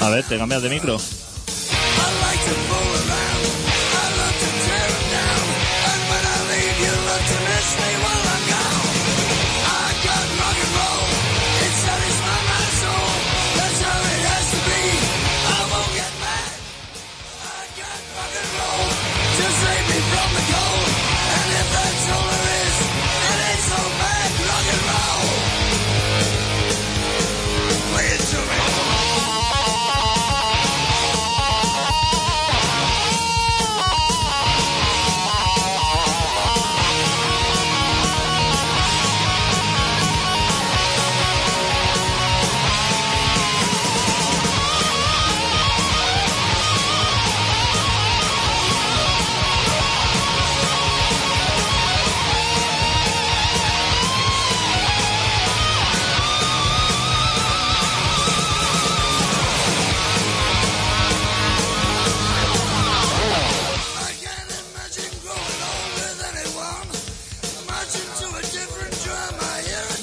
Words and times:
A 0.00 0.08
ver, 0.08 0.24
te 0.24 0.38
cambias 0.38 0.62
de 0.62 0.70
micro. 0.70 0.98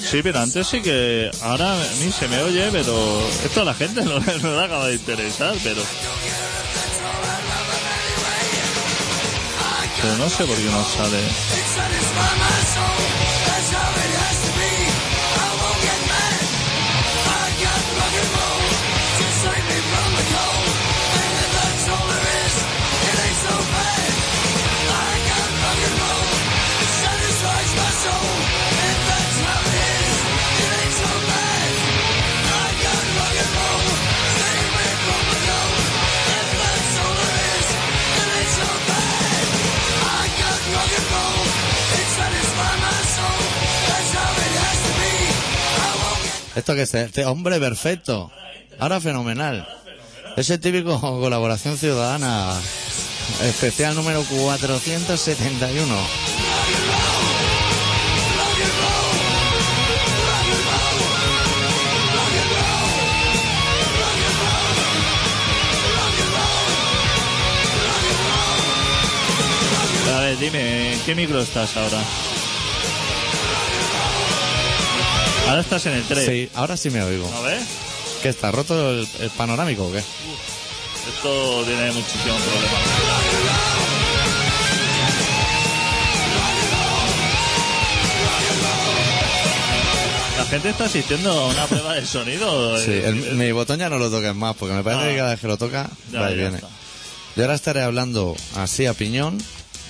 Sí, 0.09 0.23
pero 0.23 0.39
antes 0.39 0.65
sí 0.65 0.81
que. 0.81 1.29
Ahora 1.43 1.75
mí 2.03 2.11
se 2.11 2.27
me 2.27 2.41
oye, 2.41 2.69
pero. 2.71 3.21
Esto 3.45 3.61
a 3.61 3.65
la 3.65 3.75
gente 3.75 4.01
no, 4.05 4.19
no 4.19 4.55
le 4.55 4.65
acaba 4.65 4.87
de 4.87 4.95
interesar, 4.95 5.53
pero. 5.63 5.83
Pero 10.01 10.17
no 10.17 10.29
sé 10.29 10.45
por 10.45 10.55
qué 10.55 10.63
no 10.63 10.83
sale. 10.83 11.19
Esto 46.59 46.75
que 46.75 46.81
es 46.81 46.93
este 46.93 47.23
hombre 47.23 47.57
perfecto. 47.57 48.29
Ahora 48.79 48.99
fenomenal. 48.99 49.65
Ese 50.35 50.57
típico 50.57 50.99
colaboración 50.99 51.77
ciudadana. 51.77 52.51
Especial 53.43 53.95
número 53.95 54.23
471. 54.23 55.95
A 70.13 70.19
ver, 70.19 70.37
dime, 70.39 70.93
¿en 70.93 70.99
qué 71.05 71.15
micro 71.15 71.39
estás 71.39 71.77
ahora? 71.77 72.03
Ahora 75.49 75.61
estás 75.61 75.85
en 75.87 75.93
el 75.93 76.03
3. 76.03 76.25
Sí, 76.25 76.49
ahora 76.53 76.77
sí 76.77 76.89
me 76.91 77.01
oigo. 77.03 77.27
A 77.35 77.41
ver, 77.41 77.59
¿Qué 78.21 78.29
está 78.29 78.51
roto 78.51 78.91
el, 78.91 79.07
el 79.19 79.29
panorámico 79.31 79.85
o 79.87 79.91
qué? 79.91 79.97
esto 79.99 81.63
tiene 81.65 81.91
muchísimos 81.91 82.39
problemas. 82.41 83.89
La 90.37 90.45
gente 90.45 90.69
está 90.69 90.85
asistiendo 90.85 91.31
a 91.31 91.47
una 91.47 91.67
prueba 91.67 91.93
de 91.95 92.05
sonido. 92.05 92.77
Sí, 92.79 92.91
el- 92.91 93.35
mi 93.35 93.51
botón 93.51 93.79
ya 93.79 93.89
no 93.89 93.97
lo 93.97 94.09
toques 94.09 94.33
más, 94.33 94.55
porque 94.55 94.73
me 94.73 94.83
parece 94.83 95.03
Ah. 95.03 95.09
que 95.11 95.17
cada 95.17 95.29
vez 95.31 95.39
que 95.39 95.47
lo 95.47 95.57
toca, 95.57 95.89
Ya, 96.11 96.21
va 96.21 96.27
y 96.31 96.35
ya 96.35 96.41
viene. 96.41 96.55
está. 96.57 96.67
Yo 97.35 97.43
ahora 97.43 97.55
estaré 97.55 97.81
hablando 97.81 98.35
así 98.55 98.85
a 98.85 98.93
piñón 98.93 99.37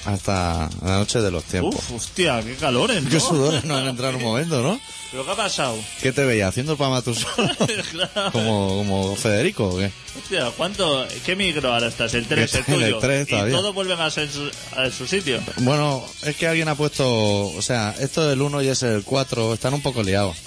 hasta 0.05 0.69
la 0.83 0.97
noche 0.99 1.21
de 1.21 1.31
los 1.31 1.43
tiempos. 1.43 1.75
Uf, 1.75 1.91
hostia, 1.93 2.41
qué 2.43 2.55
calores, 2.55 3.03
¿no? 3.03 3.09
Qué 3.09 3.19
sudores 3.19 3.63
no 3.65 3.77
han 3.77 3.87
entrado 3.87 4.11
en 4.11 4.15
un 4.17 4.23
momento, 4.23 4.61
¿no? 4.61 4.79
¿Pero 5.11 5.25
qué 5.25 5.31
ha 5.31 5.35
pasado? 5.35 5.75
¿Qué 6.01 6.11
te 6.11 6.23
veía? 6.23 6.47
¿Haciendo 6.47 6.73
el 6.73 6.77
programa 6.77 7.01
tú 7.01 7.15
solo? 7.15 7.49
Claro. 7.91 8.31
como, 8.31 8.77
como 8.77 9.15
Federico 9.15 9.69
o 9.69 9.77
qué? 9.77 9.91
Hostia, 10.17 10.51
¿cuánto? 10.55 11.07
¿Qué 11.25 11.35
micro 11.35 11.73
ahora 11.73 11.87
estás? 11.87 12.13
El 12.13 12.27
3, 12.27 12.53
el 12.67 12.83
el 12.83 12.99
tuyo. 12.99 13.47
y 13.47 13.51
todos 13.51 13.73
vuelven 13.73 13.99
a, 13.99 14.11
ser 14.11 14.29
su, 14.29 14.49
a 14.75 14.89
su 14.91 15.07
sitio. 15.07 15.39
Bueno, 15.57 16.03
es 16.23 16.35
que 16.35 16.47
alguien 16.47 16.67
ha 16.67 16.75
puesto, 16.75 17.47
o 17.47 17.61
sea, 17.61 17.95
esto 17.99 18.27
del 18.27 18.41
1 18.41 18.61
y 18.61 18.67
ese 18.67 18.87
del 18.87 19.03
4 19.03 19.55
están 19.55 19.73
un 19.73 19.81
poco 19.81 20.03
liados. 20.03 20.37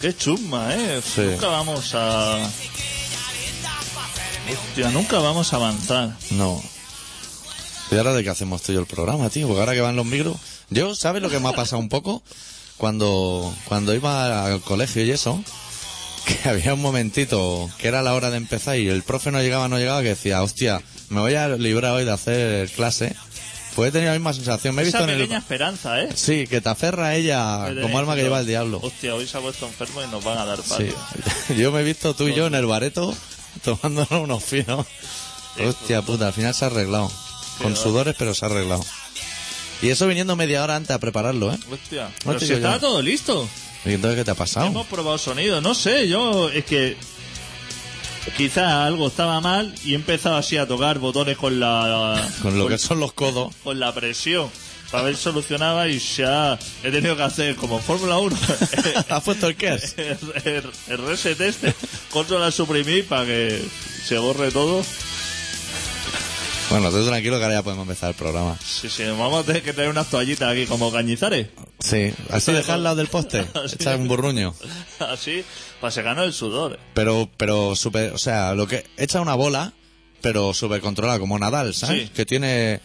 Qué 0.00 0.16
chusma, 0.16 0.74
¿eh? 0.74 1.00
Sí. 1.02 1.22
Nunca 1.22 1.48
vamos 1.48 1.90
a... 1.94 2.48
Hostia, 4.68 4.90
nunca 4.90 5.18
vamos 5.18 5.52
a 5.52 5.56
avanzar. 5.56 6.10
No. 6.30 6.62
¿Y 7.90 7.96
ahora 7.96 8.12
de 8.14 8.24
qué 8.24 8.30
hacemos 8.30 8.62
tú 8.62 8.72
y 8.72 8.74
yo 8.74 8.80
el 8.80 8.86
programa, 8.86 9.30
tío? 9.30 9.46
Porque 9.46 9.60
ahora 9.60 9.74
que 9.74 9.80
van 9.80 9.96
los 9.96 10.06
micros... 10.06 10.36
Yo, 10.70 10.94
¿sabes 10.96 11.22
lo 11.22 11.30
que 11.30 11.38
me 11.38 11.48
ha 11.48 11.52
pasado 11.52 11.78
un 11.78 11.88
poco? 11.88 12.22
Cuando, 12.76 13.54
cuando 13.66 13.94
iba 13.94 14.44
al 14.46 14.60
colegio 14.60 15.04
y 15.04 15.10
eso, 15.12 15.42
que 16.26 16.48
había 16.48 16.74
un 16.74 16.82
momentito 16.82 17.70
que 17.78 17.88
era 17.88 18.02
la 18.02 18.14
hora 18.14 18.30
de 18.30 18.36
empezar 18.38 18.76
y 18.78 18.88
el 18.88 19.02
profe 19.02 19.30
no 19.30 19.40
llegaba, 19.40 19.68
no 19.68 19.78
llegaba, 19.78 20.02
que 20.02 20.08
decía, 20.08 20.42
hostia, 20.42 20.82
me 21.08 21.20
voy 21.20 21.34
a 21.36 21.48
librar 21.48 21.92
hoy 21.92 22.04
de 22.04 22.12
hacer 22.12 22.68
clase. 22.70 23.14
Pues 23.76 23.90
he 23.90 23.92
tenido 23.92 24.10
la 24.12 24.18
misma 24.18 24.32
sensación. 24.32 24.74
Me 24.74 24.82
he 24.82 24.88
Esa 24.88 24.98
visto 25.00 25.12
en 25.12 25.18
pequeña 25.18 25.36
el... 25.36 25.42
esperanza, 25.42 26.00
¿eh? 26.00 26.08
Sí, 26.14 26.46
que 26.46 26.60
te 26.62 26.68
aferra 26.70 27.08
a 27.08 27.14
ella 27.14 27.72
como 27.82 27.98
alma 27.98 28.16
que 28.16 28.22
lleva 28.22 28.40
el 28.40 28.46
diablo. 28.46 28.80
Hostia, 28.82 29.14
hoy 29.14 29.26
se 29.28 29.36
ha 29.36 29.40
puesto 29.42 29.66
enfermo 29.66 30.02
y 30.02 30.06
nos 30.08 30.24
van 30.24 30.38
a 30.38 30.46
dar 30.46 30.58
Sí. 30.62 30.68
patio. 30.70 30.94
Yo 31.56 31.70
me 31.72 31.80
he 31.80 31.84
visto 31.84 32.14
tú 32.14 32.26
y 32.26 32.34
yo 32.34 32.46
en 32.46 32.54
el 32.54 32.64
bareto 32.66 33.14
tomándonos 33.64 34.10
unos 34.12 34.42
finos. 34.42 34.86
Hostia 35.62 36.00
puta, 36.02 36.28
al 36.28 36.32
final 36.32 36.54
se 36.54 36.64
ha 36.64 36.68
arreglado. 36.68 37.10
Con 37.62 37.76
sudores, 37.76 38.14
pero 38.18 38.34
se 38.34 38.44
ha 38.44 38.48
arreglado. 38.48 38.84
Y 39.82 39.88
eso 39.90 40.06
viniendo 40.06 40.36
media 40.36 40.62
hora 40.64 40.76
antes 40.76 40.90
a 40.92 40.98
prepararlo, 40.98 41.52
¿eh? 41.52 41.58
Hostia, 41.70 42.04
No 42.04 42.12
pero 42.24 42.38
te 42.38 42.46
si 42.46 42.54
digo 42.54 42.56
estaba 42.58 42.74
yo. 42.76 42.80
todo 42.80 43.02
listo. 43.02 43.48
¿Y 43.84 43.92
entonces 43.92 44.18
qué 44.18 44.24
te 44.24 44.30
ha 44.30 44.34
pasado? 44.34 44.66
Hemos 44.66 44.86
probado 44.86 45.18
sonido, 45.18 45.60
no 45.60 45.74
sé, 45.74 46.08
yo 46.08 46.48
es 46.50 46.64
que 46.64 46.96
quizá 48.36 48.84
algo 48.84 49.08
estaba 49.08 49.40
mal 49.40 49.74
y 49.84 49.92
he 49.92 49.94
empezado 49.94 50.36
así 50.36 50.56
a 50.56 50.66
tocar 50.66 50.98
botones 50.98 51.36
con 51.36 51.60
la 51.60 52.20
Con 52.42 52.58
lo 52.58 52.66
que 52.68 52.78
son 52.78 52.98
los 53.00 53.12
codos. 53.12 53.54
con 53.62 53.78
la 53.78 53.94
presión 53.94 54.50
para 54.90 55.02
ver 55.04 55.16
si 55.16 55.22
solucionaba 55.24 55.88
y 55.88 56.00
ha 56.24 56.58
he 56.82 56.90
tenido 56.90 57.16
que 57.16 57.22
hacer 57.22 57.56
como 57.56 57.76
en 57.78 57.82
Fórmula 57.82 58.18
1 58.18 58.36
¿Has 59.08 59.22
puesto 59.22 59.46
el 59.48 59.56
KERS? 59.56 59.94
el, 59.98 60.18
el- 60.44 60.70
el 60.88 60.98
reset 60.98 61.40
este 61.40 61.74
control 62.10 62.42
a 62.44 62.50
suprimir 62.50 63.06
para 63.06 63.24
que 63.26 63.62
se 64.04 64.18
borre 64.18 64.50
todo 64.50 64.84
Bueno, 66.68 66.90
tú 66.90 67.06
tranquilo 67.06 67.38
que 67.38 67.44
ahora 67.44 67.56
ya 67.58 67.62
podemos 67.62 67.84
empezar 67.84 68.10
el 68.10 68.16
programa. 68.16 68.58
sí, 68.64 68.88
sí, 68.88 69.04
vamos 69.04 69.42
a 69.42 69.46
tener 69.46 69.62
que 69.62 69.72
tener 69.72 69.88
unas 69.88 70.08
toallitas 70.10 70.50
aquí 70.50 70.66
como 70.66 70.90
cañizares 70.90 71.46
Sí, 71.78 72.12
así 72.30 72.52
dejar 72.52 72.76
al 72.76 72.82
lado 72.82 72.96
del 72.96 73.06
poste, 73.06 73.44
echar 73.72 73.96
un 73.96 74.08
burruño. 74.08 74.54
Así, 74.98 75.44
para 75.80 75.90
secarnos 75.90 76.24
el 76.26 76.32
sudor. 76.32 76.78
Pero, 76.94 77.28
pero 77.36 77.76
super, 77.76 78.12
o 78.12 78.18
sea, 78.18 78.54
lo 78.54 78.66
que 78.66 78.84
echa 78.96 79.20
una 79.20 79.34
bola, 79.34 79.74
pero 80.22 80.54
súper 80.54 80.80
controlada, 80.80 81.18
como 81.20 81.38
Nadal, 81.38 81.74
¿sabes? 81.74 82.04
Sí. 82.04 82.12
Que 82.14 82.24
tiene, 82.26 82.80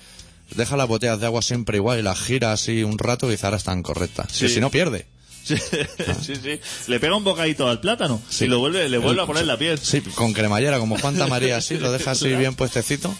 deja 0.55 0.77
las 0.77 0.87
botellas 0.87 1.19
de 1.19 1.25
agua 1.25 1.41
siempre 1.41 1.77
igual 1.77 1.99
y 1.99 2.01
las 2.03 2.19
gira 2.19 2.51
así 2.51 2.83
un 2.83 2.99
rato 2.99 3.27
y 3.31 3.35
quizá 3.35 3.47
ahora 3.47 3.57
están 3.57 3.81
correctas. 3.81 4.27
Sí. 4.31 4.47
Si 4.49 4.59
no 4.59 4.69
pierde. 4.69 5.07
Sí, 5.43 5.55
sí, 5.57 6.35
sí. 6.35 6.59
Le 6.87 6.99
pega 6.99 7.15
un 7.15 7.23
bocadito 7.23 7.67
al 7.67 7.79
plátano 7.79 8.21
Sí. 8.29 8.45
y 8.45 8.47
lo 8.47 8.59
vuelve, 8.59 8.87
le 8.89 8.99
vuelve 8.99 9.23
a 9.23 9.25
poner 9.25 9.47
la 9.47 9.57
piel. 9.57 9.79
Sí, 9.79 9.99
con 10.01 10.33
cremallera, 10.33 10.77
como 10.77 10.99
Juanta 10.99 11.25
María, 11.25 11.57
así, 11.57 11.79
lo 11.79 11.91
deja 11.91 12.11
así 12.11 12.27
bien 12.35 12.53
puestecito. 12.53 13.11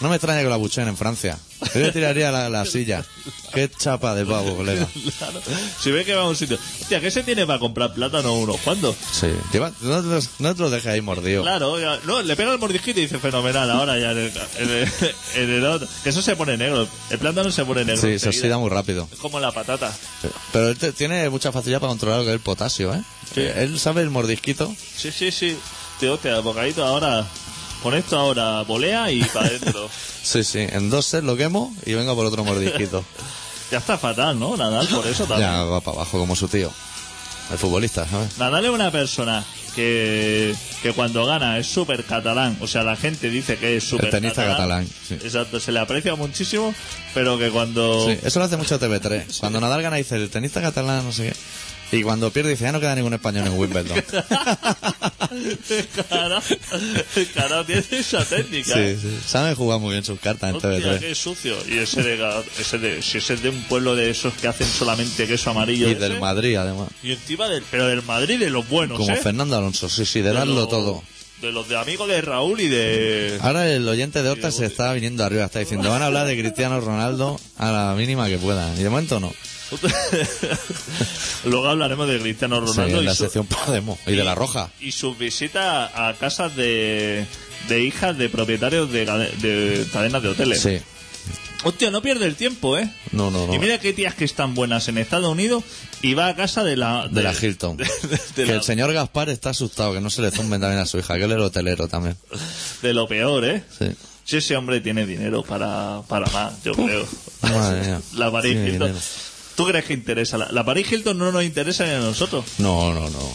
No 0.00 0.08
me 0.08 0.16
extraña 0.16 0.40
que 0.40 0.46
lo 0.48 0.54
abuchen 0.54 0.88
en 0.88 0.96
Francia. 0.96 1.38
Yo 1.74 1.80
le 1.80 1.92
tiraría 1.92 2.30
la, 2.32 2.48
la 2.48 2.64
silla. 2.64 3.04
Qué 3.52 3.68
chapa 3.70 4.14
de 4.14 4.24
pavo, 4.24 4.56
colega. 4.56 4.88
Claro. 5.18 5.40
Si 5.78 5.90
ve 5.90 6.04
que 6.06 6.14
va 6.14 6.22
a 6.22 6.28
un 6.28 6.36
sitio. 6.36 6.58
Hostia, 6.80 7.00
¿qué 7.00 7.10
se 7.10 7.22
tiene 7.22 7.46
para 7.46 7.58
comprar 7.58 7.92
plátano 7.92 8.32
uno? 8.34 8.56
¿Cuándo? 8.64 8.94
Sí, 9.12 9.26
lleva, 9.52 9.70
no, 9.82 10.00
te 10.00 10.06
los- 10.08 10.28
no 10.38 10.54
te 10.54 10.62
dejes 10.70 10.86
ahí 10.86 11.00
mordido. 11.02 11.42
Claro, 11.42 11.78
ya- 11.78 12.00
no, 12.06 12.22
le 12.22 12.34
pega 12.34 12.52
el 12.52 12.58
mordisquito 12.58 12.98
y 13.00 13.02
dice 13.02 13.18
fenomenal. 13.18 13.70
Ahora 13.70 13.98
ya 13.98 14.12
en 14.12 14.18
el, 14.18 14.32
en 14.58 14.70
el- 14.70 14.92
en 15.34 15.50
el 15.50 15.66
otro. 15.66 15.86
Que 16.02 16.08
eso 16.10 16.22
se 16.22 16.34
pone 16.34 16.56
negro. 16.56 16.88
El 17.10 17.18
plátano 17.18 17.50
se 17.50 17.64
pone 17.66 17.84
negro. 17.84 17.96
Sí, 18.00 18.06
se 18.06 18.12
enseguida. 18.14 18.28
oxida 18.30 18.58
muy 18.58 18.70
rápido. 18.70 19.06
Es 19.12 19.18
como 19.18 19.38
la 19.38 19.52
patata. 19.52 19.92
Pero 20.52 20.68
él 20.68 20.78
te- 20.78 20.92
tiene 20.92 21.28
mucha 21.28 21.52
facilidad 21.52 21.80
para 21.80 21.90
controlar 21.90 22.18
lo 22.20 22.24
que 22.24 22.30
es 22.30 22.34
el 22.36 22.40
potasio, 22.40 22.94
¿eh? 22.94 23.02
Sí. 23.34 23.40
Eh, 23.42 23.52
Él 23.58 23.78
sabe 23.78 24.00
el 24.00 24.08
mordisquito. 24.10 24.74
Sí, 24.96 25.12
sí, 25.12 25.30
sí. 25.30 25.58
Tío, 25.98 26.14
hostia, 26.14 26.40
bocadito 26.40 26.84
ahora. 26.86 27.26
Con 27.82 27.94
esto 27.94 28.18
ahora 28.18 28.62
volea 28.62 29.10
y 29.10 29.22
para 29.24 29.46
adentro. 29.46 29.88
Sí, 30.22 30.44
sí, 30.44 30.58
en 30.58 30.90
dos 30.90 31.06
sets 31.06 31.24
lo 31.24 31.34
quemo 31.34 31.74
y 31.86 31.94
vengo 31.94 32.14
por 32.14 32.26
otro 32.26 32.44
mordisquito. 32.44 33.02
ya 33.70 33.78
está 33.78 33.96
fatal, 33.96 34.38
¿no? 34.38 34.54
Nadal, 34.54 34.86
por 34.88 35.06
eso 35.06 35.24
también. 35.24 35.48
ya 35.50 35.62
va 35.64 35.80
para 35.80 35.96
abajo 35.96 36.18
como 36.18 36.36
su 36.36 36.46
tío. 36.46 36.70
El 37.50 37.56
futbolista, 37.58 38.06
¿sabes? 38.06 38.36
Nadal 38.38 38.66
es 38.66 38.70
una 38.70 38.90
persona 38.92 39.42
que, 39.74 40.54
que 40.82 40.92
cuando 40.92 41.24
gana 41.24 41.58
es 41.58 41.66
súper 41.66 42.04
catalán. 42.04 42.56
O 42.60 42.66
sea, 42.66 42.82
la 42.82 42.96
gente 42.96 43.30
dice 43.30 43.56
que 43.56 43.78
es 43.78 43.84
súper 43.84 44.10
tenista 44.10 44.44
catalán, 44.44 44.86
sí. 44.86 45.14
Exacto, 45.14 45.58
se 45.58 45.72
le 45.72 45.80
aprecia 45.80 46.14
muchísimo, 46.16 46.74
pero 47.14 47.38
que 47.38 47.50
cuando... 47.50 48.06
Sí, 48.06 48.18
eso 48.22 48.38
lo 48.40 48.44
hace 48.44 48.56
mucho 48.58 48.78
TV3. 48.78 49.40
Cuando 49.40 49.58
Nadal 49.60 49.80
gana 49.82 49.96
dice 49.96 50.16
el 50.16 50.28
tenista 50.28 50.60
catalán, 50.60 51.04
no 51.04 51.12
sé 51.12 51.30
qué. 51.30 51.36
Y 51.92 52.02
cuando 52.02 52.30
pierde 52.30 52.50
dice 52.50 52.64
ya 52.64 52.72
no 52.72 52.80
queda 52.80 52.94
ningún 52.94 53.14
español 53.14 53.46
en 53.46 53.58
Wimbledon. 53.58 54.02
Cara, 56.08 56.42
cara, 57.34 57.64
tiene 57.64 57.84
esa 57.90 58.24
técnica. 58.24 58.74
sí, 58.74 58.96
sí. 59.00 59.18
Saben 59.26 59.54
jugar 59.54 59.78
muy 59.80 59.92
bien 59.92 60.04
sus 60.04 60.18
cartas 60.20 60.50
en 60.50 60.56
Hostia, 60.56 60.70
TV3. 60.70 60.98
qué 60.98 61.14
sucio. 61.14 61.56
Y 61.68 61.78
ese 61.78 62.02
de, 62.02 62.42
ese 62.58 62.78
de, 62.78 63.02
si 63.02 63.18
ese 63.18 63.34
es 63.34 63.42
de 63.42 63.50
un 63.50 63.62
pueblo 63.64 63.94
de 63.94 64.10
esos 64.10 64.34
que 64.34 64.48
hacen 64.48 64.66
solamente 64.66 65.26
queso 65.26 65.50
amarillo. 65.50 65.88
Y 65.88 65.92
ese, 65.92 66.00
del 66.00 66.20
Madrid, 66.20 66.56
además. 66.56 66.88
Y 67.02 67.12
encima 67.12 67.48
del, 67.48 67.62
pero 67.70 67.86
del 67.86 68.02
Madrid 68.02 68.38
de 68.40 68.50
los 68.50 68.68
buenos, 68.68 68.98
Como 68.98 69.12
¿eh? 69.12 69.16
Fernando 69.22 69.56
Alonso, 69.56 69.88
sí, 69.88 70.04
sí, 70.04 70.20
de 70.20 70.30
De 70.30 70.34
darlo 70.34 70.54
los- 70.54 70.68
todo. 70.68 71.02
De 71.40 71.52
los 71.52 71.68
de 71.68 71.76
amigos 71.78 72.06
de 72.06 72.20
Raúl 72.20 72.60
y 72.60 72.68
de... 72.68 73.38
Ahora 73.40 73.66
el 73.70 73.88
oyente 73.88 74.22
de 74.22 74.28
Horta 74.28 74.50
se 74.50 74.66
está 74.66 74.92
viniendo 74.92 75.24
arriba, 75.24 75.46
está 75.46 75.58
diciendo, 75.60 75.88
van 75.88 76.02
a 76.02 76.06
hablar 76.06 76.26
de 76.26 76.38
Cristiano 76.38 76.78
Ronaldo 76.82 77.40
a 77.56 77.70
la 77.72 77.94
mínima 77.96 78.28
que 78.28 78.36
puedan. 78.36 78.78
Y 78.78 78.82
de 78.82 78.90
momento 78.90 79.20
no. 79.20 79.32
Luego 81.44 81.68
hablaremos 81.68 82.08
de 82.08 82.18
Cristiano 82.20 82.60
Sí, 82.60 82.66
Ronaldo 82.76 82.96
en 82.98 83.02
y, 83.02 83.06
la 83.06 83.14
su- 83.14 83.24
sección 83.24 83.46
Podemos. 83.46 83.98
Y 84.06 84.12
de 84.12 84.24
la 84.24 84.34
Roja. 84.34 84.70
y 84.80 84.92
sus 84.92 85.16
visitas 85.18 85.90
a 85.94 86.14
casas 86.18 86.54
de, 86.56 87.24
de 87.68 87.84
hijas 87.84 88.16
de 88.18 88.28
propietarios 88.28 88.90
de, 88.92 89.06
cade- 89.06 89.32
de 89.36 89.86
cadenas 89.92 90.22
de 90.22 90.28
hoteles. 90.28 90.60
Sí. 90.60 90.78
Hostia, 91.62 91.90
no 91.90 92.00
pierde 92.00 92.24
el 92.24 92.36
tiempo, 92.36 92.78
¿eh? 92.78 92.90
No, 93.12 93.30
no, 93.30 93.46
no. 93.46 93.54
Y 93.54 93.58
mira 93.58 93.78
qué 93.78 93.92
tías 93.92 94.14
que 94.14 94.24
están 94.24 94.54
buenas 94.54 94.88
en 94.88 94.96
Estados 94.96 95.30
Unidos 95.30 95.62
y 96.00 96.14
va 96.14 96.28
a 96.28 96.34
casa 96.34 96.64
de 96.64 96.74
la... 96.78 97.06
De 97.08 97.22
la 97.22 97.34
Hilton. 97.34 97.76
de- 97.76 97.84
de- 98.02 98.08
de 98.08 98.18
que 98.34 98.46
la- 98.46 98.54
el 98.54 98.62
señor 98.62 98.92
Gaspar 98.94 99.28
está 99.28 99.50
asustado, 99.50 99.92
que 99.92 100.00
no 100.00 100.08
se 100.08 100.22
le 100.22 100.30
zumben 100.30 100.60
también 100.60 100.80
a 100.80 100.86
su 100.86 100.98
hija, 100.98 101.16
que 101.16 101.24
él 101.24 101.30
es 101.32 101.36
el 101.36 101.42
hotelero 101.42 101.86
también. 101.88 102.16
de 102.82 102.94
lo 102.94 103.06
peor, 103.06 103.44
¿eh? 103.44 103.62
Sí. 103.78 103.90
Si 104.24 104.36
ese 104.38 104.56
hombre 104.56 104.80
tiene 104.80 105.04
dinero 105.06 105.42
para, 105.42 106.02
para 106.08 106.26
más, 106.30 106.62
yo 106.62 106.72
creo. 106.72 107.04
Madre 107.42 107.80
mía. 107.80 108.00
La 108.14 108.30
Paris 108.30 108.56
Hilton. 108.56 108.94
¿Tú 109.60 109.66
crees 109.68 109.84
que 109.84 109.92
interesa? 109.94 110.38
La, 110.38 110.48
la 110.50 110.64
Paris 110.64 110.90
Hilton 110.90 111.18
no 111.18 111.30
nos 111.32 111.44
interesa 111.44 111.84
ni 111.84 111.90
a 111.90 111.98
nosotros. 111.98 112.44
No, 112.58 112.92
no, 112.94 113.10
no. 113.10 113.32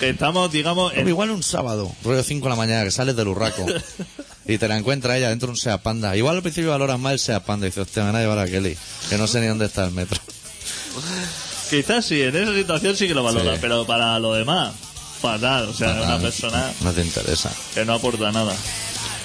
Que 0.00 0.10
estamos, 0.10 0.50
digamos, 0.52 0.92
en- 0.94 1.08
Igual 1.08 1.30
un 1.30 1.42
sábado, 1.42 1.92
rollo 2.04 2.22
5 2.22 2.44
de 2.46 2.50
la 2.50 2.56
mañana, 2.56 2.84
que 2.84 2.90
sales 2.90 3.16
del 3.16 3.28
urraco 3.28 3.66
y 4.46 4.56
te 4.58 4.68
la 4.68 4.76
encuentra 4.78 5.16
ella 5.18 5.28
dentro 5.30 5.46
de 5.48 5.52
un 5.52 5.56
Seat 5.56 5.80
Panda. 5.82 6.16
Igual 6.16 6.36
al 6.36 6.42
principio 6.42 6.70
valoras 6.70 6.98
más 7.00 7.12
el 7.14 7.18
Seat 7.18 7.42
Panda 7.44 7.66
y 7.66 7.70
dices, 7.70 7.82
hostia, 7.82 8.02
me 8.04 8.08
van 8.12 8.16
a 8.16 8.20
llevar 8.20 8.38
a 8.38 8.46
Kelly, 8.46 8.76
que 9.08 9.18
no 9.18 9.26
sé 9.26 9.40
ni 9.40 9.46
dónde 9.48 9.66
está 9.66 9.84
el 9.84 9.90
metro. 9.92 10.20
Quizás 11.70 12.04
sí, 12.06 12.22
en 12.22 12.34
esa 12.34 12.54
situación 12.54 12.96
sí 12.96 13.06
que 13.08 13.14
lo 13.14 13.22
valora, 13.22 13.54
Sí. 13.54 13.58
pero 13.60 13.84
para 13.86 14.18
lo 14.18 14.32
demás, 14.34 14.72
fatal. 15.20 15.68
O 15.68 15.74
sea, 15.74 15.92
una 16.02 16.18
persona 16.18 16.72
No 16.80 16.92
te 16.92 17.02
interesa. 17.02 17.52
que 17.74 17.84
no 17.84 17.94
aporta 17.94 18.32
nada. 18.32 18.54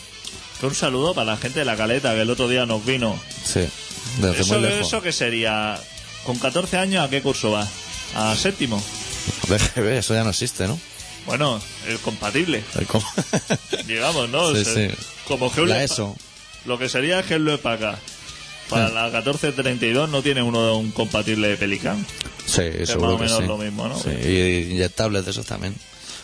Un 0.62 0.74
saludo 0.74 1.14
para 1.14 1.32
la 1.32 1.36
gente 1.38 1.60
de 1.60 1.64
la 1.64 1.76
caleta 1.76 2.12
que 2.14 2.20
el 2.22 2.30
otro 2.30 2.48
día 2.48 2.66
nos 2.66 2.84
vino. 2.84 3.18
Sí, 3.44 3.66
desde 4.20 4.40
Eso, 4.42 4.54
muy 4.58 4.68
lejos. 4.68 4.86
eso 4.88 5.00
que 5.00 5.12
sería, 5.12 5.80
con 6.24 6.36
14 6.38 6.76
años, 6.76 7.02
¿a 7.04 7.08
qué 7.08 7.22
curso 7.22 7.50
va? 7.52 7.66
¿A 8.14 8.34
séptimo? 8.36 8.82
DGB, 9.48 9.96
eso 9.98 10.12
ya 10.14 10.22
no 10.24 10.30
existe, 10.30 10.66
¿no? 10.68 10.78
Bueno, 11.26 11.60
el 11.86 11.98
compatible, 12.00 12.64
El 12.78 12.86
com- 12.86 13.02
digamos, 13.86 14.28
¿no? 14.30 14.52
Sí, 14.54 14.60
O 14.60 14.64
sea, 14.64 14.74
sí. 14.74 14.88
Como 15.28 15.50
que 15.52 15.64
La 15.64 15.82
ESO. 15.82 16.14
Lo 16.66 16.78
que 16.78 16.88
sería 16.90 17.22
que 17.22 17.36
es 17.36 17.40
lo 17.40 17.58
para 18.70 18.88
la 18.88 19.04
1432 19.04 20.08
no 20.08 20.22
tiene 20.22 20.42
uno 20.42 20.78
un 20.78 20.90
compatible 20.92 21.48
de 21.48 21.56
Pelican. 21.56 22.04
Sí, 22.46 22.62
es 22.62 22.88
seguro 22.88 23.12
más 23.12 23.14
o 23.14 23.18
que 23.18 23.24
menos 23.24 23.38
sí. 23.38 23.46
lo 23.46 23.58
mismo, 23.58 23.88
¿no? 23.88 23.98
Sí, 23.98 24.10
y 24.10 24.72
inyectables 24.72 25.24
de 25.24 25.30
esos 25.32 25.46
también. 25.46 25.74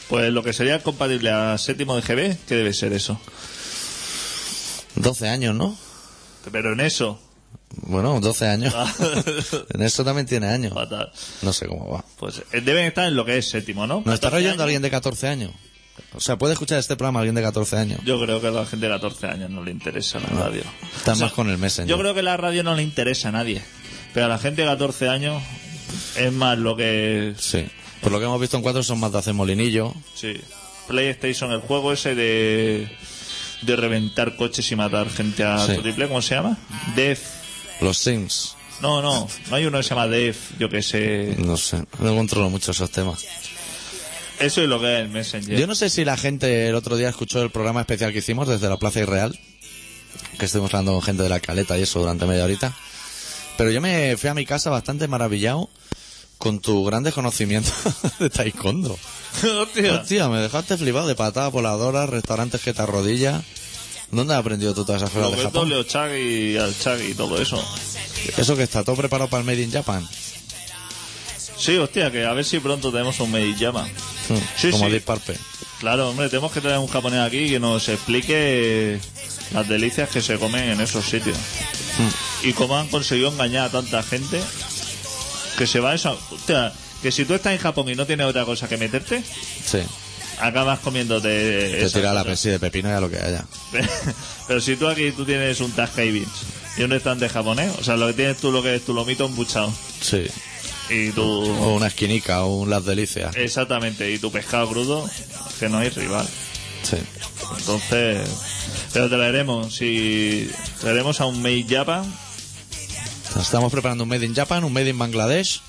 Pues 0.09 0.33
lo 0.33 0.43
que 0.43 0.53
sería 0.53 0.83
compatible 0.83 1.31
a 1.31 1.59
séptimo 1.59 1.97
de 1.97 2.03
GB, 2.03 2.37
¿qué 2.47 2.55
debe 2.55 2.73
ser 2.73 2.93
eso? 2.93 3.21
12 4.95 5.29
años, 5.29 5.55
¿no? 5.55 5.77
Pero 6.51 6.73
en 6.73 6.81
eso. 6.81 7.21
Bueno, 7.83 8.21
12 8.21 8.47
años. 8.47 8.75
Ah. 8.77 8.93
en 9.75 9.83
eso 9.83 10.05
también 10.05 10.27
tiene 10.27 10.47
años. 10.47 10.73
Fatal. 10.73 11.13
No 11.43 11.53
sé 11.53 11.67
cómo 11.67 11.91
va. 11.91 12.05
Pues 12.19 12.43
eh, 12.53 12.61
deben 12.61 12.87
estar 12.87 13.07
en 13.07 13.17
lo 13.17 13.25
que 13.25 13.39
es 13.39 13.49
séptimo, 13.49 13.87
¿no? 13.87 14.03
¿Nos 14.05 14.15
está 14.15 14.29
14 14.29 14.37
oyendo 14.37 14.53
años. 14.55 14.63
alguien 14.63 14.83
de 14.83 14.91
14 14.91 15.29
años? 15.29 15.51
O 16.15 16.21
sea, 16.21 16.37
¿puede 16.39 16.53
escuchar 16.55 16.79
este 16.79 16.97
programa 16.97 17.21
alguien 17.21 17.35
de 17.35 17.43
14 17.43 17.77
años? 17.77 18.01
Yo 18.05 18.21
creo 18.21 18.41
que 18.41 18.47
a 18.49 18.51
la 18.51 18.67
gente 18.67 18.87
de 18.87 18.93
14 18.93 19.27
años 19.27 19.51
no 19.51 19.63
le 19.63 19.71
interesa 19.71 20.19
la 20.21 20.29
radio. 20.29 20.63
Está 20.97 21.13
O 21.13 21.17
sea, 21.17 21.27
más 21.27 21.33
con 21.35 21.49
el 21.51 21.59
Messenger. 21.59 21.89
Yo 21.89 21.99
creo 21.99 22.15
que 22.15 22.23
la 22.23 22.37
radio 22.37 22.63
no 22.63 22.75
le 22.75 22.83
interesa 22.83 23.29
a 23.29 23.33
nadie. 23.33 23.63
Pero 24.15 24.27
a 24.27 24.29
la 24.29 24.39
gente 24.39 24.63
de 24.63 24.69
14 24.69 25.09
años 25.09 25.43
es 26.17 26.33
más 26.33 26.57
lo 26.59 26.77
que... 26.77 27.35
Sí. 27.39 27.67
Por 28.01 28.13
lo 28.13 28.19
que 28.19 28.25
hemos 28.25 28.41
visto 28.41 28.57
en 28.57 28.63
cuatro 28.63 28.83
son 28.83 29.01
más 29.01 29.13
de 29.13 29.19
hacer 29.19 29.35
molinillo. 29.35 29.95
Sí. 30.15 30.35
PlayStation, 30.89 31.53
el 31.53 31.61
juego 31.61 31.93
ese 31.93 32.15
de... 32.15 32.89
De 33.63 33.75
reventar 33.75 34.37
coches 34.37 34.71
y 34.71 34.77
matar 34.77 35.09
gente 35.11 35.43
a 35.43 35.65
Sí. 35.67 35.77
triple, 35.79 36.09
¿cómo 36.09 36.21
se 36.23 36.35
llama? 36.35 36.59
Death. 36.95 37.19
Los 37.81 37.99
Sims. 37.99 38.55
No, 38.83 39.01
no, 39.01 39.27
no 39.49 39.57
hay 39.57 39.65
uno 39.65 39.79
que 39.79 39.83
se 39.85 39.89
llama 39.91 40.07
Death, 40.07 40.37
yo 40.59 40.69
que 40.69 40.83
sé. 40.83 41.35
No 41.39 41.57
sé. 41.57 41.83
No 41.99 42.15
controlo 42.15 42.51
mucho 42.51 42.73
esos 42.73 42.91
temas. 42.91 43.25
Eso 44.41 44.63
es 44.63 44.69
lo 44.69 44.81
que 44.81 44.95
es 44.95 45.01
el 45.01 45.09
Messenger. 45.09 45.59
Yo 45.59 45.67
no 45.67 45.75
sé 45.75 45.89
si 45.91 46.05
la 46.05 46.17
gente 46.17 46.69
el 46.69 46.75
otro 46.75 46.97
día 46.97 47.09
escuchó 47.09 47.43
el 47.43 47.51
programa 47.51 47.81
especial 47.81 48.13
que 48.13 48.19
hicimos 48.19 48.49
desde 48.49 48.69
la 48.69 48.77
Plaza 48.77 49.01
Irreal, 49.01 49.39
que 50.39 50.45
estuvimos 50.45 50.73
hablando 50.75 50.93
con 50.93 51.03
gente 51.03 51.23
de 51.23 51.29
la 51.29 51.41
caleta 51.41 51.79
y 51.79 51.83
eso 51.83 52.01
durante 52.01 52.27
media 52.27 52.45
horita. 52.45 52.77
Pero 53.57 53.71
yo 53.71 53.81
me 53.81 54.17
fui 54.17 54.29
a 54.29 54.35
mi 54.35 54.45
casa 54.45 54.69
bastante 54.71 55.09
maravillado 55.09 55.71
con 56.39 56.61
tu 56.61 56.85
gran 56.85 57.03
desconocimiento 57.03 57.71
de 58.19 58.29
taekwondo. 58.29 58.99
Hostia. 59.63 59.95
Hostia, 59.95 60.29
me 60.29 60.41
dejaste 60.41 60.77
flipado 60.77 61.09
de 61.09 61.15
patada 61.15 61.49
voladora, 61.49 62.07
restaurantes 62.07 62.61
que 62.61 62.75
te 62.75 62.83
arrodillas. 62.83 63.43
¿Dónde 64.11 64.35
has 64.35 64.41
aprendido 64.41 64.73
tú 64.75 64.85
todas 64.85 65.03
esas 65.03 65.15
Lo 65.15 65.23
cosas 65.23 65.37
que 65.37 65.43
de 65.43 65.51
Japón? 65.51 65.73
Ochagi, 65.73 66.57
al 66.59 66.79
Chagi 66.79 67.07
y 67.09 67.15
todo 67.15 67.41
eso. 67.41 67.63
Eso 68.37 68.57
que 68.57 68.63
está 68.63 68.85
todo 68.85 68.97
preparado 68.97 69.29
para 69.29 69.41
el 69.41 69.47
Made 69.47 69.63
in 69.63 69.73
Japan. 69.73 70.07
Sí, 71.59 71.77
hostia, 71.77 72.11
que 72.11 72.25
a 72.25 72.33
ver 72.33 72.45
si 72.45 72.59
pronto 72.61 72.91
tenemos 72.93 73.19
un 73.21 73.31
Mediyama. 73.33 73.85
Mm, 73.85 74.35
Sí, 74.57 74.71
Como 74.71 74.87
sí. 74.87 74.93
Deep 74.93 75.05
Purple. 75.05 75.37
Claro, 75.81 76.11
hombre, 76.11 76.29
tenemos 76.29 76.53
que 76.53 76.61
traer 76.61 76.79
un 76.79 76.87
japonés 76.89 77.21
aquí 77.21 77.49
que 77.51 77.61
nos 77.61 77.89
explique 77.89 78.99
las 79.53 79.69
delicias 79.69 80.09
que 80.09 80.23
se 80.23 80.39
comen 80.39 80.71
en 80.71 80.81
esos 80.81 81.05
sitios. 81.05 81.37
Mm. 81.37 82.47
Y 82.49 82.53
cómo 82.53 82.77
han 82.79 82.89
conseguido 82.89 83.29
engañar 83.31 83.67
a 83.67 83.71
tanta 83.71 84.03
gente 84.03 84.41
que 85.59 85.67
se 85.67 85.81
va 85.81 85.93
a 85.93 85.95
eso. 85.95 86.19
Hostia, 86.31 86.73
que 87.03 87.11
si 87.13 87.25
tú 87.25 87.35
estás 87.35 87.53
en 87.53 87.59
Japón 87.59 87.89
y 87.89 87.95
no 87.95 88.07
tienes 88.07 88.27
otra 88.27 88.45
cosa 88.45 88.69
que 88.69 88.77
meterte, 88.77 89.23
Sí. 89.67 89.79
acabas 90.41 90.79
comiéndote. 90.81 91.79
Te 91.81 91.91
tira 91.91 92.13
la 92.13 92.25
pesi 92.25 92.49
de 92.51 92.59
pepino 92.59 92.89
y 92.89 92.93
a 92.93 93.01
lo 93.01 93.11
que 93.11 93.19
haya. 93.19 93.45
Pero 94.49 94.61
si 94.61 94.77
tú 94.77 94.89
aquí 94.89 95.11
tú 95.13 95.25
tienes 95.25 95.61
un 95.61 95.75
Beans 95.75 96.29
y 96.79 96.83
un 96.83 96.91
restaurante 96.91 97.29
japonés, 97.29 97.73
o 97.79 97.85
sea, 97.85 97.97
lo 97.97 98.07
que 98.09 98.13
tienes 98.15 98.37
tú 98.39 98.51
lo 98.53 98.63
que 98.63 98.75
es 98.77 98.85
tu 98.85 98.93
lomito 98.95 99.25
embuchado 99.27 99.73
Sí. 100.01 100.27
Y 100.91 101.11
tu 101.13 101.23
O 101.23 101.75
una 101.75 101.87
esquinica 101.89 102.45
o 102.45 102.57
un 102.57 102.71
Las 102.71 102.85
Delicias. 102.85 103.35
exactamente 103.37 104.11
y 104.13 104.19
tu 104.19 104.31
pescado 104.31 104.69
crudo, 104.69 105.09
que 105.59 105.69
no 105.69 105.79
hay 105.79 105.89
rival. 105.91 106.27
Sí. 106.83 106.97
Entonces, 107.59 108.29
pero 108.93 109.09
traeremos 109.09 109.75
si 109.75 110.51
traeremos 110.81 111.21
a 111.21 111.27
un 111.27 111.43
Made 111.43 111.67
Japan, 111.69 112.05
Estamos 113.41 113.71
preparando 113.71 114.05
un 114.05 114.09
Made 114.09 114.25
in 114.25 114.35
Japan, 114.35 114.65
un 114.65 114.73
Made 114.73 114.89
in 114.89 114.99
Bangladesh 114.99 115.61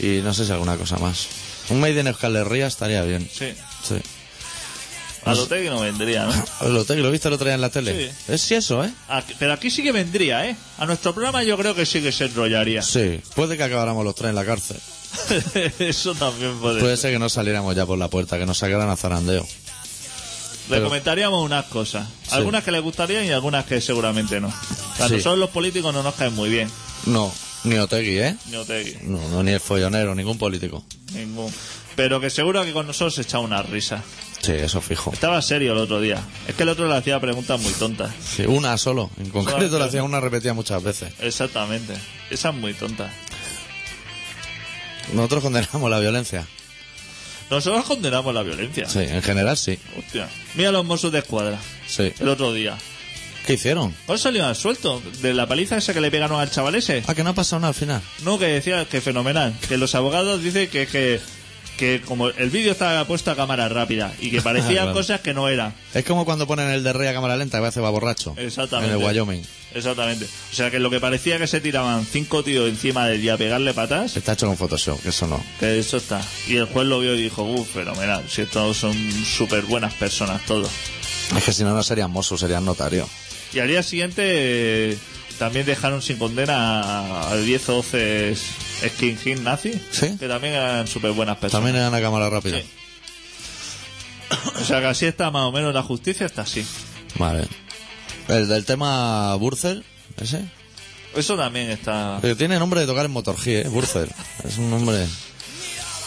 y 0.00 0.20
no 0.22 0.34
sé 0.34 0.44
si 0.46 0.50
alguna 0.52 0.76
cosa 0.76 0.96
más. 0.98 1.28
Un 1.68 1.80
Made 1.80 2.00
in 2.00 2.08
Euskal 2.08 2.34
Herria 2.34 2.66
estaría 2.66 3.02
bien. 3.02 3.28
sí. 3.32 3.52
Sí. 3.86 3.96
A 5.24 5.34
lo 5.34 5.48
que 5.48 5.70
no 5.70 5.80
vendría, 5.80 6.24
¿no? 6.26 6.68
Lo, 6.68 6.84
te- 6.84 6.96
lo 6.96 7.10
viste 7.10 7.28
el 7.28 7.34
otro 7.34 7.44
día 7.46 7.54
en 7.54 7.60
la 7.60 7.70
tele. 7.70 8.10
Sí. 8.10 8.32
Es 8.32 8.50
eso, 8.50 8.84
¿eh? 8.84 8.90
Aquí- 9.08 9.34
pero 9.38 9.52
aquí 9.52 9.70
sí 9.70 9.82
que 9.82 9.92
vendría, 9.92 10.46
¿eh? 10.48 10.56
A 10.78 10.86
nuestro 10.86 11.14
programa 11.14 11.42
yo 11.44 11.56
creo 11.56 11.74
que 11.74 11.86
sí 11.86 12.02
que 12.02 12.10
se 12.12 12.24
enrollaría. 12.24 12.82
Sí. 12.82 13.20
Puede 13.36 13.56
que 13.56 13.62
acabáramos 13.62 14.04
los 14.04 14.14
tres 14.14 14.30
en 14.30 14.34
la 14.34 14.44
cárcel. 14.44 14.78
Eso 15.78 16.14
también 16.14 16.58
puede, 16.58 16.80
Puede 16.80 16.96
ser. 16.96 17.12
que 17.12 17.18
no 17.18 17.28
saliéramos 17.28 17.76
ya 17.76 17.86
por 17.86 17.98
la 17.98 18.08
puerta, 18.08 18.38
que 18.38 18.46
nos 18.46 18.58
sacaran 18.58 18.88
a 18.88 18.96
zarandeo. 18.96 19.42
Le 19.42 19.48
pero- 20.76 20.84
comentaríamos 20.86 21.44
unas 21.44 21.66
cosas. 21.66 22.06
Algunas 22.30 22.64
que 22.64 22.70
le 22.72 22.80
gustarían 22.80 23.24
y 23.24 23.30
algunas 23.30 23.64
que 23.66 23.80
seguramente 23.80 24.40
no. 24.40 24.48
A 24.48 25.08
Sí. 25.08 25.14
nosotros 25.14 25.38
los 25.38 25.50
políticos 25.50 25.92
no 25.92 26.02
nos 26.02 26.14
caen 26.14 26.34
muy 26.34 26.48
bien. 26.50 26.70
No, 27.06 27.32
ni 27.64 27.76
Otegui, 27.78 28.18
¿eh? 28.18 28.36
Ni 28.46 28.56
Otegi, 28.56 28.96
No, 29.02 29.18
no, 29.28 29.42
ni 29.42 29.52
el 29.52 29.60
follonero, 29.60 30.14
ningún 30.14 30.38
político. 30.38 30.84
ningún. 31.12 31.52
Pero 31.94 32.20
que 32.20 32.30
seguro 32.30 32.64
que 32.64 32.72
con 32.72 32.86
nosotros 32.86 33.14
se 33.14 33.22
echaba 33.22 33.44
una 33.44 33.62
risa. 33.62 34.02
Sí, 34.42 34.52
eso 34.52 34.80
fijo. 34.80 35.12
Estaba 35.12 35.40
serio 35.40 35.72
el 35.72 35.78
otro 35.78 36.00
día. 36.00 36.20
Es 36.48 36.56
que 36.56 36.64
el 36.64 36.68
otro 36.68 36.88
le 36.88 36.96
hacía 36.96 37.20
preguntas 37.20 37.60
muy 37.60 37.72
tontas. 37.74 38.12
Sí, 38.20 38.42
una 38.42 38.76
solo. 38.76 39.08
En 39.18 39.30
concreto 39.30 39.78
le 39.78 39.84
hacía 39.84 40.02
una 40.02 40.20
repetida 40.20 40.52
muchas 40.52 40.82
veces. 40.82 41.14
Exactamente. 41.20 41.94
Esa 42.28 42.48
es 42.48 42.54
muy 42.56 42.74
tonta. 42.74 43.08
Nosotros 45.12 45.44
condenamos 45.44 45.88
la 45.88 46.00
violencia. 46.00 46.46
Nosotros 47.50 47.84
condenamos 47.84 48.34
la 48.34 48.42
violencia. 48.42 48.88
Sí, 48.88 49.00
en 49.00 49.22
general 49.22 49.56
sí. 49.56 49.78
Hostia. 49.96 50.28
Mira 50.54 50.72
los 50.72 50.84
Mossos 50.84 51.12
de 51.12 51.20
escuadra. 51.20 51.58
Sí. 51.86 52.12
El 52.18 52.28
otro 52.28 52.52
día. 52.52 52.76
¿Qué 53.46 53.54
hicieron? 53.54 53.94
¿Cuál 54.06 54.18
salió 54.18 54.46
al 54.46 54.56
suelto? 54.56 55.02
¿De 55.20 55.34
la 55.34 55.46
paliza 55.46 55.76
esa 55.76 55.92
que 55.92 56.00
le 56.00 56.10
pegaron 56.10 56.40
al 56.40 56.50
chaval 56.50 56.74
ese? 56.76 57.02
Ah, 57.06 57.14
que 57.14 57.22
no 57.22 57.30
ha 57.30 57.34
pasado 57.34 57.60
nada 57.60 57.68
al 57.68 57.74
final. 57.74 58.00
No, 58.24 58.38
que 58.38 58.46
decía 58.46 58.84
que 58.86 59.00
fenomenal. 59.00 59.54
Que 59.68 59.76
los 59.78 59.94
abogados 59.94 60.42
dicen 60.42 60.68
que, 60.68 60.86
que, 60.86 61.20
que 61.76 62.00
como 62.04 62.28
el 62.28 62.50
vídeo 62.50 62.72
estaba 62.72 63.04
puesto 63.06 63.30
a 63.30 63.36
cámara 63.36 63.68
rápida 63.68 64.12
y 64.20 64.30
que 64.30 64.40
parecían 64.42 64.74
Claro. 64.84 64.92
cosas 64.94 65.20
que 65.20 65.34
no 65.34 65.48
eran. 65.48 65.74
Es 65.94 66.04
como 66.04 66.24
cuando 66.24 66.46
ponen 66.46 66.70
el 66.70 66.82
de 66.84 66.92
rey 66.92 67.08
a 67.08 67.14
cámara 67.14 67.36
lenta 67.36 67.58
que 67.58 67.64
a 67.64 67.68
veces 67.68 67.82
va 67.82 67.90
borracho. 67.90 68.34
Exactamente. 68.36 68.94
En 68.94 69.00
el 69.00 69.04
Wyoming. 69.06 69.42
Exactamente. 69.74 70.26
O 70.26 70.54
sea 70.54 70.70
que 70.70 70.78
lo 70.78 70.90
que 70.90 71.00
parecía 71.00 71.38
que 71.38 71.46
se 71.46 71.60
tiraban 71.60 72.04
cinco 72.04 72.44
tíos 72.44 72.68
encima 72.68 73.06
de 73.06 73.14
él 73.16 73.24
y 73.24 73.28
a 73.30 73.36
pegarle 73.38 73.72
patas, 73.72 74.16
Está 74.16 74.34
hecho 74.34 74.46
con 74.46 74.56
Photoshop, 74.58 75.00
que 75.02 75.08
eso 75.08 75.26
no. 75.26 75.42
que 75.58 75.78
eso 75.78 75.96
está. 75.96 76.20
Y 76.46 76.56
el 76.56 76.66
juez 76.66 76.86
lo 76.86 77.00
vio 77.00 77.14
y 77.14 77.22
dijo, 77.22 77.42
uff, 77.42 77.72
fenomenal. 77.72 78.22
Si 78.28 78.42
estos 78.42 78.76
son 78.76 78.94
súper 79.24 79.62
buenas 79.62 79.94
personas 79.94 80.44
todos. 80.46 80.68
Es 81.36 81.42
que 81.44 81.52
si 81.52 81.64
no, 81.64 81.74
no 81.74 81.82
serían 81.82 82.10
Mossos, 82.10 82.40
serían 82.40 82.64
notarios. 82.66 83.08
Y 83.54 83.60
al 83.60 83.68
día 83.68 83.82
siguiente 83.82 84.22
eh, 84.92 84.98
también 85.42 85.66
dejaron 85.66 86.00
sin 86.02 86.18
condena 86.18 86.80
a- 86.82 87.30
a 87.32 87.36
10 87.36 87.68
o 87.70 87.74
12 87.82 88.36
skinhead 88.88 89.40
nazi, 89.40 89.72
¿Sí? 89.90 90.16
que 90.18 90.28
también 90.28 90.54
eran 90.54 90.86
súper 90.86 91.10
buenas 91.10 91.36
personas. 91.38 91.64
También 91.64 91.74
eran 91.82 91.92
a 91.92 92.00
cámara 92.00 92.30
rápida. 92.30 92.58
Sí. 92.60 92.64
O 94.60 94.64
sea 94.64 94.80
que 94.80 94.86
así 94.86 95.06
está 95.06 95.30
más 95.32 95.42
o 95.44 95.52
menos 95.52 95.74
la 95.74 95.82
justicia, 95.82 96.26
está 96.26 96.42
así. 96.42 96.64
Vale. 97.18 97.44
El 98.28 98.46
del 98.48 98.64
tema 98.64 99.34
Burzel, 99.34 99.84
ese. 100.20 100.42
Eso 101.16 101.36
también 101.36 101.70
está... 101.70 102.20
Eh, 102.22 102.34
Tiene 102.36 102.58
nombre 102.58 102.80
de 102.80 102.86
tocar 102.86 103.04
en 103.04 103.10
Motorg, 103.10 103.40
¿eh? 103.46 103.64
Burzel. 103.68 104.08
Es 104.48 104.56
un 104.58 104.70
nombre. 104.70 105.06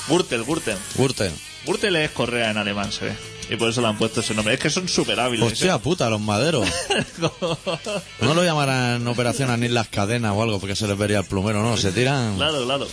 Gürtel, 0.07 0.43
Gürtel. 0.45 0.77
Burtel. 0.95 1.31
Gürtel 1.65 1.95
es 1.97 2.11
correa 2.11 2.51
en 2.51 2.57
alemán, 2.57 2.91
se 2.91 3.05
ve. 3.05 3.15
Y 3.49 3.55
por 3.57 3.69
eso 3.69 3.81
le 3.81 3.87
han 3.87 3.97
puesto 3.97 4.21
ese 4.21 4.33
nombre. 4.33 4.53
Es 4.55 4.59
que 4.59 4.69
son 4.69 4.87
súper 4.87 5.19
hábiles. 5.19 5.51
Hostia 5.53 5.77
puta, 5.77 6.09
los 6.09 6.19
maderos. 6.21 6.67
No 8.21 8.33
lo 8.33 8.43
llamarán 8.43 9.07
operación 9.07 9.49
anil 9.49 9.73
las 9.73 9.87
cadenas 9.87 10.33
o 10.35 10.41
algo 10.43 10.59
porque 10.59 10.75
se 10.75 10.87
les 10.87 10.97
vería 10.97 11.19
el 11.19 11.25
plumero, 11.25 11.61
no. 11.61 11.77
Se 11.77 11.91
tiran. 11.91 12.35
claro, 12.37 12.63
claro. 12.65 12.87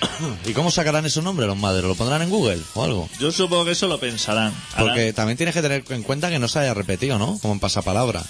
¿Y 0.46 0.52
cómo 0.52 0.70
sacarán 0.70 1.06
esos 1.06 1.22
nombres 1.24 1.46
los 1.48 1.56
maderos? 1.56 1.88
¿Lo 1.88 1.94
pondrán 1.94 2.22
en 2.22 2.30
Google 2.30 2.60
o 2.74 2.84
algo? 2.84 3.08
Yo 3.20 3.30
supongo 3.32 3.64
que 3.64 3.72
eso 3.72 3.86
lo 3.88 3.98
pensarán. 3.98 4.52
Harán- 4.74 4.86
Porque 4.88 5.12
también 5.12 5.36
tienes 5.36 5.54
que 5.54 5.62
tener 5.62 5.84
en 5.88 6.02
cuenta 6.02 6.30
que 6.30 6.38
no 6.38 6.48
se 6.48 6.58
haya 6.60 6.74
repetido, 6.74 7.18
¿no? 7.18 7.38
Como 7.40 7.54
en 7.54 7.60
pasapalabra. 7.60 8.22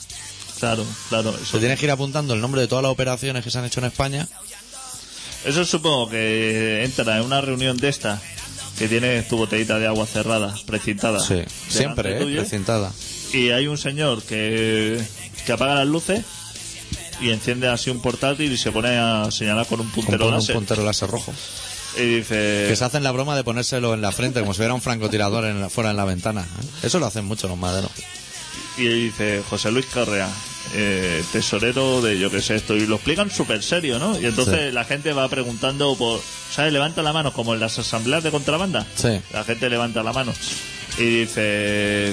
Claro, 0.60 0.84
claro. 1.08 1.30
Eso, 1.30 1.52
Te 1.52 1.58
tienes 1.60 1.78
que 1.78 1.86
ir 1.86 1.90
apuntando 1.90 2.34
el 2.34 2.40
nombre 2.40 2.60
de 2.60 2.68
todas 2.68 2.82
las 2.82 2.92
operaciones 2.92 3.42
que 3.44 3.50
se 3.50 3.58
han 3.58 3.64
hecho 3.64 3.80
en 3.80 3.86
España. 3.86 4.28
eso 5.44 5.64
supongo 5.64 6.08
que 6.10 6.84
entra 6.84 7.16
en 7.18 7.24
una 7.24 7.40
reunión 7.40 7.76
de 7.76 7.88
esta 7.88 8.20
que 8.78 8.88
tienes 8.88 9.28
tu 9.28 9.36
botellita 9.36 9.78
de 9.78 9.86
agua 9.86 10.06
cerrada, 10.06 10.54
precintada. 10.66 11.20
Sí. 11.20 11.42
Siempre, 11.68 12.20
¿eh? 12.22 12.36
Precintada. 12.36 12.92
Y 13.32 13.50
hay 13.50 13.66
un 13.66 13.78
señor 13.78 14.22
que, 14.22 15.00
que 15.46 15.52
apaga 15.52 15.74
las 15.76 15.86
luces 15.86 16.24
y 17.20 17.30
enciende 17.30 17.68
así 17.68 17.90
un 17.90 18.00
portátil 18.00 18.52
y 18.52 18.56
se 18.56 18.72
pone 18.72 18.96
a 18.98 19.30
señalar 19.30 19.66
con 19.66 19.80
un 19.80 19.86
Con 19.90 20.04
puntero 20.04 20.28
un 20.28 20.34
láser. 20.34 20.54
puntero 20.54 20.84
láser 20.84 21.08
rojo. 21.10 21.32
Y 21.96 22.16
dice... 22.16 22.66
Que 22.68 22.74
se 22.76 22.84
hacen 22.84 23.04
la 23.04 23.12
broma 23.12 23.36
de 23.36 23.44
ponérselo 23.44 23.94
en 23.94 24.00
la 24.00 24.10
frente 24.10 24.40
como 24.40 24.52
si 24.52 24.60
hubiera 24.60 24.74
un 24.74 24.80
francotirador 24.82 25.44
en 25.44 25.60
la- 25.60 25.68
fuera 25.70 25.90
en 25.90 25.96
la 25.96 26.04
ventana. 26.04 26.40
¿eh? 26.42 26.66
Eso 26.84 26.98
lo 26.98 27.06
hacen 27.06 27.24
mucho 27.24 27.46
los 27.48 27.56
maderos. 27.56 27.90
Y 28.76 28.86
dice 28.88 29.42
José 29.48 29.70
Luis 29.70 29.86
Correa, 29.86 30.28
eh, 30.72 31.22
tesorero 31.32 32.00
de 32.02 32.18
yo 32.18 32.30
que 32.30 32.40
sé 32.40 32.56
esto, 32.56 32.74
y 32.76 32.86
lo 32.86 32.96
explican 32.96 33.30
súper 33.30 33.62
serio, 33.62 33.98
¿no? 33.98 34.18
Y 34.20 34.26
entonces 34.26 34.68
Sí. 34.70 34.72
la 34.74 34.84
gente 34.84 35.12
va 35.12 35.28
preguntando 35.28 35.94
por, 35.96 36.20
¿sabes? 36.50 36.72
Levanta 36.72 37.02
la 37.02 37.12
mano, 37.12 37.32
como 37.32 37.54
en 37.54 37.60
las 37.60 37.78
asambleas 37.78 38.22
de 38.24 38.30
contrabanda. 38.30 38.86
Sí. 38.96 39.20
La 39.32 39.44
gente 39.44 39.68
levanta 39.70 40.02
la 40.02 40.12
mano 40.12 40.32
y 40.98 41.20
dice, 41.20 42.12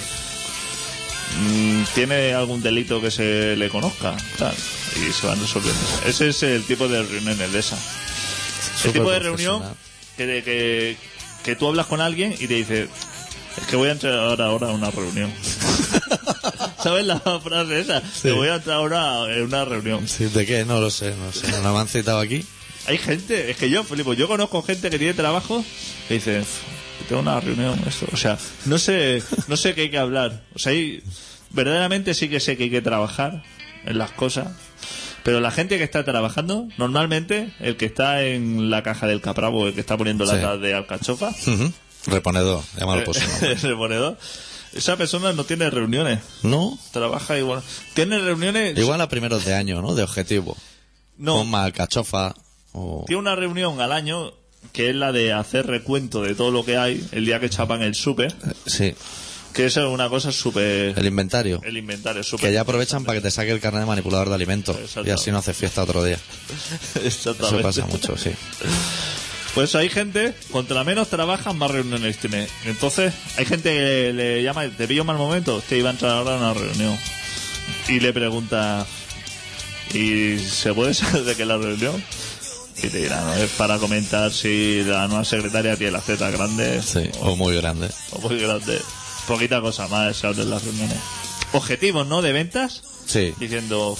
mm, 1.39 1.83
¿tiene 1.95 2.33
algún 2.33 2.61
delito 2.61 3.01
que 3.01 3.09
se 3.11 3.55
le 3.55 3.69
conozca? 3.69 4.15
Tal. 4.37 4.53
Y 4.95 5.11
se 5.13 5.27
van 5.27 5.39
resolviendo. 5.39 5.79
Ese 6.05 6.27
es 6.29 6.43
el 6.43 6.63
tipo 6.63 6.87
de 6.87 7.01
reuniones 7.03 7.51
de 7.51 7.59
esa. 7.59 7.77
El 8.85 8.91
tipo 8.93 9.09
de 9.11 9.19
reunión 9.19 9.63
que, 10.17 10.41
que, 10.43 10.97
que 11.43 11.55
tú 11.55 11.67
hablas 11.67 11.85
con 11.87 12.01
alguien 12.01 12.33
y 12.39 12.47
te 12.47 12.55
dice, 12.55 12.87
es 13.57 13.67
que 13.67 13.75
voy 13.75 13.89
a 13.89 13.93
entrar 13.93 14.13
ahora, 14.19 14.45
ahora 14.45 14.67
a 14.69 14.71
una 14.71 14.91
reunión. 14.91 15.31
¿Sabes 16.83 17.05
la 17.05 17.19
frase 17.19 17.79
esa? 17.79 18.01
Que 18.21 18.31
voy 18.31 18.47
a 18.49 18.55
entrar 18.55 18.77
ahora 18.77 19.33
en 19.33 19.43
una 19.43 19.65
reunión. 19.65 20.07
Sí, 20.07 20.25
¿De 20.25 20.45
qué? 20.45 20.65
No 20.65 20.79
lo 20.79 20.89
sé, 20.89 21.13
no 21.15 21.31
sé. 21.31 21.51
¿No 21.61 21.73
me 21.73 21.79
han 21.79 21.87
citado 21.87 22.19
aquí? 22.19 22.43
Hay 22.87 22.97
gente, 22.97 23.51
es 23.51 23.57
que 23.57 23.69
yo, 23.69 23.83
Felipe, 23.83 24.15
yo 24.15 24.27
conozco 24.27 24.61
gente 24.63 24.89
que 24.89 24.97
tiene 24.97 25.13
trabajo 25.13 25.63
que 26.07 26.15
dice, 26.15 26.43
tengo 27.07 27.21
una 27.21 27.39
reunión, 27.39 27.79
esto. 27.87 28.07
O 28.11 28.17
sea, 28.17 28.37
no 28.65 28.77
sé, 28.79 29.21
no 29.47 29.55
sé 29.57 29.75
qué 29.75 29.81
hay 29.81 29.91
que 29.91 29.99
hablar. 29.99 30.41
O 30.55 30.59
sea, 30.59 30.71
hay, 30.71 31.03
verdaderamente 31.51 32.13
sí 32.13 32.27
que 32.29 32.39
sé 32.39 32.57
que 32.57 32.63
hay 32.63 32.69
que 32.71 32.81
trabajar 32.81 33.43
en 33.85 33.97
las 33.97 34.11
cosas. 34.11 34.47
Pero 35.23 35.39
la 35.39 35.51
gente 35.51 35.77
que 35.77 35.83
está 35.83 36.03
trabajando, 36.03 36.67
normalmente, 36.79 37.53
el 37.59 37.77
que 37.77 37.85
está 37.85 38.23
en 38.23 38.71
la 38.71 38.81
caja 38.81 39.05
del 39.05 39.21
capravo, 39.21 39.67
el 39.67 39.75
que 39.75 39.81
está 39.81 39.95
poniendo 39.95 40.25
Sí. 40.25 40.33
latas 40.33 40.59
de 40.61 40.73
alcachofa, 40.73 41.29
Ujú. 41.29 41.71
Reponedor, 42.07 42.63
llámalo 42.79 43.03
por 43.03 43.13
su 43.15 43.21
nombre. 43.27 43.53
reponedor, 43.61 44.17
esa 44.73 44.97
persona 44.97 45.33
no 45.33 45.43
tiene 45.43 45.69
reuniones. 45.69 46.19
No, 46.43 46.77
Trabaja 46.91 47.37
igual. 47.37 47.61
Tiene 47.93 48.19
reuniones. 48.19 48.77
igual 48.77 49.01
a 49.01 49.09
primeros 49.09 49.45
de 49.45 49.53
año, 49.55 49.81
¿no? 49.81 49.95
De 49.95 50.03
objetivo. 50.03 50.55
no, 51.17 51.37
Con 51.37 51.49
más 51.49 51.71
cachofa 51.73 52.33
o... 52.73 53.03
tiene 53.07 53.19
una 53.19 53.35
reunión 53.35 53.81
al 53.81 53.91
año 53.91 54.33
que 54.73 54.89
es 54.89 54.95
la 54.95 55.11
de 55.11 55.33
hacer 55.33 55.65
recuento 55.67 56.21
de 56.21 56.35
todo 56.35 56.51
lo 56.51 56.63
que 56.63 56.77
hay 56.77 57.05
el 57.11 57.25
día 57.25 57.39
que 57.39 57.49
chapan 57.49 57.81
el 57.81 57.95
súper. 57.95 58.33
Sí, 58.67 58.93
Que 59.53 59.65
eso 59.65 59.81
es 59.81 59.87
una 59.87 60.07
cosa 60.07 60.31
súper. 60.31 60.97
el 60.97 61.05
inventario. 61.05 61.59
El 61.65 61.75
inventario, 61.77 62.23
súper. 62.23 62.47
Que 62.49 62.53
ya 62.53 62.61
aprovechan 62.61 63.03
para 63.03 63.17
que 63.17 63.23
te 63.23 63.31
saque 63.31 63.51
el 63.51 63.59
carnet 63.59 63.81
de 63.81 63.87
manipulador 63.87 64.29
de 64.29 64.35
alimentos. 64.35 64.77
Y 65.03 65.09
así 65.09 65.31
no 65.31 65.39
hace 65.39 65.53
fiesta 65.53 65.81
otro 65.83 66.03
día. 66.03 66.17
Eso 67.03 67.31
Exactamente. 67.31 67.63
pasa 67.63 67.85
mucho, 67.87 68.15
sí. 68.17 68.29
Pues 69.55 69.75
hay 69.75 69.89
gente, 69.89 70.33
contra 70.51 70.83
menos 70.85 71.09
trabajan, 71.09 71.57
más 71.57 71.71
reuniones 71.71 72.17
tiene. 72.17 72.47
Entonces, 72.65 73.13
hay 73.37 73.45
gente 73.45 73.69
que 73.69 74.13
le 74.13 74.43
llama, 74.43 74.65
te 74.69 74.87
pillo 74.87 75.03
mal 75.03 75.17
momento, 75.17 75.61
que 75.67 75.77
iba 75.77 75.89
a 75.89 75.91
entrar 75.91 76.11
ahora 76.11 76.35
a 76.35 76.37
una 76.37 76.53
reunión. 76.53 76.97
Y 77.89 77.99
le 77.99 78.13
pregunta, 78.13 78.85
¿y 79.93 80.39
se 80.39 80.73
puede 80.73 80.93
saber 80.93 81.23
de 81.23 81.35
qué 81.35 81.41
es 81.41 81.47
la 81.47 81.57
reunión? 81.57 82.01
Y 82.77 82.87
te 82.87 82.97
dirá, 82.99 83.21
no, 83.21 83.33
es 83.35 83.49
para 83.51 83.77
comentar 83.77 84.31
si 84.31 84.83
la 84.85 85.07
nueva 85.09 85.25
secretaria 85.25 85.75
tiene 85.75 85.91
las 85.91 86.05
tetas 86.05 86.31
grandes 86.31 86.85
Sí, 86.85 87.09
o 87.19 87.35
muy 87.35 87.55
grande. 87.57 87.89
o 88.11 88.19
muy 88.21 88.39
grandes. 88.39 88.81
Poquita 89.27 89.59
cosa 89.61 89.87
más 89.89 90.15
se 90.15 90.27
en 90.27 90.49
las 90.49 90.63
reuniones. 90.63 90.97
Objetivos, 91.51 92.07
¿no? 92.07 92.21
De 92.21 92.31
ventas, 92.31 92.81
Sí. 93.05 93.33
diciendo, 93.37 93.97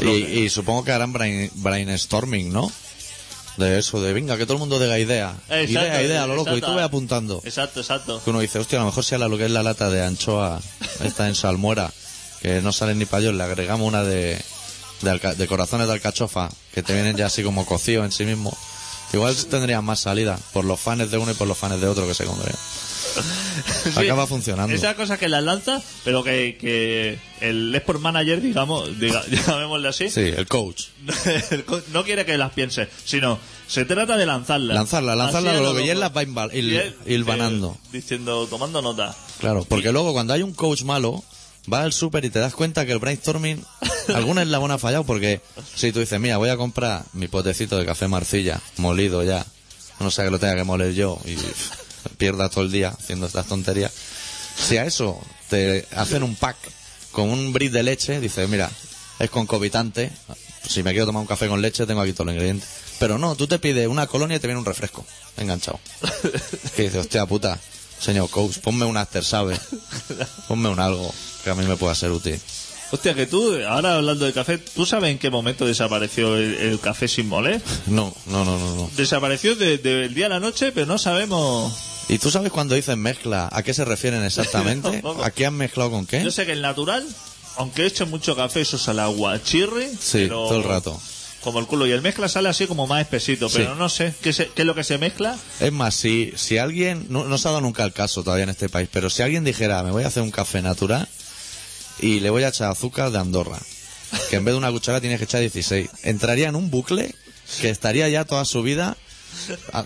Y, 0.00 0.08
y 0.08 0.48
supongo 0.48 0.84
que 0.84 0.92
harán 0.92 1.12
brain- 1.12 1.50
brainstorming, 1.56 2.50
¿no? 2.50 2.72
De 3.56 3.78
eso, 3.78 4.00
de 4.00 4.12
venga, 4.12 4.36
que 4.38 4.44
todo 4.44 4.54
el 4.54 4.60
mundo 4.60 4.78
diga 4.78 4.98
idea. 4.98 5.34
Exacto, 5.48 5.70
idea, 5.70 6.02
idea, 6.02 6.26
lo 6.26 6.34
loco. 6.36 6.56
Y 6.56 6.60
tú 6.60 6.74
ve 6.76 6.82
apuntando. 6.82 7.42
exacto, 7.44 7.80
exacto. 7.80 8.22
Que 8.24 8.30
uno 8.30 8.40
dice, 8.40 8.58
hostia, 8.58 8.78
a 8.78 8.82
lo 8.82 8.86
mejor 8.86 9.04
sea 9.04 9.18
la, 9.18 9.28
lo 9.28 9.36
que 9.36 9.44
es 9.46 9.50
la 9.50 9.62
lata 9.62 9.90
de 9.90 10.02
anchoa, 10.04 10.60
esta 11.04 11.28
en 11.28 11.34
salmuera, 11.34 11.92
que 12.40 12.62
no 12.62 12.72
salen 12.72 12.98
ni 12.98 13.04
para 13.04 13.22
ellos, 13.22 13.34
le 13.34 13.42
agregamos 13.42 13.86
una 13.86 14.02
de, 14.02 14.40
de, 15.02 15.10
alca- 15.10 15.34
de 15.34 15.46
corazones 15.46 15.88
de 15.88 15.92
alcachofa, 15.92 16.48
que 16.72 16.82
te 16.82 16.94
vienen 16.94 17.16
ya 17.16 17.26
así 17.26 17.42
como 17.42 17.66
cocidos 17.66 18.06
en 18.06 18.12
sí 18.12 18.24
mismo. 18.24 18.56
Igual 19.12 19.34
tendrían 19.46 19.84
más 19.84 20.00
salida, 20.00 20.38
por 20.52 20.64
los 20.64 20.78
fans 20.80 21.10
de 21.10 21.18
uno 21.18 21.32
y 21.32 21.34
por 21.34 21.48
los 21.48 21.58
fans 21.58 21.80
de 21.80 21.88
otro 21.88 22.06
que 22.06 22.14
se 22.14 22.24
comerían. 22.24 22.56
Sí, 23.84 23.98
Acaba 23.98 24.26
funcionando. 24.26 24.74
Esa 24.74 24.94
cosa 24.94 25.16
que 25.18 25.28
las 25.28 25.42
lanza, 25.42 25.80
pero 26.04 26.22
que, 26.22 26.56
que 26.60 27.18
el 27.40 27.74
export 27.74 28.00
manager, 28.00 28.40
digamos, 28.42 28.98
diga, 29.00 29.22
llamémosle 29.46 29.88
así, 29.88 30.10
Sí, 30.10 30.20
el 30.20 30.46
coach. 30.46 30.84
no 31.92 32.04
quiere 32.04 32.24
que 32.26 32.36
las 32.36 32.52
piense, 32.52 32.88
sino 33.04 33.38
se 33.66 33.84
trata 33.84 34.16
de 34.16 34.26
lanzarlas. 34.26 34.74
Lanzarla, 34.74 35.16
lanzarla 35.16 35.50
Así 35.52 35.58
a 35.58 35.62
lo 35.62 35.68
que 35.70 35.74
loco. 35.80 35.86
y 35.86 35.90
él 35.90 36.00
las 36.00 36.14
va 36.16 36.22
il- 36.52 36.76
eh, 36.76 36.94
diciendo, 37.92 38.46
tomando 38.48 38.82
nota. 38.82 39.14
Claro, 39.38 39.64
porque 39.68 39.92
luego 39.92 40.12
cuando 40.12 40.34
hay 40.34 40.42
un 40.42 40.52
coach 40.52 40.82
malo, 40.82 41.22
vas 41.66 41.84
al 41.84 41.92
súper 41.92 42.24
y 42.24 42.30
te 42.30 42.38
das 42.38 42.54
cuenta 42.54 42.84
que 42.86 42.92
el 42.92 42.98
brainstorming, 42.98 43.64
alguna 44.14 44.42
eslabón 44.42 44.70
ha 44.70 44.78
fallado 44.78 45.04
porque 45.04 45.40
si 45.74 45.92
tú 45.92 46.00
dices, 46.00 46.18
mira, 46.20 46.36
voy 46.36 46.50
a 46.50 46.56
comprar 46.56 47.04
mi 47.12 47.28
potecito 47.28 47.76
de 47.78 47.86
café 47.86 48.08
marcilla, 48.08 48.60
molido 48.76 49.22
ya, 49.22 49.44
no 50.00 50.10
sé 50.10 50.24
que 50.24 50.30
lo 50.30 50.38
tenga 50.38 50.56
que 50.56 50.64
moler 50.64 50.94
yo 50.94 51.18
y 51.24 51.36
pff, 52.02 52.16
pierda 52.16 52.48
todo 52.48 52.64
el 52.64 52.72
día 52.72 52.90
haciendo 52.90 53.26
estas 53.26 53.46
tonterías. 53.46 53.92
Si 54.56 54.76
a 54.76 54.84
eso 54.84 55.20
te 55.48 55.86
hacen 55.96 56.22
un 56.22 56.36
pack 56.36 56.56
con 57.12 57.28
un 57.28 57.52
brick 57.52 57.72
de 57.72 57.82
leche, 57.82 58.20
dices, 58.20 58.48
mira, 58.48 58.70
es 59.18 59.30
concomitante, 59.30 60.10
si 60.68 60.82
me 60.82 60.92
quiero 60.92 61.06
tomar 61.06 61.20
un 61.22 61.26
café 61.26 61.48
con 61.48 61.60
leche 61.60 61.86
tengo 61.86 62.00
aquí 62.00 62.12
todos 62.12 62.26
los 62.26 62.34
ingredientes. 62.34 62.68
Pero 62.98 63.18
no, 63.18 63.34
tú 63.34 63.46
te 63.46 63.58
pides 63.58 63.88
una 63.88 64.06
colonia 64.06 64.36
y 64.36 64.40
te 64.40 64.46
viene 64.46 64.58
un 64.60 64.66
refresco, 64.66 65.04
enganchado. 65.36 65.80
Que 66.76 66.82
dices, 66.82 67.00
hostia 67.00 67.26
puta, 67.26 67.58
señor 67.98 68.28
coach, 68.30 68.58
ponme 68.58 68.84
un 68.84 68.96
after, 68.96 69.24
¿sabes? 69.24 69.60
Ponme 70.48 70.68
un 70.68 70.78
algo 70.80 71.12
que 71.42 71.50
a 71.50 71.54
mí 71.54 71.64
me 71.64 71.76
pueda 71.76 71.94
ser 71.94 72.10
útil. 72.10 72.40
Hostia, 72.92 73.14
que 73.14 73.26
tú, 73.26 73.54
ahora 73.68 73.94
hablando 73.96 74.24
de 74.26 74.32
café, 74.32 74.58
¿tú 74.58 74.84
sabes 74.84 75.10
en 75.12 75.18
qué 75.18 75.30
momento 75.30 75.64
desapareció 75.64 76.36
el, 76.36 76.54
el 76.54 76.80
café 76.80 77.06
sin 77.06 77.28
moler? 77.28 77.62
No, 77.86 78.12
no, 78.26 78.44
no, 78.44 78.58
no, 78.58 78.74
no. 78.74 78.90
Desapareció 78.96 79.54
de- 79.54 79.78
del 79.78 80.12
día 80.12 80.26
a 80.26 80.30
la 80.30 80.40
noche, 80.40 80.72
pero 80.72 80.86
no 80.86 80.98
sabemos... 80.98 81.72
¿Y 82.08 82.18
tú 82.18 82.32
sabes 82.32 82.50
cuando 82.50 82.74
dicen 82.74 82.98
mezcla? 82.98 83.48
¿A 83.52 83.62
qué 83.62 83.72
se 83.74 83.84
refieren 83.84 84.24
exactamente? 84.24 84.90
Tampoco. 84.92 85.22
¿A 85.22 85.30
qué 85.30 85.46
han 85.46 85.54
mezclado 85.54 85.92
con 85.92 86.04
qué? 86.06 86.24
Yo 86.24 86.32
sé 86.32 86.44
que 86.46 86.52
el 86.52 86.62
natural, 86.62 87.06
aunque 87.58 87.86
eche 87.86 88.04
mucho 88.06 88.34
café, 88.34 88.62
eso 88.62 88.76
sale 88.76 89.02
agua 89.02 89.40
chirri. 89.40 89.86
Sí, 90.00 90.24
pero 90.24 90.48
todo 90.48 90.58
el 90.58 90.64
rato. 90.64 91.00
Como 91.42 91.60
el 91.60 91.66
culo. 91.66 91.86
Y 91.86 91.92
el 91.92 92.02
mezcla 92.02 92.28
sale 92.28 92.48
así 92.48 92.66
como 92.66 92.88
más 92.88 93.00
espesito, 93.02 93.48
Sí. 93.48 93.58
pero 93.58 93.76
no 93.76 93.88
sé 93.88 94.12
qué, 94.20 94.32
se- 94.32 94.48
qué 94.48 94.62
es 94.62 94.66
lo 94.66 94.74
que 94.74 94.82
se 94.82 94.98
mezcla. 94.98 95.38
Es 95.60 95.72
más, 95.72 95.94
si, 95.94 96.32
si 96.34 96.58
alguien, 96.58 97.06
no, 97.08 97.24
no 97.24 97.38
se 97.38 97.46
ha 97.46 97.52
dado 97.52 97.60
nunca 97.60 97.84
el 97.84 97.92
caso 97.92 98.24
todavía 98.24 98.42
en 98.42 98.50
este 98.50 98.68
país, 98.68 98.88
pero 98.92 99.08
si 99.08 99.22
alguien 99.22 99.44
dijera, 99.44 99.80
me 99.84 99.92
voy 99.92 100.02
a 100.02 100.08
hacer 100.08 100.24
un 100.24 100.32
café 100.32 100.60
natural 100.60 101.08
y 102.00 102.20
le 102.20 102.30
voy 102.30 102.42
a 102.44 102.48
echar 102.48 102.70
azúcar 102.70 103.10
de 103.10 103.18
Andorra, 103.18 103.58
que 104.28 104.36
en 104.36 104.44
vez 104.44 104.52
de 104.54 104.58
una 104.58 104.70
cuchara 104.70 105.00
tienes 105.00 105.18
que 105.18 105.24
echar 105.24 105.40
16, 105.40 105.88
entraría 106.02 106.48
en 106.48 106.56
un 106.56 106.70
bucle 106.70 107.14
que 107.60 107.70
estaría 107.70 108.08
ya 108.08 108.24
toda 108.24 108.44
su 108.44 108.62
vida 108.62 108.96
a- 109.72 109.84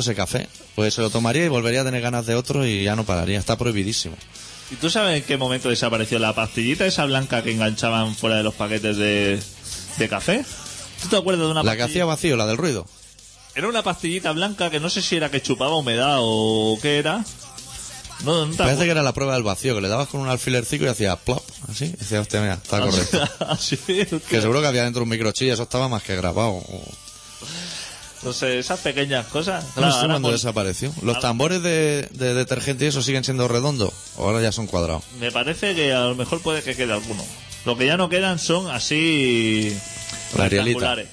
ese 0.00 0.14
café. 0.14 0.48
Pues 0.74 0.94
se 0.94 1.00
lo 1.02 1.10
tomaría 1.10 1.44
y 1.44 1.48
volvería 1.48 1.82
a 1.82 1.84
tener 1.84 2.00
ganas 2.02 2.26
de 2.26 2.34
otro 2.34 2.66
y 2.66 2.82
ya 2.84 2.96
no 2.96 3.04
pararía, 3.04 3.38
está 3.38 3.56
prohibidísimo. 3.56 4.16
¿Y 4.70 4.76
tú 4.76 4.90
sabes 4.90 5.18
en 5.18 5.24
qué 5.24 5.36
momento 5.36 5.68
desapareció 5.68 6.18
la 6.18 6.34
pastillita 6.34 6.86
esa 6.86 7.04
blanca 7.04 7.42
que 7.42 7.52
enganchaban 7.52 8.14
fuera 8.16 8.36
de 8.36 8.42
los 8.42 8.54
paquetes 8.54 8.96
de, 8.96 9.40
de 9.98 10.08
café? 10.08 10.44
¿Tú 11.02 11.08
te 11.08 11.16
acuerdas 11.16 11.44
de 11.44 11.50
una 11.50 11.62
La 11.62 11.76
que 11.76 11.82
hacía 11.82 12.04
vacío, 12.06 12.36
la 12.36 12.46
del 12.46 12.56
ruido. 12.56 12.86
Era 13.54 13.68
una 13.68 13.82
pastillita 13.82 14.32
blanca 14.32 14.70
que 14.70 14.80
no 14.80 14.90
sé 14.90 15.00
si 15.02 15.16
era 15.16 15.30
que 15.30 15.40
chupaba 15.42 15.76
humedad 15.76 16.16
o 16.20 16.76
qué 16.82 16.98
era. 16.98 17.24
No, 18.22 18.46
no 18.46 18.52
te 18.52 18.58
Parece 18.58 18.84
que 18.84 18.90
era 18.90 19.02
la 19.02 19.12
prueba 19.12 19.34
del 19.34 19.42
vacío, 19.42 19.74
que 19.74 19.80
le 19.80 19.88
dabas 19.88 20.08
con 20.08 20.20
un 20.20 20.28
alfilercico 20.28 20.84
y 20.84 20.88
hacía 20.88 21.16
plop, 21.16 21.42
así. 21.68 21.86
Y 21.86 21.90
decía, 21.90 22.20
hostia, 22.20 22.40
mira, 22.40 22.54
está 22.54 22.80
correcto. 22.80 23.22
Así, 23.48 23.76
Que 23.76 24.40
seguro 24.40 24.60
que 24.60 24.66
había 24.66 24.84
dentro 24.84 25.02
un 25.02 25.08
microchip, 25.08 25.52
eso 25.52 25.64
estaba 25.64 25.88
más 25.88 26.02
que 26.02 26.16
grabado. 26.16 26.62
Sé, 28.32 28.58
esas 28.58 28.80
pequeñas 28.80 29.26
cosas. 29.26 29.64
No 29.76 29.92
sé 29.92 30.06
cuándo 30.06 30.30
desapareció. 30.30 30.92
¿Los 31.02 31.20
tambores 31.20 31.62
de, 31.62 32.08
de 32.12 32.32
detergente 32.32 32.86
y 32.86 32.88
eso 32.88 33.02
siguen 33.02 33.22
siendo 33.22 33.48
redondos? 33.48 33.92
¿O 34.16 34.24
ahora 34.26 34.40
ya 34.40 34.50
son 34.50 34.66
cuadrados? 34.66 35.04
Me 35.20 35.30
parece 35.30 35.74
que 35.74 35.92
a 35.92 36.04
lo 36.04 36.14
mejor 36.14 36.40
puede 36.40 36.62
que 36.62 36.74
quede 36.74 36.92
alguno. 36.94 37.22
Lo 37.66 37.76
que 37.76 37.86
ya 37.86 37.96
no 37.96 38.08
quedan 38.08 38.38
son 38.38 38.70
así. 38.70 39.76
La 40.36 40.48
rectangulares. 40.48 41.08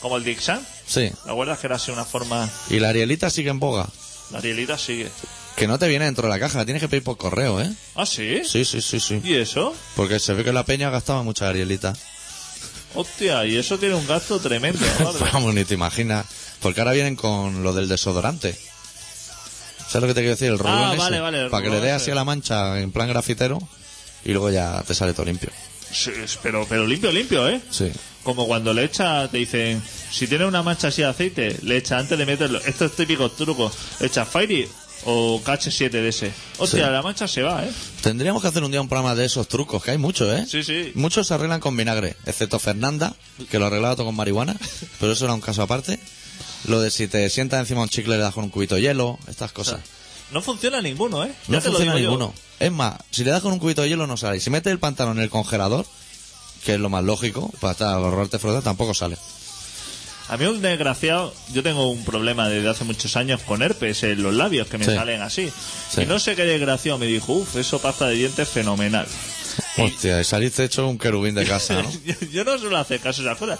Como 0.00 0.16
el 0.16 0.24
Dixan. 0.24 0.64
Sí. 0.86 1.10
¿Te 1.24 1.30
acuerdas 1.30 1.58
que 1.58 1.66
era 1.66 1.76
así 1.76 1.90
una 1.90 2.04
forma. 2.04 2.48
Y 2.70 2.78
la 2.80 2.88
arielita 2.88 3.30
sigue 3.30 3.50
en 3.50 3.60
boga. 3.60 3.88
La 4.32 4.38
arielita 4.38 4.78
sigue. 4.78 5.10
Que 5.58 5.66
no 5.66 5.78
te 5.78 5.88
viene 5.88 6.04
dentro 6.04 6.28
de 6.28 6.28
la 6.32 6.38
caja, 6.38 6.58
la 6.58 6.64
tienes 6.64 6.80
que 6.80 6.88
pedir 6.88 7.02
por 7.02 7.16
correo, 7.16 7.60
¿eh? 7.60 7.68
¿Ah, 7.96 8.06
sí? 8.06 8.42
Sí, 8.44 8.64
sí, 8.64 8.80
sí, 8.80 9.00
sí. 9.00 9.20
¿Y 9.24 9.34
eso? 9.34 9.74
Porque 9.96 10.20
se 10.20 10.32
ve 10.34 10.44
que 10.44 10.52
la 10.52 10.64
peña 10.64 10.88
gastaba 10.90 11.22
mucha 11.24 11.48
arielita. 11.48 11.94
Hostia, 12.94 13.44
y 13.44 13.56
eso 13.56 13.78
tiene 13.78 13.94
un 13.96 14.06
gasto 14.06 14.38
tremendo. 14.38 14.78
Vamos, 15.32 15.54
ni 15.54 15.64
te 15.64 15.74
imaginas. 15.74 16.26
Porque 16.60 16.80
ahora 16.80 16.92
vienen 16.92 17.16
con 17.16 17.62
lo 17.62 17.72
del 17.72 17.88
desodorante. 17.88 18.56
¿Sabes 19.88 20.02
lo 20.02 20.06
que 20.08 20.14
te 20.14 20.20
quiero 20.20 20.30
decir? 20.34 20.48
El 20.48 20.58
rolón 20.58 20.74
Ah, 20.78 20.88
ese. 20.90 20.98
vale, 20.98 21.20
vale, 21.20 21.50
Para 21.50 21.64
que 21.64 21.70
le 21.70 21.80
dé 21.80 21.90
así 21.92 22.10
a 22.10 22.14
la 22.14 22.24
mancha 22.24 22.78
en 22.80 22.92
plan 22.92 23.08
grafitero 23.08 23.58
y 24.24 24.30
luego 24.32 24.50
ya 24.50 24.82
te 24.86 24.94
sale 24.94 25.12
todo 25.14 25.26
limpio. 25.26 25.50
Sí, 25.90 26.10
pero, 26.42 26.66
pero 26.68 26.86
limpio, 26.86 27.10
limpio, 27.10 27.48
¿eh? 27.48 27.60
Sí. 27.70 27.90
Como 28.22 28.46
cuando 28.46 28.74
le 28.74 28.84
echa, 28.84 29.26
te 29.28 29.38
dicen, 29.38 29.82
si 30.10 30.26
tienes 30.26 30.46
una 30.46 30.62
mancha 30.62 30.88
así 30.88 31.00
de 31.02 31.08
aceite, 31.08 31.56
le 31.62 31.78
echa 31.78 31.98
antes 31.98 32.18
de 32.18 32.26
meterlo. 32.26 32.60
Estos 32.66 32.94
típicos 32.94 33.34
trucos. 33.36 33.72
Echa 34.00 34.24
Fairy 34.26 34.68
o 35.04 35.40
KH7 35.44 35.90
de 35.90 36.08
ese. 36.08 36.32
Hostia, 36.58 36.86
Sí. 36.86 36.90
la 36.92 37.02
mancha 37.02 37.26
se 37.28 37.42
va, 37.42 37.64
¿eh? 37.64 37.70
Tendríamos 38.02 38.42
que 38.42 38.48
hacer 38.48 38.62
un 38.64 38.70
día 38.70 38.80
un 38.80 38.88
programa 38.88 39.14
de 39.14 39.24
esos 39.24 39.48
trucos, 39.48 39.82
que 39.82 39.92
hay 39.92 39.98
muchos, 39.98 40.32
¿eh? 40.36 40.46
Sí, 40.48 40.62
sí. 40.62 40.92
Muchos 40.94 41.26
se 41.28 41.34
arreglan 41.34 41.60
con 41.60 41.76
vinagre, 41.76 42.16
excepto 42.26 42.58
Fernanda, 42.58 43.14
que 43.50 43.58
lo 43.58 43.66
arreglaba 43.66 43.94
todo 43.96 44.06
con 44.06 44.16
marihuana, 44.16 44.56
pero 45.00 45.12
eso 45.12 45.24
era 45.24 45.34
un 45.34 45.40
caso 45.40 45.62
aparte. 45.62 45.98
Lo 46.66 46.80
de 46.80 46.90
si 46.90 47.06
te 47.08 47.28
sientas 47.30 47.60
encima 47.60 47.80
de 47.80 47.84
un 47.84 47.88
chicle 47.88 48.16
le 48.16 48.22
das 48.22 48.34
con 48.34 48.44
un 48.44 48.50
cubito 48.50 48.74
de 48.74 48.82
hielo, 48.82 49.18
estas 49.28 49.52
cosas. 49.52 49.80
No 50.32 50.42
funciona 50.42 50.82
ninguno, 50.82 51.24
¿eh? 51.24 51.32
no 51.46 51.58
te 51.60 51.68
lo 51.68 51.74
funciona 51.74 51.94
digo 51.96 52.04
yo. 52.04 52.10
ninguno. 52.18 52.34
Es 52.60 52.72
más, 52.72 52.94
si 53.10 53.24
le 53.24 53.30
das 53.30 53.40
con 53.40 53.52
un 53.52 53.58
cubito 53.58 53.82
de 53.82 53.88
hielo 53.88 54.06
no 54.06 54.16
sale. 54.16 54.36
Y 54.36 54.40
si 54.40 54.50
metes 54.50 54.70
el 54.72 54.78
pantalón 54.78 55.16
en 55.18 55.24
el 55.24 55.30
congelador, 55.30 55.86
que 56.64 56.74
es 56.74 56.80
lo 56.80 56.90
más 56.90 57.04
lógico, 57.04 57.50
para 57.60 57.72
estar 57.72 57.94
ahorrarte 57.94 58.38
frotar, 58.38 58.62
tampoco 58.62 58.92
sale. 58.92 59.16
A 60.28 60.36
mí 60.36 60.44
un 60.46 60.60
desgraciado, 60.60 61.32
yo 61.52 61.62
tengo 61.62 61.90
un 61.90 62.04
problema 62.04 62.48
desde 62.48 62.68
hace 62.68 62.84
muchos 62.84 63.16
años 63.16 63.40
con 63.46 63.62
herpes 63.62 64.02
en 64.02 64.22
los 64.22 64.34
labios 64.34 64.68
que 64.68 64.76
me 64.78 64.84
Sí. 64.84 64.94
salen 64.94 65.22
así. 65.22 65.50
Sí. 65.90 66.02
Y 66.02 66.06
no 66.06 66.18
sé 66.18 66.36
qué 66.36 66.44
desgraciado 66.44 66.98
me 66.98 67.06
dijo, 67.06 67.32
uff, 67.32 67.56
eso 67.56 67.78
pasta 67.80 68.06
de 68.08 68.14
dientes 68.16 68.48
fenomenal. 68.48 69.06
Hostia, 69.78 70.20
y 70.20 70.24
saliste 70.24 70.64
hecho 70.64 70.86
un 70.86 70.98
querubín 70.98 71.34
de 71.34 71.44
casa, 71.46 71.82
¿no? 71.82 71.90
yo, 72.04 72.14
yo 72.30 72.44
no 72.44 72.58
suelo 72.58 72.76
hacer 72.76 73.00
caso 73.00 73.22
a 73.22 73.24
esas 73.24 73.38
cosas. 73.38 73.58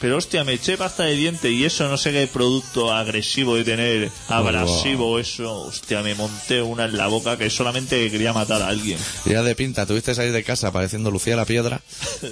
Pero 0.00 0.16
hostia, 0.16 0.44
me 0.44 0.54
eché 0.54 0.78
pasta 0.78 1.02
de 1.02 1.14
diente 1.14 1.50
y 1.50 1.62
eso 1.66 1.86
no 1.86 1.98
sé 1.98 2.10
qué 2.10 2.26
producto 2.26 2.90
agresivo 2.90 3.56
de 3.56 3.64
tener, 3.64 4.10
abrasivo, 4.28 5.18
eso, 5.18 5.64
hostia, 5.64 6.00
me 6.02 6.14
monté 6.14 6.62
una 6.62 6.86
en 6.86 6.96
la 6.96 7.06
boca 7.08 7.36
que 7.36 7.50
solamente 7.50 8.10
quería 8.10 8.32
matar 8.32 8.62
a 8.62 8.68
alguien. 8.68 8.96
Ya 9.26 9.42
de 9.42 9.54
pinta, 9.54 9.84
tuviste 9.84 10.14
salir 10.14 10.32
de 10.32 10.42
casa 10.42 10.72
pareciendo 10.72 11.10
Lucía 11.10 11.36
la 11.36 11.44
Piedra 11.44 11.82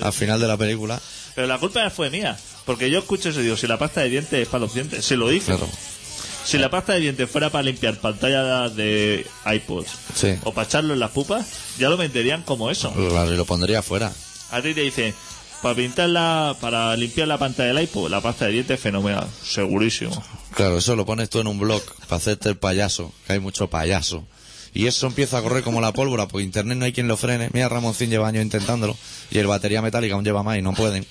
al 0.00 0.12
final 0.14 0.40
de 0.40 0.48
la 0.48 0.56
película. 0.56 0.98
Pero 1.38 1.46
la 1.46 1.58
culpa 1.58 1.88
fue 1.88 2.10
mía, 2.10 2.36
porque 2.66 2.90
yo 2.90 2.98
escucho 2.98 3.28
eso 3.28 3.38
y 3.38 3.44
digo, 3.44 3.56
si 3.56 3.68
la 3.68 3.78
pasta 3.78 4.00
de 4.00 4.08
dientes 4.10 4.40
es 4.42 4.48
para 4.48 4.62
los 4.62 4.74
dientes, 4.74 5.04
se 5.04 5.16
lo 5.16 5.28
dije. 5.28 5.46
Claro. 5.46 5.68
Si 6.44 6.58
la 6.58 6.68
pasta 6.68 6.94
de 6.94 6.98
dientes 6.98 7.30
fuera 7.30 7.48
para 7.48 7.62
limpiar 7.62 7.96
pantallas 8.00 8.74
de 8.74 9.24
iPods 9.46 9.88
Sí. 10.16 10.34
o 10.42 10.52
para 10.52 10.66
echarlo 10.66 10.94
en 10.94 10.98
las 10.98 11.12
pupas, 11.12 11.46
ya 11.78 11.90
lo 11.90 11.96
meterían 11.96 12.42
como 12.42 12.72
eso. 12.72 12.92
Claro, 12.92 13.32
y 13.32 13.36
lo 13.36 13.44
pondría 13.44 13.82
fuera. 13.82 14.12
A 14.50 14.60
ti 14.60 14.74
te 14.74 14.80
dicen, 14.80 15.14
para 15.62 15.76
pintarla, 15.76 16.56
para 16.60 16.96
limpiar 16.96 17.28
la 17.28 17.38
pantalla 17.38 17.72
del 17.72 17.84
iPod, 17.84 18.10
la 18.10 18.20
pasta 18.20 18.46
de 18.46 18.54
dientes 18.54 18.74
es 18.74 18.80
fenomenal, 18.82 19.28
segurísimo. 19.44 20.20
Claro, 20.56 20.78
eso 20.78 20.96
lo 20.96 21.06
pones 21.06 21.30
tú 21.30 21.38
en 21.38 21.46
un 21.46 21.60
blog 21.60 21.82
para 22.08 22.16
hacerte 22.16 22.48
el 22.48 22.56
payaso, 22.56 23.12
que 23.28 23.34
hay 23.34 23.38
mucho 23.38 23.70
payaso. 23.70 24.26
Y 24.74 24.86
eso 24.86 25.06
empieza 25.06 25.38
a 25.38 25.42
correr 25.42 25.62
como 25.62 25.80
la 25.80 25.92
pólvora, 25.92 26.26
porque 26.26 26.44
internet 26.44 26.76
no 26.78 26.84
hay 26.84 26.92
quien 26.92 27.06
lo 27.06 27.16
frene. 27.16 27.48
Mira, 27.52 27.68
Ramoncín 27.68 28.10
lleva 28.10 28.26
años 28.26 28.42
intentándolo. 28.42 28.96
Y 29.30 29.38
el 29.38 29.46
batería 29.46 29.80
metálica 29.82 30.14
aún 30.14 30.24
lleva 30.24 30.42
más 30.42 30.58
y 30.58 30.62
no 30.62 30.72
pueden. 30.74 31.06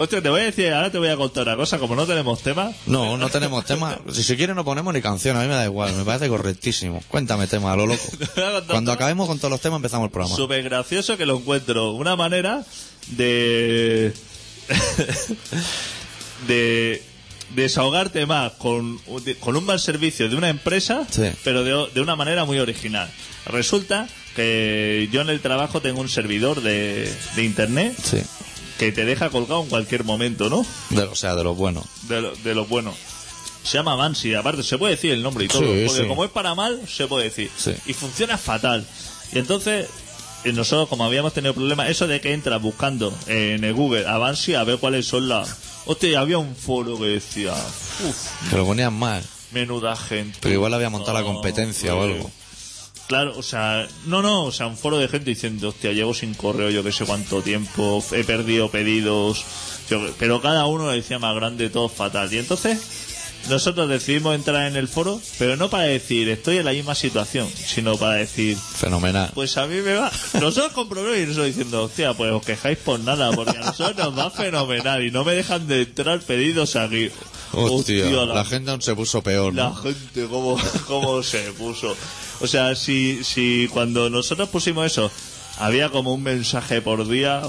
Hostia, 0.00 0.22
te 0.22 0.28
voy 0.28 0.42
a 0.42 0.44
decir, 0.44 0.72
ahora 0.72 0.90
te 0.92 0.98
voy 0.98 1.08
a 1.08 1.16
contar 1.16 1.42
una 1.48 1.56
cosa, 1.56 1.78
como 1.78 1.96
no 1.96 2.06
tenemos 2.06 2.40
tema, 2.40 2.70
No, 2.86 3.16
no 3.16 3.28
tenemos 3.30 3.64
tema. 3.64 3.98
Si 4.12 4.22
se 4.22 4.36
quiere 4.36 4.54
no 4.54 4.64
ponemos 4.64 4.94
ni 4.94 5.02
canción, 5.02 5.36
a 5.36 5.40
mí 5.42 5.48
me 5.48 5.54
da 5.54 5.64
igual, 5.64 5.92
me 5.94 6.04
parece 6.04 6.28
correctísimo. 6.28 7.02
Cuéntame 7.08 7.46
tema, 7.48 7.72
a 7.72 7.76
lo 7.76 7.86
loco. 7.86 8.02
Cuando 8.68 8.92
acabemos 8.92 9.26
con 9.26 9.38
todos 9.38 9.50
los 9.50 9.60
temas 9.60 9.78
empezamos 9.78 10.06
el 10.06 10.12
programa. 10.12 10.36
súper 10.36 10.62
gracioso 10.62 11.16
que 11.16 11.26
lo 11.26 11.36
encuentro. 11.38 11.92
Una 11.92 12.14
manera 12.16 12.64
de... 13.08 14.12
de 16.46 17.02
desahogarte 17.54 18.26
más 18.26 18.52
con, 18.52 18.98
con 19.40 19.56
un 19.56 19.64
mal 19.64 19.80
servicio 19.80 20.28
de 20.28 20.36
una 20.36 20.48
empresa, 20.50 21.06
Sí. 21.10 21.22
pero 21.44 21.64
de, 21.64 21.88
de 21.94 22.00
una 22.00 22.14
manera 22.14 22.44
muy 22.44 22.58
original. 22.58 23.08
Resulta 23.46 24.06
que 24.36 25.08
yo 25.10 25.22
en 25.22 25.30
el 25.30 25.40
trabajo 25.40 25.80
tengo 25.80 26.00
un 26.00 26.08
servidor 26.10 26.60
de, 26.62 27.10
de 27.36 27.44
internet 27.44 27.94
Sí. 28.02 28.18
Que 28.78 28.92
te 28.92 29.04
deja 29.04 29.30
colgado 29.30 29.62
en 29.62 29.68
cualquier 29.68 30.04
momento, 30.04 30.48
¿no? 30.48 30.64
De, 30.90 31.02
o 31.02 31.14
sea, 31.14 31.34
de 31.34 31.44
lo 31.44 31.54
bueno. 31.54 31.84
De 32.08 32.20
lo, 32.22 32.34
de 32.36 32.54
lo 32.54 32.64
bueno. 32.66 32.94
Se 33.64 33.76
llama 33.76 33.96
Bansi, 33.96 34.34
aparte 34.34 34.62
se 34.62 34.78
puede 34.78 34.94
decir 34.94 35.12
el 35.12 35.22
nombre 35.22 35.44
y 35.44 35.48
todo, 35.48 35.60
Sí, 35.62 35.84
porque 35.86 36.02
sí. 36.02 36.08
como 36.08 36.24
es 36.24 36.30
para 36.30 36.54
mal, 36.54 36.80
se 36.88 37.06
puede 37.06 37.24
decir. 37.24 37.50
Sí. 37.56 37.74
Y 37.86 37.92
funciona 37.92 38.38
fatal. 38.38 38.86
Y 39.32 39.38
entonces, 39.38 39.88
eh, 40.44 40.52
nosotros 40.52 40.88
como 40.88 41.04
habíamos 41.04 41.34
tenido 41.34 41.52
problemas, 41.54 41.90
eso 41.90 42.06
de 42.06 42.20
que 42.20 42.32
entras 42.32 42.62
buscando 42.62 43.12
en 43.26 43.64
el 43.64 43.74
Google 43.74 44.06
a 44.06 44.16
Bansi 44.16 44.54
a 44.54 44.64
ver 44.64 44.78
cuáles 44.78 45.06
son 45.06 45.28
las... 45.28 45.56
Hostia, 45.86 46.20
había 46.20 46.38
un 46.38 46.54
foro 46.54 46.98
que 46.98 47.06
decía, 47.06 47.52
Que 48.50 48.56
lo 48.56 48.64
ponían 48.64 48.94
mal. 48.94 49.22
menuda 49.52 49.96
gente. 49.96 50.38
Pero 50.40 50.54
igual 50.54 50.72
había 50.74 50.88
montado 50.90 51.18
la 51.18 51.24
competencia 51.24 51.94
o 51.94 52.02
algo. 52.04 52.30
Claro, 53.08 53.32
o 53.38 53.42
sea, 53.42 53.88
no, 54.06 54.20
no, 54.22 54.44
o 54.44 54.52
sea, 54.52 54.66
un 54.66 54.76
foro 54.76 54.98
de 54.98 55.08
gente 55.08 55.30
diciendo, 55.30 55.70
hostia, 55.70 55.92
llevo 55.92 56.12
sin 56.12 56.34
correo 56.34 56.68
yo 56.70 56.84
que 56.84 56.92
sé 56.92 57.06
cuánto 57.06 57.40
tiempo, 57.42 58.04
he 58.12 58.22
perdido 58.22 58.70
pedidos, 58.70 59.44
yo- 59.88 60.10
pero 60.18 60.42
cada 60.42 60.66
uno 60.66 60.84
lo 60.86 60.92
decía 60.92 61.18
más 61.18 61.34
grande, 61.34 61.70
todo 61.70 61.88
fatal. 61.88 62.30
Y 62.32 62.36
entonces, 62.36 62.78
nosotros 63.48 63.88
decidimos 63.88 64.34
entrar 64.34 64.66
en 64.66 64.76
el 64.76 64.88
foro, 64.88 65.22
pero 65.38 65.56
no 65.56 65.70
para 65.70 65.84
decir, 65.84 66.28
estoy 66.28 66.58
en 66.58 66.66
la 66.66 66.72
misma 66.72 66.94
situación, 66.94 67.48
sino 67.48 67.96
para 67.96 68.16
decir, 68.16 68.58
Fenomenal. 68.58 69.30
pues 69.34 69.56
a 69.56 69.66
mí 69.66 69.76
me 69.80 69.94
va. 69.94 70.12
Nosotros 70.34 70.72
con 70.74 70.90
problemas 70.90 71.18
y 71.18 71.22
nosotros 71.22 71.46
diciendo, 71.46 71.84
hostia, 71.84 72.12
pues 72.12 72.30
os 72.30 72.44
quejáis 72.44 72.76
por 72.76 73.00
nada, 73.00 73.32
porque 73.32 73.56
a 73.56 73.60
nosotros 73.62 73.96
nos 73.96 74.18
va 74.18 74.30
fenomenal 74.30 75.02
y 75.02 75.10
no 75.10 75.24
me 75.24 75.32
dejan 75.32 75.66
de 75.66 75.80
entrar 75.82 76.20
pedidos 76.20 76.76
aquí. 76.76 77.08
Hostia, 77.52 78.04
la 78.26 78.34
la 78.34 78.44
gente 78.44 78.70
aún 78.70 78.82
se 78.82 78.94
puso 78.94 79.22
peor, 79.22 79.54
la 79.54 79.74
gente, 79.74 80.26
cómo, 80.28 80.58
cómo 80.86 81.22
se 81.22 81.52
puso. 81.52 81.96
O 82.40 82.46
sea, 82.46 82.74
si, 82.76 83.22
si 83.24 83.68
cuando 83.72 84.10
nosotros 84.10 84.48
pusimos 84.48 84.86
eso, 84.86 85.10
había 85.58 85.88
como 85.90 86.14
un 86.14 86.22
mensaje 86.22 86.80
por 86.80 87.06
día, 87.08 87.42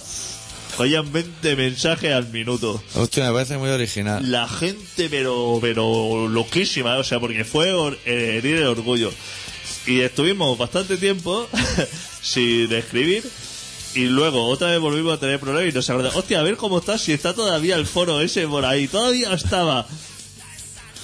oían 0.78 1.12
20 1.12 1.56
mensajes 1.56 2.12
al 2.14 2.28
minuto. 2.30 2.82
Hostia, 2.96 3.26
me 3.28 3.34
parece 3.34 3.58
muy 3.58 3.70
original. 3.70 4.32
La 4.32 4.48
gente, 4.48 5.10
pero, 5.10 5.60
pero 5.62 6.28
loquísima, 6.28 6.98
o 6.98 7.04
sea, 7.04 7.20
porque 7.20 7.46
fue 7.46 7.72
or- 7.74 8.00
eh, 8.06 8.36
herir 8.38 8.58
el 8.58 8.68
orgullo. 8.68 9.12
Y 9.86 10.02
estuvimos 10.02 10.58
bastante 10.58 10.98
tiempo 10.98 11.48
sin 12.22 12.72
escribir. 12.74 13.24
Y 13.96 14.06
luego 14.06 14.46
otra 14.48 14.70
vez 14.70 14.80
volvimos 14.80 15.14
a 15.16 15.20
tener 15.20 15.40
problemas 15.40 15.72
y 15.72 15.76
nos 15.76 15.90
acordamos, 15.90 16.16
hostia, 16.18 16.40
a 16.40 16.44
ver 16.44 16.58
cómo 16.58 16.78
está, 16.80 16.98
si 17.00 17.12
está 17.12 17.34
todavía 17.34 17.76
el 17.76 17.88
foro 17.88 18.22
ese 18.22 18.48
por 18.48 18.64
ahí, 18.66 18.88
todavía 18.88 19.34
estaba. 19.34 19.88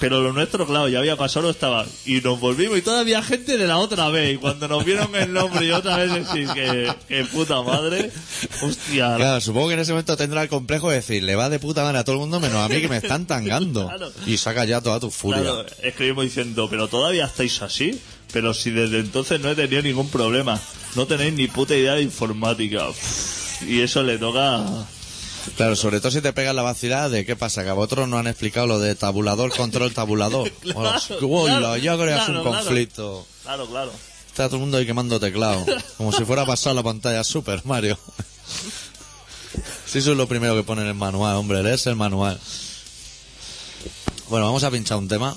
Pero 0.05 0.21
lo 0.21 0.33
nuestro, 0.33 0.67
claro, 0.67 0.87
ya 0.87 0.99
había 0.99 1.15
pasado, 1.15 1.47
no 1.47 1.49
estaba. 1.49 1.83
Y 2.05 2.21
nos 2.21 2.39
volvimos 2.39 2.77
y 2.77 2.83
todavía 2.83 3.23
gente 3.23 3.57
de 3.57 3.65
la 3.65 3.79
otra 3.79 4.07
vez. 4.09 4.35
Y 4.35 4.37
cuando 4.37 4.67
nos 4.67 4.85
vieron 4.85 5.15
el 5.15 5.33
nombre 5.33 5.65
y 5.65 5.71
otra 5.71 5.97
vez 5.97 6.13
decir 6.13 6.47
que, 6.49 6.93
que 7.07 7.25
puta 7.25 7.63
madre, 7.63 8.11
hostia, 8.61 9.15
Claro, 9.15 9.41
supongo 9.41 9.69
que 9.69 9.73
en 9.73 9.79
ese 9.79 9.93
momento 9.93 10.15
tendrá 10.15 10.43
el 10.43 10.49
complejo 10.49 10.91
de 10.91 10.97
decir, 10.97 11.23
le 11.23 11.35
va 11.35 11.49
de 11.49 11.57
puta 11.57 11.81
madre 11.81 11.97
a 11.97 12.03
todo 12.03 12.17
el 12.17 12.19
mundo 12.19 12.39
menos 12.39 12.57
a 12.57 12.69
mí 12.69 12.81
que 12.81 12.87
me 12.87 12.97
están 12.97 13.25
tangando. 13.25 13.87
Claro. 13.87 14.11
Y 14.27 14.37
saca 14.37 14.63
ya 14.65 14.79
toda 14.79 14.99
tu 14.99 15.09
furia. 15.09 15.41
Claro, 15.41 15.65
escribimos 15.81 16.25
diciendo, 16.25 16.67
pero 16.69 16.87
todavía 16.87 17.25
estáis 17.25 17.59
así. 17.63 17.99
Pero 18.31 18.53
si 18.53 18.69
desde 18.69 18.99
entonces 18.99 19.41
no 19.41 19.49
he 19.49 19.55
tenido 19.55 19.81
ningún 19.81 20.09
problema, 20.11 20.61
no 20.95 21.07
tenéis 21.07 21.33
ni 21.33 21.47
puta 21.47 21.75
idea 21.75 21.95
de 21.95 22.03
informática. 22.03 22.89
Uf, 22.89 23.63
Y 23.63 23.81
eso 23.81 24.03
le 24.03 24.19
toca. 24.19 24.85
Claro, 25.57 25.75
sobre 25.75 25.99
todo 25.99 26.11
si 26.11 26.21
te 26.21 26.33
pegas 26.33 26.55
la 26.55 26.63
vacilada 26.63 27.07
de 27.09 27.25
qué 27.25 27.35
pasa, 27.35 27.63
que 27.63 27.69
a 27.69 27.73
vosotros 27.73 28.07
no 28.09 28.17
han 28.17 28.27
explicado 28.27 28.67
lo 28.67 28.79
de 28.79 28.95
tabulador, 28.95 29.55
control, 29.55 29.93
tabulador. 29.93 30.51
Claro, 30.61 30.79
Hola, 31.21 31.57
claro, 31.59 31.77
ya 31.77 31.95
creas 31.97 32.25
claro, 32.25 32.39
un 32.41 32.45
claro. 32.47 32.57
conflicto. 32.65 33.27
Claro, 33.43 33.67
claro. 33.67 33.91
Está 34.27 34.47
todo 34.47 34.55
el 34.57 34.61
mundo 34.61 34.77
ahí 34.77 34.85
quemando 34.85 35.19
teclado. 35.19 35.65
Como 35.97 36.11
si 36.11 36.25
fuera 36.25 36.41
a 36.41 36.45
pasar 36.45 36.75
la 36.75 36.83
pantalla 36.83 37.23
Super 37.23 37.61
Mario. 37.65 37.97
Si 39.85 39.99
eso 39.99 40.11
es 40.11 40.17
lo 40.17 40.27
primero 40.27 40.53
que 40.57 40.63
pone 40.63 40.81
en 40.81 40.87
el 40.89 40.93
manual, 40.95 41.37
hombre, 41.37 41.63
lees 41.63 41.87
el 41.87 41.95
manual. 41.95 42.37
Bueno, 44.29 44.45
vamos 44.47 44.63
a 44.65 44.71
pinchar 44.71 44.97
un 44.97 45.07
tema. 45.07 45.33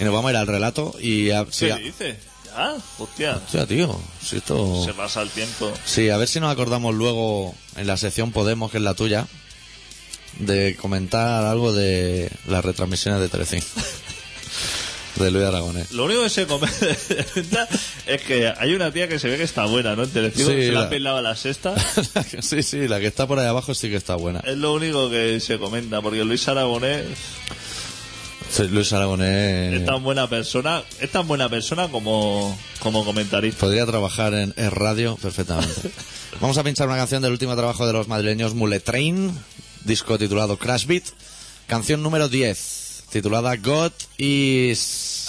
Y 0.00 0.04
nos 0.04 0.12
vamos 0.12 0.28
a 0.28 0.32
ir 0.32 0.36
al 0.38 0.46
relato 0.48 0.92
y 1.00 1.30
a, 1.30 1.46
sí, 1.50 1.66
¿Qué 1.66 1.72
a- 1.72 1.76
dice? 1.76 2.18
¿Ya? 2.60 2.76
Hostia, 2.98 3.36
Hostia, 3.36 3.66
tío, 3.66 3.98
si 4.22 4.36
esto... 4.36 4.84
se 4.84 4.92
pasa 4.94 5.22
el 5.22 5.30
tiempo. 5.30 5.72
Sí, 5.84 6.10
a 6.10 6.16
ver 6.18 6.28
si 6.28 6.40
nos 6.40 6.52
acordamos 6.52 6.94
luego 6.94 7.54
en 7.76 7.86
la 7.86 7.96
sección 7.96 8.32
Podemos, 8.32 8.70
que 8.70 8.76
es 8.76 8.82
la 8.82 8.94
tuya, 8.94 9.26
de 10.38 10.76
comentar 10.76 11.44
algo 11.44 11.72
de 11.72 12.30
las 12.46 12.64
retransmisiones 12.64 13.20
de 13.20 13.28
Telecinco. 13.28 13.66
de 15.16 15.30
Luis 15.30 15.44
Aragonés. 15.44 15.90
Lo 15.92 16.04
único 16.04 16.22
que 16.22 16.30
se 16.30 16.46
comenta 16.46 16.86
es 18.06 18.22
que 18.22 18.52
hay 18.56 18.74
una 18.74 18.92
tía 18.92 19.08
que 19.08 19.18
se 19.18 19.28
ve 19.28 19.36
que 19.38 19.42
está 19.42 19.64
buena, 19.66 19.96
¿no? 19.96 20.04
En 20.04 20.10
Telecinco, 20.10 20.50
Sí, 20.50 20.56
se 20.66 20.72
la 20.72 20.80
la- 20.80 20.86
ha 20.86 20.90
pelado 20.90 21.16
a 21.18 21.22
la 21.22 21.36
sexta. 21.36 21.74
sí, 22.40 22.62
sí, 22.62 22.88
la 22.88 23.00
que 23.00 23.06
está 23.06 23.26
por 23.26 23.38
ahí 23.38 23.46
abajo 23.46 23.74
sí 23.74 23.88
que 23.90 23.96
está 23.96 24.14
buena. 24.16 24.40
Es 24.40 24.56
lo 24.56 24.72
único 24.74 25.08
que 25.10 25.40
se 25.40 25.58
comenta, 25.58 26.00
porque 26.00 26.24
Luis 26.24 26.46
Aragonés 26.48 27.06
Luis 28.70 28.92
Aragonés 28.92 29.80
es 29.80 29.86
tan 29.86 30.02
buena 30.02 30.28
persona, 30.28 30.82
es 31.00 31.10
tan 31.10 31.26
buena 31.26 31.48
persona 31.48 31.88
como, 31.88 32.56
como 32.80 33.04
comentarista. 33.04 33.60
podría 33.60 33.86
trabajar 33.86 34.34
en, 34.34 34.52
en 34.56 34.70
radio 34.70 35.16
perfectamente. 35.16 35.90
Vamos 36.40 36.58
a 36.58 36.64
pinchar 36.64 36.88
una 36.88 36.96
canción 36.96 37.22
del 37.22 37.32
último 37.32 37.54
trabajo 37.56 37.86
de 37.86 37.92
los 37.92 38.08
madrileños 38.08 38.54
Mule 38.54 38.80
Train, 38.80 39.32
disco 39.84 40.18
titulado 40.18 40.58
Crash 40.58 40.86
Beat, 40.86 41.04
canción 41.66 42.02
número 42.02 42.28
10, 42.28 43.04
titulada 43.10 43.56
God 43.56 43.92
is... 44.18 45.19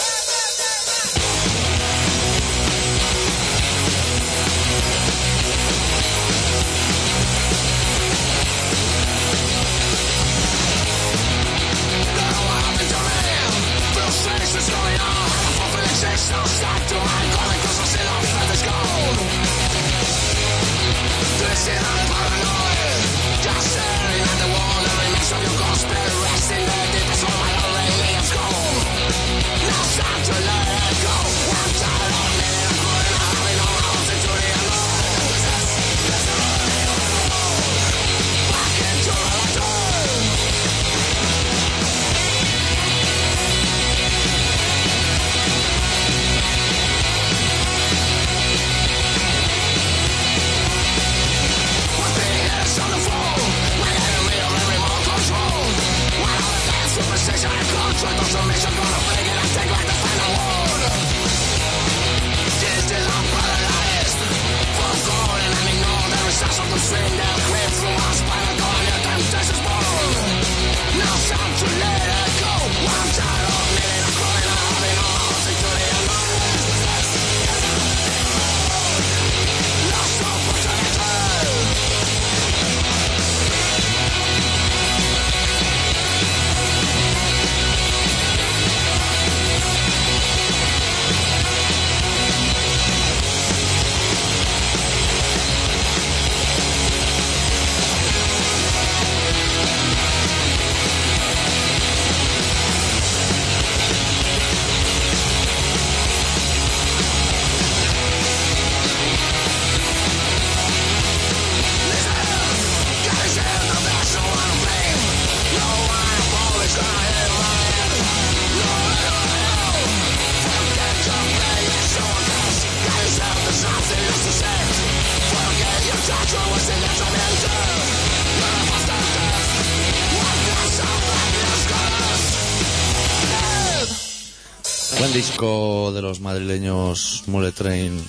disco 135.22 135.92
de 135.94 136.02
los 136.02 136.20
madrileños 136.20 137.26
Mule 137.28 137.52
Train. 137.52 138.04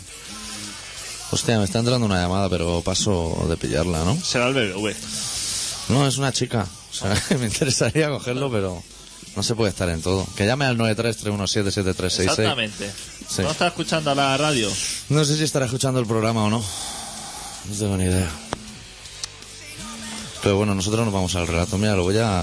Hostia, 1.30 1.58
me 1.58 1.64
está 1.64 1.80
entrando 1.80 2.06
una 2.06 2.22
llamada, 2.22 2.48
pero 2.48 2.80
paso 2.80 3.44
de 3.50 3.58
pillarla, 3.58 4.02
¿no? 4.02 4.18
Será 4.18 4.48
el 4.48 4.54
BBV. 4.54 4.94
No, 5.90 6.06
es 6.06 6.16
una 6.16 6.32
chica. 6.32 6.66
O 6.90 6.94
sea, 6.94 7.14
me 7.38 7.44
interesaría 7.44 8.08
cogerlo, 8.08 8.50
pero 8.50 8.82
no 9.36 9.42
se 9.42 9.54
puede 9.54 9.68
estar 9.68 9.90
en 9.90 10.00
todo. 10.00 10.26
Que 10.36 10.46
llame 10.46 10.64
al 10.64 10.78
933177366. 10.78 12.20
Exactamente. 12.22 12.90
Sí. 13.28 13.42
¿No 13.42 13.50
está 13.50 13.66
escuchando 13.66 14.14
la 14.14 14.34
radio? 14.38 14.70
No 15.10 15.22
sé 15.26 15.36
si 15.36 15.44
estará 15.44 15.66
escuchando 15.66 16.00
el 16.00 16.06
programa 16.06 16.44
o 16.44 16.48
no. 16.48 16.64
No 17.68 17.76
tengo 17.78 17.98
ni 17.98 18.04
idea. 18.04 18.30
Pero 20.42 20.56
bueno, 20.56 20.74
nosotros 20.74 21.04
nos 21.04 21.12
vamos 21.12 21.34
al 21.34 21.46
relato. 21.46 21.76
Mira, 21.76 21.94
lo 21.94 22.04
voy 22.04 22.16
a... 22.16 22.42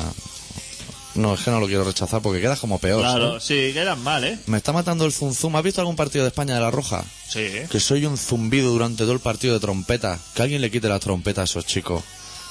No, 1.15 1.33
es 1.33 1.41
que 1.41 1.49
no 1.51 1.59
lo 1.59 1.65
quiero 1.67 1.83
rechazar 1.83 2.21
porque 2.21 2.39
queda 2.39 2.55
como 2.55 2.77
peor. 2.79 3.01
Claro, 3.01 3.27
¿sabes? 3.39 3.43
sí, 3.43 3.71
quedan 3.73 4.01
mal, 4.03 4.23
¿eh? 4.23 4.37
Me 4.45 4.57
está 4.57 4.71
matando 4.71 5.05
el 5.05 5.11
zum 5.11 5.33
zum. 5.33 5.55
¿Has 5.55 5.63
visto 5.63 5.81
algún 5.81 5.95
partido 5.95 6.23
de 6.23 6.29
España 6.29 6.55
de 6.55 6.61
la 6.61 6.71
Roja? 6.71 7.03
Sí. 7.27 7.47
Que 7.69 7.79
soy 7.79 8.05
un 8.05 8.17
zumbido 8.17 8.69
durante 8.71 9.03
todo 9.03 9.13
el 9.13 9.19
partido 9.19 9.55
de 9.55 9.59
trompeta. 9.59 10.19
Que 10.35 10.43
alguien 10.43 10.61
le 10.61 10.69
quite 10.71 10.87
las 10.87 10.99
trompetas 11.01 11.41
a 11.41 11.43
esos 11.45 11.65
chicos. 11.65 12.03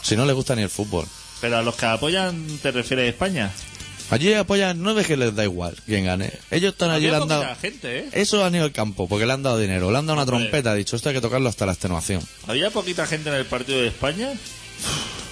Si 0.02 0.16
no 0.16 0.26
les 0.26 0.34
gusta 0.34 0.56
ni 0.56 0.62
el 0.62 0.70
fútbol. 0.70 1.06
Pero 1.40 1.58
a 1.58 1.62
los 1.62 1.76
que 1.76 1.86
apoyan, 1.86 2.58
¿te 2.60 2.72
refieres 2.72 3.06
a 3.06 3.08
España? 3.08 3.52
Allí 4.10 4.32
apoyan, 4.32 4.82
no 4.82 4.98
es 4.98 5.06
que 5.06 5.16
les 5.18 5.34
da 5.36 5.44
igual 5.44 5.76
quién 5.84 6.06
gane. 6.06 6.32
Ellos 6.50 6.72
están 6.72 6.90
allí, 6.90 7.08
le 7.10 7.16
han 7.16 7.28
dado... 7.28 7.44
gente, 7.60 7.98
¿eh? 8.00 8.08
Eso 8.12 8.42
han 8.44 8.54
ido 8.54 8.64
al 8.64 8.72
campo, 8.72 9.06
porque 9.06 9.26
le 9.26 9.34
han 9.34 9.42
dado 9.42 9.58
dinero. 9.58 9.90
Le 9.92 9.98
han 9.98 10.06
dado 10.06 10.14
una 10.14 10.22
Hombre. 10.22 10.38
trompeta, 10.46 10.72
ha 10.72 10.74
dicho, 10.74 10.96
esto 10.96 11.10
hay 11.10 11.14
que 11.14 11.20
tocarlo 11.20 11.48
hasta 11.48 11.66
la 11.66 11.72
extenuación. 11.72 12.22
Había 12.46 12.70
poquita 12.70 13.06
gente 13.06 13.28
en 13.28 13.36
el 13.36 13.44
partido 13.44 13.80
de 13.82 13.88
España. 13.88 14.32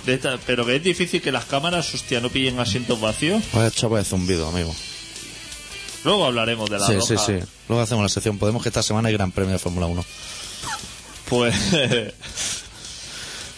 De 0.06 0.14
esta- 0.14 0.38
pero 0.46 0.64
que 0.64 0.76
es 0.76 0.82
difícil 0.82 1.20
que 1.20 1.32
las 1.32 1.44
cámaras, 1.46 1.92
hostia, 1.92 2.20
no 2.20 2.30
pillen 2.30 2.58
asientos 2.60 3.00
vacíos. 3.00 3.42
Vaya 3.52 3.70
chapa 3.70 3.98
de 3.98 4.04
zumbido, 4.04 4.48
amigo. 4.48 4.74
Luego 6.04 6.24
hablaremos 6.26 6.70
de 6.70 6.78
la 6.78 6.86
sí, 6.86 6.94
roja. 6.94 7.06
sí, 7.06 7.16
sí. 7.40 7.46
Luego 7.68 7.82
hacemos 7.82 8.02
la 8.04 8.08
sección. 8.08 8.38
Podemos 8.38 8.62
que 8.62 8.68
esta 8.68 8.82
semana 8.84 9.08
hay 9.08 9.14
Gran 9.14 9.32
Premio 9.32 9.52
de 9.52 9.58
Fórmula 9.58 9.86
1. 9.86 10.04
Pues, 11.28 11.54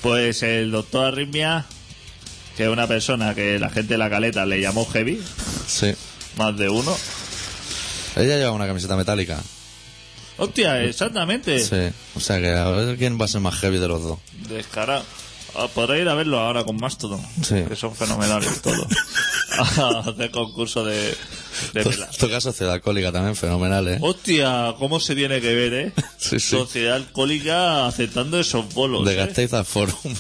pues 0.03 0.43
el 0.43 0.71
doctor 0.71 1.07
Arritmia, 1.07 1.67
que 2.57 2.65
es 2.65 2.69
una 2.71 2.87
persona 2.87 3.35
que 3.35 3.59
la 3.59 3.69
gente 3.71 3.95
de 3.95 3.99
la 3.99 4.09
caleta 4.09 4.47
le 4.47 4.61
llamó 4.61 4.87
heavy, 4.87 5.23
Sí. 5.67 5.93
más 6.37 6.57
de 6.57 6.69
uno. 6.69 6.97
Ella 8.17 8.37
lleva 8.39 8.53
una 8.53 8.67
camiseta 8.67 8.97
metálica. 8.97 9.39
Hostia, 10.39 10.83
exactamente. 10.83 11.61
Sí. 11.61 11.93
O 12.15 12.21
sea 12.21 12.41
que 12.41 12.51
a 12.51 12.69
ver 12.71 12.97
quién 12.97 13.21
va 13.21 13.25
a 13.27 13.29
ser 13.29 13.41
más 13.41 13.57
heavy 13.57 13.79
de 13.79 13.89
los 13.89 14.03
dos. 14.03 14.19
Descarado. 14.49 15.05
Ah, 15.55 15.69
Podré 15.75 16.01
ir 16.03 16.09
a 16.09 16.15
verlo 16.15 16.39
ahora 16.39 16.65
con 16.65 16.77
Mastodon. 16.77 17.21
Sí. 17.43 17.65
Que 17.69 17.77
son 17.77 17.95
fenomenales 17.95 18.61
todos. 18.63 18.87
a 19.59 19.99
hacer 20.01 20.31
concurso 20.31 20.85
de, 20.85 21.15
de. 21.75 22.07
Toca 22.19 22.41
Sociedad 22.41 22.75
Alcohólica 22.75 23.11
también, 23.13 23.35
fenomenal, 23.35 23.89
¿eh? 23.89 23.99
Hostia, 24.01 24.75
cómo 24.79 25.01
se 25.01 25.15
tiene 25.15 25.41
que 25.41 25.55
ver, 25.55 25.75
¿eh? 25.75 25.93
Sí, 26.19 26.39
sí. 26.41 26.51
Sociedad 26.51 26.97
alcohólica 26.97 27.87
aceptando 27.87 28.39
esos 28.39 28.73
bolos. 28.75 29.05
De 29.05 29.15
¿eh? 29.15 29.17
Gasteiz 29.17 29.53
al 29.53 29.65
Forum. 29.65 30.15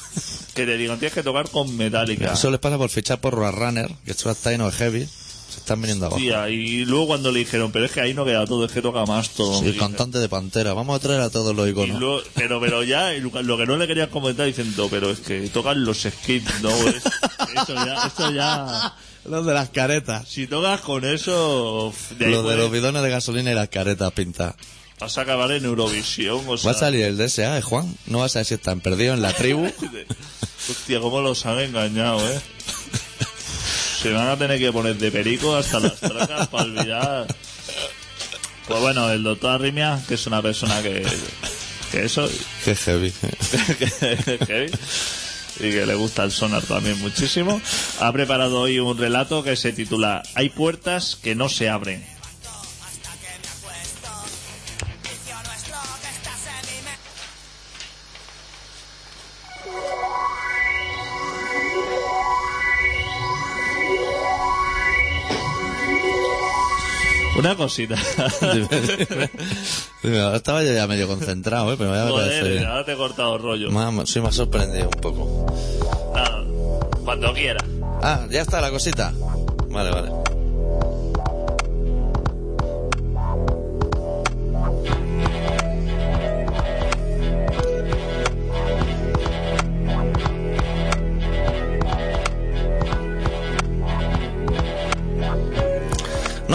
Que 0.54 0.66
te 0.66 0.76
digan, 0.76 0.98
tienes 0.98 1.14
que 1.14 1.22
tocar 1.22 1.48
con 1.50 1.76
metálica. 1.76 2.32
Eso 2.32 2.50
les 2.50 2.60
pasa 2.60 2.78
por 2.78 2.90
fichar 2.90 3.20
por 3.20 3.34
Runner, 3.34 3.90
que 4.04 4.10
esto 4.10 4.30
está 4.30 4.50
lleno 4.50 4.66
de 4.66 4.72
heavy. 4.72 5.08
Están 5.68 5.82
viniendo 5.82 6.06
abajo. 6.06 6.16
Hostia, 6.18 6.48
y 6.48 6.86
luego 6.86 7.08
cuando 7.08 7.30
le 7.30 7.40
dijeron, 7.40 7.70
pero 7.70 7.84
es 7.84 7.92
que 7.92 8.00
ahí 8.00 8.14
no 8.14 8.24
queda 8.24 8.46
todo, 8.46 8.64
es 8.64 8.72
que 8.72 8.80
toca 8.80 9.04
más 9.04 9.28
todo. 9.30 9.60
Sí, 9.60 9.66
el 9.66 9.76
cantante 9.76 10.18
de 10.18 10.26
Pantera. 10.26 10.72
Vamos 10.72 10.96
a 10.96 10.98
traer 10.98 11.20
a 11.20 11.28
todos 11.28 11.54
los 11.54 11.68
iconos. 11.68 12.00
luego- 12.00 12.22
pero, 12.34 12.58
pero 12.58 12.82
ya, 12.84 13.12
lo 13.12 13.56
que 13.58 13.66
no 13.66 13.76
le 13.76 13.86
querías 13.86 14.08
comentar 14.08 14.46
diciendo, 14.46 14.88
pero 14.90 15.10
es 15.10 15.20
que 15.20 15.40
tocan 15.50 15.84
los 15.84 15.98
skins, 15.98 16.62
¿no? 16.62 16.70
Es- 16.70 17.04
eso 17.04 17.74
ya, 17.74 18.06
eso 18.06 18.30
ya. 18.32 18.94
Los 19.26 19.44
de 19.44 19.52
las 19.52 19.68
caretas. 19.68 20.26
Si 20.26 20.46
tocas 20.46 20.80
con 20.80 21.04
eso, 21.04 21.92
de 22.18 22.30
Los 22.30 22.48
de 22.48 22.56
los 22.56 22.70
bidones 22.72 23.02
de 23.02 23.10
gasolina 23.10 23.52
y 23.52 23.54
las 23.54 23.68
caretas 23.68 24.10
pintadas. 24.12 24.54
vas 24.98 25.18
a 25.18 25.20
acabar 25.20 25.52
en 25.52 25.66
Eurovisión, 25.66 26.40
o 26.48 26.56
sea. 26.56 26.72
Va 26.72 26.76
a 26.78 26.80
salir 26.80 27.04
el 27.04 27.18
DSA, 27.18 27.58
¿eh, 27.58 27.62
Juan? 27.62 27.94
No 28.06 28.20
vas 28.20 28.34
a 28.36 28.38
ver 28.38 28.46
si 28.46 28.54
están 28.54 28.80
perdidos 28.80 29.16
en 29.16 29.22
la 29.22 29.34
tribu. 29.34 29.66
Hostia, 30.70 30.98
cómo 31.00 31.20
los 31.20 31.44
han 31.44 31.58
engañado, 31.60 32.26
eh. 32.26 32.40
Se 34.00 34.12
van 34.12 34.28
a 34.28 34.36
tener 34.36 34.58
que 34.58 34.72
poner 34.72 34.96
de 34.96 35.10
perico 35.10 35.56
hasta 35.56 35.80
las 35.80 35.96
tracas 36.00 36.48
para 36.48 36.64
olvidar. 36.64 37.26
Pues 38.66 38.80
bueno, 38.80 39.10
el 39.10 39.22
doctor 39.22 39.52
Arrimia, 39.52 40.00
que 40.06 40.14
es 40.14 40.26
una 40.26 40.42
persona 40.42 40.82
que, 40.82 41.04
que 41.90 42.04
eso, 42.04 42.28
Qué 42.64 42.74
heavy. 42.76 43.12
que- 43.78 44.38
que- 44.46 44.70
y 45.60 45.70
que 45.72 45.86
le 45.86 45.94
gusta 45.96 46.22
el 46.22 46.30
sonar 46.30 46.62
también 46.62 46.96
muchísimo, 47.00 47.60
ha 47.98 48.12
preparado 48.12 48.60
hoy 48.60 48.78
un 48.78 48.96
relato 48.96 49.42
que 49.42 49.56
se 49.56 49.72
titula 49.72 50.22
Hay 50.36 50.50
puertas 50.50 51.16
que 51.20 51.34
no 51.34 51.48
se 51.48 51.68
abren. 51.68 52.06
Una 67.38 67.56
cosita. 67.56 67.94
Estaba 70.02 70.64
yo 70.64 70.72
ya 70.72 70.88
medio 70.88 71.06
concentrado, 71.06 71.72
¿eh? 71.72 71.76
Pero 71.78 71.92
me 71.92 72.10
Joder, 72.10 72.66
ahora 72.66 72.84
te 72.84 72.92
he 72.94 72.96
cortado 72.96 73.36
el 73.36 73.42
rollo. 73.42 73.70
Me 73.70 73.80
ha 73.80 74.32
sorprendido 74.32 74.90
un 74.92 75.00
poco. 75.00 75.46
Nada, 76.12 76.44
cuando 77.04 77.32
quiera. 77.32 77.64
Ah, 78.02 78.26
ya 78.28 78.42
está 78.42 78.60
la 78.60 78.70
cosita. 78.70 79.12
Vale, 79.70 79.90
vale. 79.90 80.37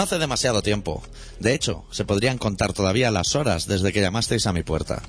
Hace 0.03 0.19
demasiado 0.19 0.61
tiempo. 0.61 1.01
De 1.39 1.53
hecho, 1.53 1.85
se 1.91 2.05
podrían 2.05 2.37
contar 2.37 2.73
todavía 2.73 3.11
las 3.11 3.35
horas 3.35 3.67
desde 3.67 3.91
que 3.91 4.01
llamasteis 4.01 4.45
a 4.47 4.53
mi 4.53 4.63
puerta. 4.63 5.01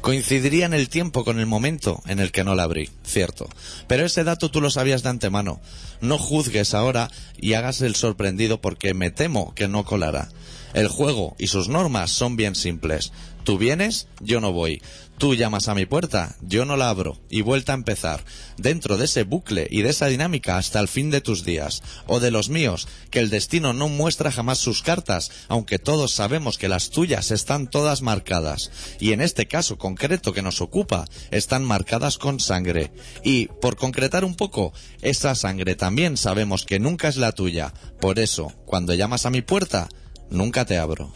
Coincidiría 0.00 0.64
en 0.64 0.72
el 0.74 0.88
tiempo 0.88 1.24
con 1.24 1.38
el 1.38 1.46
momento 1.46 2.02
en 2.06 2.20
el 2.20 2.32
que 2.32 2.42
no 2.42 2.54
la 2.54 2.62
abrí, 2.62 2.88
cierto. 3.04 3.48
Pero 3.86 4.06
ese 4.06 4.24
dato 4.24 4.50
tú 4.50 4.60
lo 4.60 4.70
sabías 4.70 5.02
de 5.02 5.10
antemano. 5.10 5.60
No 6.00 6.16
juzgues 6.16 6.72
ahora 6.74 7.10
y 7.38 7.52
hagas 7.52 7.82
el 7.82 7.94
sorprendido 7.94 8.60
porque 8.60 8.94
me 8.94 9.10
temo 9.10 9.54
que 9.54 9.68
no 9.68 9.84
colará. 9.84 10.28
El 10.72 10.88
juego 10.88 11.36
y 11.38 11.48
sus 11.48 11.68
normas 11.68 12.12
son 12.12 12.36
bien 12.36 12.54
simples. 12.54 13.12
Tú 13.44 13.58
vienes, 13.58 14.06
yo 14.20 14.40
no 14.40 14.52
voy. 14.52 14.80
Tú 15.20 15.34
llamas 15.34 15.68
a 15.68 15.74
mi 15.74 15.84
puerta, 15.84 16.34
yo 16.40 16.64
no 16.64 16.78
la 16.78 16.88
abro. 16.88 17.18
Y 17.28 17.42
vuelta 17.42 17.72
a 17.72 17.74
empezar. 17.74 18.24
Dentro 18.56 18.96
de 18.96 19.04
ese 19.04 19.24
bucle 19.24 19.68
y 19.70 19.82
de 19.82 19.90
esa 19.90 20.06
dinámica 20.06 20.56
hasta 20.56 20.80
el 20.80 20.88
fin 20.88 21.10
de 21.10 21.20
tus 21.20 21.44
días. 21.44 21.82
O 22.06 22.20
de 22.20 22.30
los 22.30 22.48
míos, 22.48 22.88
que 23.10 23.18
el 23.18 23.28
destino 23.28 23.74
no 23.74 23.88
muestra 23.88 24.32
jamás 24.32 24.56
sus 24.56 24.80
cartas, 24.80 25.30
aunque 25.48 25.78
todos 25.78 26.14
sabemos 26.14 26.56
que 26.56 26.70
las 26.70 26.88
tuyas 26.88 27.32
están 27.32 27.68
todas 27.68 28.00
marcadas. 28.00 28.70
Y 28.98 29.12
en 29.12 29.20
este 29.20 29.46
caso 29.46 29.76
concreto 29.76 30.32
que 30.32 30.40
nos 30.40 30.62
ocupa, 30.62 31.04
están 31.30 31.66
marcadas 31.66 32.16
con 32.16 32.40
sangre. 32.40 32.90
Y, 33.22 33.48
por 33.60 33.76
concretar 33.76 34.24
un 34.24 34.36
poco, 34.36 34.72
esa 35.02 35.34
sangre 35.34 35.74
también 35.74 36.16
sabemos 36.16 36.64
que 36.64 36.80
nunca 36.80 37.08
es 37.08 37.18
la 37.18 37.32
tuya. 37.32 37.74
Por 38.00 38.18
eso, 38.20 38.54
cuando 38.64 38.94
llamas 38.94 39.26
a 39.26 39.30
mi 39.30 39.42
puerta, 39.42 39.90
nunca 40.30 40.64
te 40.64 40.78
abro. 40.78 41.12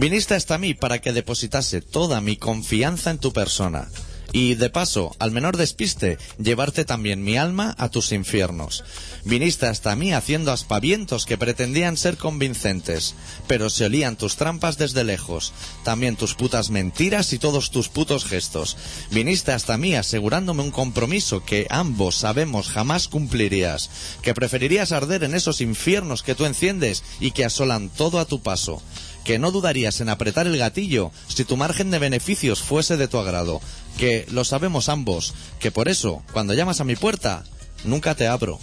Viniste 0.00 0.34
hasta 0.34 0.56
mí 0.56 0.72
para 0.72 1.02
que 1.02 1.12
depositase 1.12 1.82
toda 1.82 2.22
mi 2.22 2.38
confianza 2.38 3.10
en 3.10 3.18
tu 3.18 3.34
persona. 3.34 3.90
Y 4.32 4.54
de 4.54 4.70
paso, 4.70 5.14
al 5.18 5.30
menor 5.30 5.58
despiste, 5.58 6.16
llevarte 6.38 6.86
también 6.86 7.22
mi 7.22 7.36
alma 7.36 7.74
a 7.76 7.90
tus 7.90 8.12
infiernos. 8.12 8.82
Viniste 9.26 9.66
hasta 9.66 9.94
mí 9.96 10.14
haciendo 10.14 10.52
aspavientos 10.52 11.26
que 11.26 11.36
pretendían 11.36 11.98
ser 11.98 12.16
convincentes, 12.16 13.14
pero 13.46 13.68
se 13.68 13.84
olían 13.84 14.16
tus 14.16 14.36
trampas 14.36 14.78
desde 14.78 15.04
lejos, 15.04 15.52
también 15.84 16.16
tus 16.16 16.34
putas 16.34 16.70
mentiras 16.70 17.34
y 17.34 17.38
todos 17.38 17.70
tus 17.70 17.90
putos 17.90 18.24
gestos. 18.24 18.78
Viniste 19.10 19.52
hasta 19.52 19.76
mí 19.76 19.96
asegurándome 19.96 20.62
un 20.62 20.70
compromiso 20.70 21.44
que 21.44 21.66
ambos 21.68 22.14
sabemos 22.14 22.70
jamás 22.70 23.06
cumplirías, 23.06 23.90
que 24.22 24.32
preferirías 24.32 24.92
arder 24.92 25.24
en 25.24 25.34
esos 25.34 25.60
infiernos 25.60 26.22
que 26.22 26.34
tú 26.34 26.46
enciendes 26.46 27.04
y 27.20 27.32
que 27.32 27.44
asolan 27.44 27.90
todo 27.90 28.18
a 28.18 28.24
tu 28.24 28.40
paso 28.40 28.80
que 29.24 29.38
no 29.38 29.50
dudarías 29.50 30.00
en 30.00 30.08
apretar 30.08 30.46
el 30.46 30.58
gatillo 30.58 31.12
si 31.28 31.44
tu 31.44 31.56
margen 31.56 31.90
de 31.90 31.98
beneficios 31.98 32.60
fuese 32.60 32.96
de 32.96 33.08
tu 33.08 33.18
agrado, 33.18 33.60
que 33.98 34.26
lo 34.30 34.44
sabemos 34.44 34.88
ambos, 34.88 35.34
que 35.58 35.70
por 35.70 35.88
eso, 35.88 36.22
cuando 36.32 36.54
llamas 36.54 36.80
a 36.80 36.84
mi 36.84 36.96
puerta, 36.96 37.44
nunca 37.84 38.14
te 38.14 38.26
abro. 38.28 38.58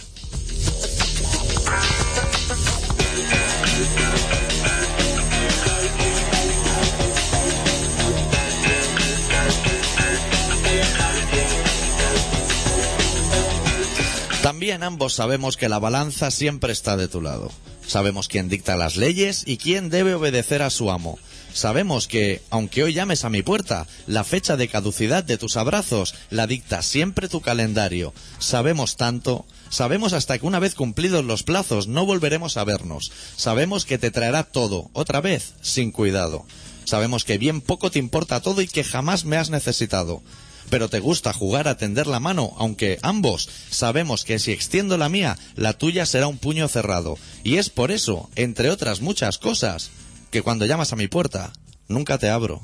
También 14.42 14.82
ambos 14.82 15.12
sabemos 15.12 15.56
que 15.56 15.68
la 15.68 15.78
balanza 15.78 16.30
siempre 16.30 16.72
está 16.72 16.96
de 16.96 17.06
tu 17.06 17.20
lado. 17.20 17.50
Sabemos 17.88 18.28
quién 18.28 18.50
dicta 18.50 18.76
las 18.76 18.96
leyes 18.96 19.44
y 19.46 19.56
quién 19.56 19.88
debe 19.88 20.14
obedecer 20.14 20.60
a 20.60 20.68
su 20.68 20.90
amo. 20.90 21.18
Sabemos 21.54 22.06
que, 22.06 22.42
aunque 22.50 22.84
hoy 22.84 22.92
llames 22.92 23.24
a 23.24 23.30
mi 23.30 23.42
puerta, 23.42 23.86
la 24.06 24.24
fecha 24.24 24.58
de 24.58 24.68
caducidad 24.68 25.24
de 25.24 25.38
tus 25.38 25.56
abrazos 25.56 26.14
la 26.28 26.46
dicta 26.46 26.82
siempre 26.82 27.30
tu 27.30 27.40
calendario. 27.40 28.12
Sabemos 28.38 28.98
tanto, 28.98 29.46
sabemos 29.70 30.12
hasta 30.12 30.38
que 30.38 30.44
una 30.44 30.58
vez 30.58 30.74
cumplidos 30.74 31.24
los 31.24 31.44
plazos 31.44 31.88
no 31.88 32.04
volveremos 32.04 32.58
a 32.58 32.64
vernos. 32.64 33.10
Sabemos 33.36 33.86
que 33.86 33.96
te 33.96 34.10
traerá 34.10 34.44
todo, 34.44 34.90
otra 34.92 35.22
vez, 35.22 35.54
sin 35.62 35.90
cuidado. 35.90 36.44
Sabemos 36.84 37.24
que 37.24 37.38
bien 37.38 37.62
poco 37.62 37.90
te 37.90 37.98
importa 37.98 38.42
todo 38.42 38.60
y 38.60 38.68
que 38.68 38.84
jamás 38.84 39.24
me 39.24 39.38
has 39.38 39.48
necesitado. 39.48 40.22
Pero 40.70 40.88
te 40.88 41.00
gusta 41.00 41.32
jugar 41.32 41.68
a 41.68 41.76
tender 41.76 42.06
la 42.06 42.20
mano, 42.20 42.54
aunque 42.58 42.98
ambos 43.02 43.48
sabemos 43.70 44.24
que 44.24 44.38
si 44.38 44.52
extiendo 44.52 44.98
la 44.98 45.08
mía, 45.08 45.38
la 45.56 45.72
tuya 45.72 46.06
será 46.06 46.26
un 46.26 46.38
puño 46.38 46.68
cerrado. 46.68 47.16
Y 47.44 47.56
es 47.56 47.70
por 47.70 47.90
eso, 47.90 48.28
entre 48.36 48.70
otras 48.70 49.00
muchas 49.00 49.38
cosas, 49.38 49.90
que 50.30 50.42
cuando 50.42 50.66
llamas 50.66 50.92
a 50.92 50.96
mi 50.96 51.08
puerta, 51.08 51.52
nunca 51.88 52.18
te 52.18 52.28
abro. 52.28 52.62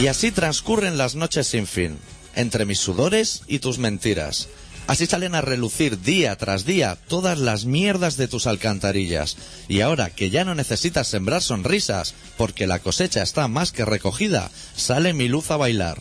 Y 0.00 0.06
así 0.06 0.30
transcurren 0.30 0.96
las 0.96 1.14
noches 1.14 1.46
sin 1.46 1.66
fin, 1.66 1.98
entre 2.34 2.64
mis 2.64 2.78
sudores 2.78 3.42
y 3.46 3.58
tus 3.58 3.76
mentiras. 3.76 4.48
Así 4.86 5.04
salen 5.04 5.34
a 5.34 5.42
relucir 5.42 6.00
día 6.00 6.34
tras 6.36 6.64
día 6.64 6.96
todas 7.06 7.38
las 7.38 7.66
mierdas 7.66 8.16
de 8.16 8.26
tus 8.26 8.46
alcantarillas. 8.46 9.36
Y 9.68 9.82
ahora 9.82 10.08
que 10.08 10.30
ya 10.30 10.46
no 10.46 10.54
necesitas 10.54 11.06
sembrar 11.06 11.42
sonrisas, 11.42 12.14
porque 12.38 12.66
la 12.66 12.78
cosecha 12.78 13.22
está 13.22 13.46
más 13.46 13.72
que 13.72 13.84
recogida, 13.84 14.50
sale 14.74 15.12
mi 15.12 15.28
luz 15.28 15.50
a 15.50 15.58
bailar. 15.58 16.00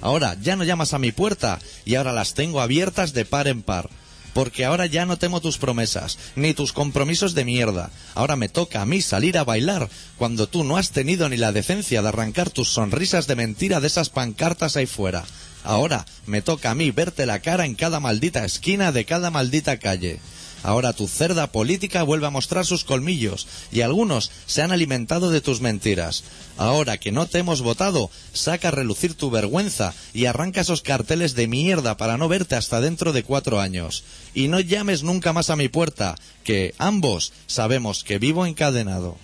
Ahora 0.00 0.36
ya 0.40 0.54
no 0.54 0.62
llamas 0.62 0.94
a 0.94 1.00
mi 1.00 1.10
puerta 1.10 1.58
y 1.84 1.96
ahora 1.96 2.12
las 2.12 2.34
tengo 2.34 2.60
abiertas 2.60 3.14
de 3.14 3.24
par 3.24 3.48
en 3.48 3.62
par. 3.62 3.90
Porque 4.32 4.64
ahora 4.64 4.86
ya 4.86 5.06
no 5.06 5.18
temo 5.18 5.40
tus 5.40 5.58
promesas, 5.58 6.18
ni 6.36 6.54
tus 6.54 6.72
compromisos 6.72 7.34
de 7.34 7.44
mierda. 7.44 7.90
Ahora 8.14 8.36
me 8.36 8.48
toca 8.48 8.82
a 8.82 8.86
mí 8.86 9.02
salir 9.02 9.38
a 9.38 9.44
bailar 9.44 9.88
cuando 10.18 10.46
tú 10.46 10.64
no 10.64 10.76
has 10.76 10.90
tenido 10.90 11.28
ni 11.28 11.36
la 11.36 11.52
decencia 11.52 12.02
de 12.02 12.08
arrancar 12.08 12.50
tus 12.50 12.68
sonrisas 12.68 13.26
de 13.26 13.36
mentira 13.36 13.80
de 13.80 13.86
esas 13.86 14.10
pancartas 14.10 14.76
ahí 14.76 14.86
fuera. 14.86 15.24
Ahora 15.64 16.06
me 16.26 16.42
toca 16.42 16.70
a 16.70 16.74
mí 16.74 16.90
verte 16.90 17.26
la 17.26 17.40
cara 17.40 17.66
en 17.66 17.74
cada 17.74 18.00
maldita 18.00 18.44
esquina 18.44 18.92
de 18.92 19.04
cada 19.04 19.30
maldita 19.30 19.78
calle. 19.78 20.20
Ahora 20.62 20.92
tu 20.92 21.08
cerda 21.08 21.46
política 21.46 22.02
vuelve 22.02 22.26
a 22.26 22.30
mostrar 22.30 22.66
sus 22.66 22.84
colmillos 22.84 23.46
y 23.72 23.80
algunos 23.80 24.30
se 24.46 24.62
han 24.62 24.72
alimentado 24.72 25.30
de 25.30 25.40
tus 25.40 25.60
mentiras. 25.60 26.24
Ahora 26.58 26.98
que 26.98 27.12
no 27.12 27.26
te 27.26 27.38
hemos 27.38 27.62
votado, 27.62 28.10
saca 28.32 28.68
a 28.68 28.72
relucir 28.72 29.14
tu 29.14 29.30
vergüenza 29.30 29.94
y 30.12 30.26
arranca 30.26 30.60
esos 30.60 30.82
carteles 30.82 31.34
de 31.34 31.46
mierda 31.46 31.96
para 31.96 32.18
no 32.18 32.28
verte 32.28 32.54
hasta 32.56 32.80
dentro 32.80 33.12
de 33.12 33.22
cuatro 33.22 33.60
años. 33.60 34.04
Y 34.34 34.48
no 34.48 34.60
llames 34.60 35.02
nunca 35.02 35.32
más 35.32 35.50
a 35.50 35.56
mi 35.56 35.68
puerta, 35.68 36.16
que 36.44 36.74
ambos 36.78 37.32
sabemos 37.46 38.04
que 38.04 38.18
vivo 38.18 38.46
encadenado. 38.46 39.16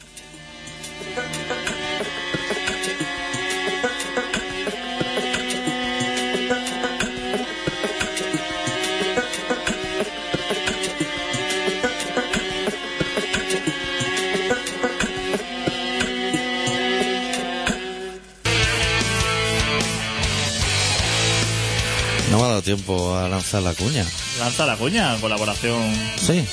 Ha 22.47 22.51
dado 22.51 22.62
tiempo 22.62 23.16
a 23.16 23.28
lanzar 23.28 23.62
la 23.62 23.74
cuña. 23.74 24.05
Lanza 24.38 24.66
la 24.66 24.76
cuña, 24.76 25.16
colaboración. 25.20 25.82
Sí. 26.16 26.44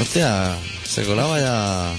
Hostia, 0.00 0.56
se 0.84 1.04
colaba 1.04 1.40
ya. 1.40 1.92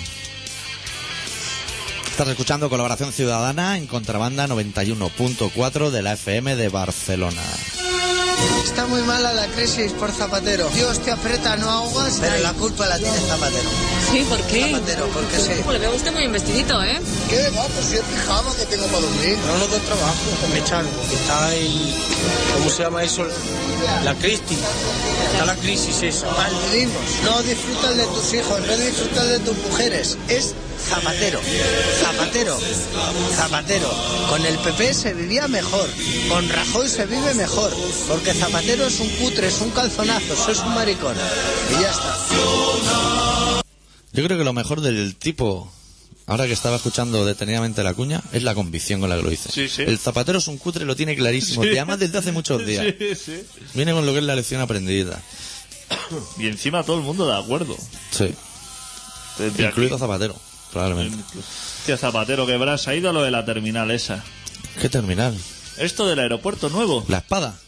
Estás 2.10 2.28
escuchando 2.30 2.70
Colaboración 2.70 3.12
Ciudadana 3.12 3.78
en 3.78 3.88
Contrabanda 3.88 4.48
91.4 4.48 5.90
de 5.90 6.02
la 6.02 6.14
FM 6.14 6.56
de 6.56 6.70
Barcelona. 6.70 7.42
Está 8.64 8.88
muy 8.88 9.02
mala 9.02 9.34
la 9.34 9.48
crisis 9.48 9.92
por 9.94 10.12
Zapatero. 10.12 10.70
Dios 10.70 11.00
te 11.00 11.12
aprieta, 11.12 11.58
no 11.58 11.70
ahogas. 11.70 12.18
Pero 12.22 12.38
la 12.40 12.54
culpa 12.54 12.88
la 12.88 12.98
tiene 12.98 13.18
Zapatero. 13.18 13.70
Sí, 14.12 14.26
¿por 14.30 14.42
qué? 14.44 14.72
Zapatero, 14.72 15.08
porque 15.08 15.38
sí. 15.38 15.52
Pues 15.64 15.80
le 15.80 15.88
veo 15.88 15.96
usted 15.96 16.12
muy 16.14 16.24
investidito, 16.24 16.82
¿eh? 16.84 17.00
¿Qué 17.30 17.50
va? 17.50 17.64
Pues 17.66 17.86
si 17.86 17.96
es 17.96 18.02
pijama 18.02 18.56
que 18.56 18.66
tengo 18.66 18.86
para 18.88 19.02
dormir. 19.02 19.38
No 19.48 19.58
nos 19.58 19.72
da 19.72 19.80
trabajo, 19.80 20.16
me 20.52 20.60
echaron. 20.60 20.90
Está 21.12 21.56
en. 21.56 21.72
¿Cómo 22.54 22.70
se 22.70 22.84
llama 22.84 23.04
eso? 23.04 23.26
La 24.04 24.14
crisis. 24.16 24.60
Está 25.32 25.46
la 25.46 25.56
crisis 25.56 26.02
esa. 26.04 26.28
Maldivimos. 26.32 27.02
No 27.24 27.42
disfrutas 27.44 27.98
de 27.98 28.06
tus 28.06 28.34
hijos, 28.34 28.60
no 28.62 28.78
disfrutas 28.78 29.28
de 29.28 29.40
tus 29.40 29.58
mujeres. 29.58 30.18
Es 30.30 30.54
Zapatero. 30.88 31.40
Zapatero. 32.02 32.58
Zapatero. 33.36 33.90
Con 34.30 34.46
el 34.46 34.58
PP 34.60 34.94
se 34.94 35.14
vivía 35.14 35.48
mejor. 35.48 35.90
Con 36.30 36.48
Rajoy 36.48 36.88
se 36.88 37.06
vive 37.06 37.34
mejor. 37.34 37.72
Porque 38.08 38.34
Zapatero 38.34 38.86
es 38.86 39.00
un 39.00 39.10
cutre, 39.10 39.48
es 39.48 39.62
un 39.62 39.72
calzonazo, 39.72 40.52
es 40.52 40.60
un 40.60 40.76
maricón. 40.76 41.16
Y 41.72 41.82
ya 41.82 41.90
está. 41.90 43.55
Yo 44.16 44.24
creo 44.24 44.38
que 44.38 44.44
lo 44.46 44.54
mejor 44.54 44.80
del 44.80 45.16
tipo, 45.16 45.70
ahora 46.26 46.48
que 46.48 46.54
estaba 46.54 46.78
escuchando 46.78 47.26
detenidamente 47.26 47.84
la 47.84 47.94
cuña, 47.94 48.22
es 48.32 48.44
la 48.44 48.56
convicción 48.56 49.02
con 49.02 49.10
la 49.10 49.18
que 49.18 49.24
lo 49.24 49.30
dice. 49.30 49.52
Sí, 49.52 49.68
sí. 49.68 49.82
El 49.82 50.00
zapatero 50.00 50.38
es 50.38 50.48
un 50.48 50.58
cutre, 50.58 50.86
lo 50.86 50.96
tiene 50.96 51.16
clarísimo. 51.18 51.66
Y 51.66 51.70
además 51.70 52.00
desde 52.00 52.18
hace 52.18 52.32
muchos 52.32 52.66
días. 52.66 52.86
Sí, 52.98 53.16
sí. 53.16 53.44
Viene 53.74 53.92
con 53.92 54.06
lo 54.06 54.14
que 54.14 54.20
es 54.20 54.24
la 54.24 54.36
lección 54.36 54.62
aprendida. 54.62 55.22
Y 56.40 56.48
encima 56.48 56.84
todo 56.84 56.98
el 56.98 57.04
mundo 57.04 57.28
de 57.28 57.38
acuerdo. 57.38 57.76
Sí. 58.12 58.34
Desde 59.38 59.66
Incluido 59.66 59.96
aquí. 59.96 60.02
Zapatero, 60.02 60.36
probablemente. 60.72 61.18
Hostia, 61.38 61.98
Zapatero, 61.98 62.48
que 62.48 62.58
verás, 62.58 62.88
ha 62.88 62.96
ido 62.96 63.10
a 63.10 63.14
lo 63.14 63.22
de 63.22 63.32
la 63.32 63.44
terminal 63.44 63.92
esa. 63.92 64.24
¿Qué 64.82 64.88
terminal? 64.88 65.38
Esto 65.78 66.08
del 66.08 66.20
aeropuerto 66.20 66.70
nuevo, 66.70 67.04
La 67.10 67.18
espada. 67.18 67.60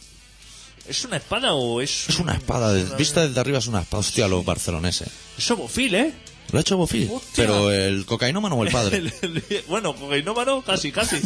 ¿es 0.87 1.03
una 1.03 1.17
espada 1.17 1.53
o 1.53 1.81
es...? 1.81 2.07
Es 2.07 2.19
una 2.19 2.33
espada. 2.33 2.73
vista 2.95 3.27
desde 3.27 3.39
arriba 3.39 3.57
es 3.59 3.67
una 3.67 3.81
espada. 3.81 3.99
Hostia, 3.99 4.29
los 4.29 4.45
barceloneses. 4.45 5.09
Es 5.37 5.49
bofil, 5.49 5.95
¿eh? 5.95 6.13
Lo 6.51 6.59
ha 6.59 6.61
hecho 6.61 6.77
Bofil. 6.77 7.09
Hostia. 7.11 7.31
Pero 7.35 7.71
el 7.71 8.05
cocainómano 8.05 8.55
o 8.55 8.63
el 8.63 8.71
padre. 8.71 8.97
El- 9.21 9.43
el- 9.49 9.63
bueno, 9.67 9.95
cocainómano, 9.95 10.61
casi, 10.61 10.91
casi. 10.91 11.17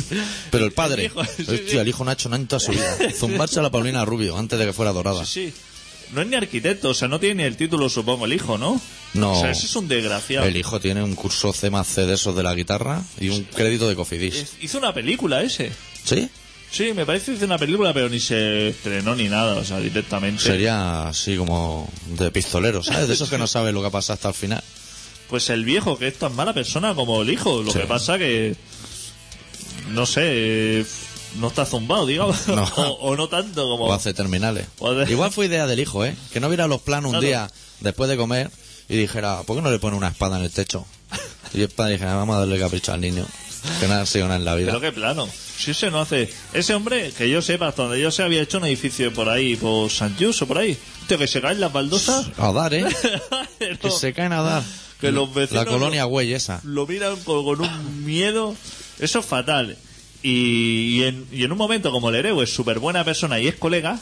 Pero 0.49 0.65
el 0.65 0.71
padre. 0.71 1.05
El 1.05 1.11
hijo, 1.11 1.23
sí, 1.25 1.41
Hostia, 1.43 1.57
sí. 1.69 1.77
el 1.77 1.87
hijo 1.87 2.03
no 2.03 2.09
ha 2.09 2.13
hecho 2.13 2.29
nada 2.29 2.41
en 2.41 2.47
toda 2.47 2.59
su 2.59 2.71
vida. 2.71 2.97
Zumbarse 3.17 3.59
a 3.59 3.63
la 3.63 3.69
Paulina 3.69 4.03
Rubio 4.05 4.37
antes 4.37 4.57
de 4.57 4.65
que 4.65 4.73
fuera 4.73 4.91
dorada. 4.91 5.25
Sí, 5.25 5.51
sí. 5.51 5.53
No 6.13 6.21
es 6.21 6.27
ni 6.27 6.35
arquitecto, 6.35 6.89
o 6.89 6.93
sea, 6.93 7.07
no 7.07 7.21
tiene 7.21 7.35
ni 7.35 7.43
el 7.43 7.55
título, 7.55 7.87
supongo, 7.87 8.25
el 8.25 8.33
hijo, 8.33 8.57
¿no? 8.57 8.81
No. 9.13 9.31
O 9.31 9.39
sea, 9.41 9.51
ese 9.51 9.65
es 9.65 9.75
un 9.77 9.87
desgraciado. 9.87 10.45
El 10.45 10.57
hijo 10.57 10.79
tiene 10.81 11.01
un 11.01 11.15
curso 11.15 11.53
C 11.53 11.69
más 11.69 11.87
C 11.87 12.05
de 12.05 12.15
esos 12.15 12.35
de 12.35 12.43
la 12.43 12.53
guitarra 12.53 13.01
y 13.17 13.29
un 13.29 13.43
crédito 13.45 13.87
de 13.87 13.95
Cofidis. 13.95 14.55
Hizo 14.61 14.77
una 14.79 14.93
película 14.93 15.41
ese. 15.41 15.71
¿Sí? 16.03 16.27
Sí, 16.69 16.91
me 16.93 17.05
parece 17.05 17.27
que 17.31 17.37
hizo 17.37 17.45
una 17.45 17.57
película, 17.57 17.93
pero 17.93 18.09
ni 18.09 18.19
se 18.19 18.69
estrenó 18.69 19.15
ni 19.15 19.29
nada, 19.29 19.55
o 19.55 19.63
sea, 19.63 19.79
directamente. 19.79 20.41
Sería 20.43 21.07
así 21.07 21.37
como 21.37 21.89
de 22.17 22.29
pistolero, 22.31 22.83
¿sabes? 22.83 23.07
De 23.07 23.13
esos 23.13 23.29
que 23.29 23.37
no 23.37 23.47
saben 23.47 23.73
lo 23.73 23.79
que 23.81 23.87
ha 23.87 23.91
pasado 23.91 24.15
hasta 24.15 24.27
el 24.29 24.33
final. 24.33 24.63
Pues 25.31 25.49
el 25.49 25.65
viejo, 25.65 25.97
que 25.97 26.07
es 26.09 26.19
tan 26.19 26.35
mala 26.35 26.53
persona 26.53 26.93
como 26.93 27.21
el 27.23 27.31
hijo. 27.31 27.63
Lo 27.63 27.71
Sí. 27.71 27.79
que 27.79 27.85
pasa 27.85 28.19
que. 28.19 28.55
No 29.89 30.05
sé. 30.05 30.85
No 31.39 31.47
está 31.47 31.65
zumbado, 31.65 32.05
digamos. 32.05 32.47
No. 32.47 32.63
O, 32.75 32.83
o 33.11 33.15
no 33.15 33.27
tanto 33.29 33.63
como. 33.63 33.85
O 33.85 33.93
hace 33.93 34.13
terminales. 34.13 34.67
O 34.79 34.93
Igual 35.03 35.31
fue 35.31 35.47
idea 35.47 35.65
del 35.65 35.79
hijo, 35.79 36.05
¿eh? 36.05 36.15
Que 36.33 36.39
no 36.39 36.49
viera 36.49 36.67
los 36.67 36.81
planos 36.81 37.13
un 37.13 37.19
día 37.21 37.49
después 37.79 38.09
de 38.09 38.17
comer 38.17 38.51
y 38.89 38.97
dijera, 38.97 39.41
¿por 39.43 39.55
qué 39.55 39.61
no 39.63 39.71
le 39.71 39.79
pone 39.79 39.95
una 39.97 40.09
espada 40.09 40.37
en 40.37 40.43
el 40.43 40.51
techo? 40.51 40.85
Y 41.53 41.61
el 41.61 41.69
padre 41.69 41.93
dijera, 41.93 42.15
vamos 42.15 42.35
a 42.35 42.39
darle 42.39 42.59
capricho 42.59 42.93
al 42.93 43.01
niño. 43.01 43.25
Que 43.79 43.87
nada 43.87 44.01
ha 44.01 44.05
sido 44.05 44.25
nada 44.25 44.37
en 44.37 44.45
la 44.45 44.55
vida. 44.55 44.67
Pero 44.67 44.81
qué 44.81 44.91
plano. 44.91 45.27
Si 45.57 45.71
ese 45.71 45.91
no 45.91 46.01
hace. 46.01 46.29
Ese 46.51 46.73
hombre, 46.73 47.11
que 47.17 47.29
yo 47.29 47.41
sepa, 47.41 47.67
hasta 47.67 47.83
donde 47.83 48.01
yo 48.01 48.09
se 48.11 48.23
había 48.23 48.41
hecho 48.41 48.57
un 48.57 48.65
edificio 48.65 49.13
por 49.13 49.29
ahí, 49.29 49.55
por 49.55 49.89
San 49.91 50.15
Just 50.19 50.41
o 50.41 50.47
por 50.47 50.57
ahí. 50.57 50.77
Tío, 51.07 51.17
que 51.17 51.27
se 51.27 51.39
caen 51.41 51.59
las 51.61 51.71
baldosas. 51.71 52.27
A 52.37 52.51
dar, 52.51 52.73
¿eh? 52.73 52.85
Que 53.81 53.91
se 53.91 54.13
caen 54.13 54.33
a 54.33 54.41
dar. 54.41 54.63
Que 55.01 55.11
los 55.11 55.33
vecinos 55.33 55.65
La 55.65 55.69
colonia 55.71 56.03
güey 56.05 56.33
esa. 56.33 56.61
lo 56.63 56.85
miran 56.87 57.15
con, 57.23 57.43
con 57.43 57.59
un 57.61 58.05
miedo. 58.05 58.55
Eso 58.99 59.19
es 59.19 59.25
fatal. 59.25 59.77
Y, 60.23 60.99
y 60.99 61.03
en, 61.03 61.25
y 61.31 61.43
en 61.43 61.51
un 61.51 61.57
momento 61.57 61.91
como 61.91 62.09
el 62.09 62.15
héroe 62.15 62.43
es 62.43 62.53
súper 62.53 62.77
buena 62.79 63.03
persona 63.03 63.39
y 63.39 63.47
es 63.47 63.55
colega 63.55 63.99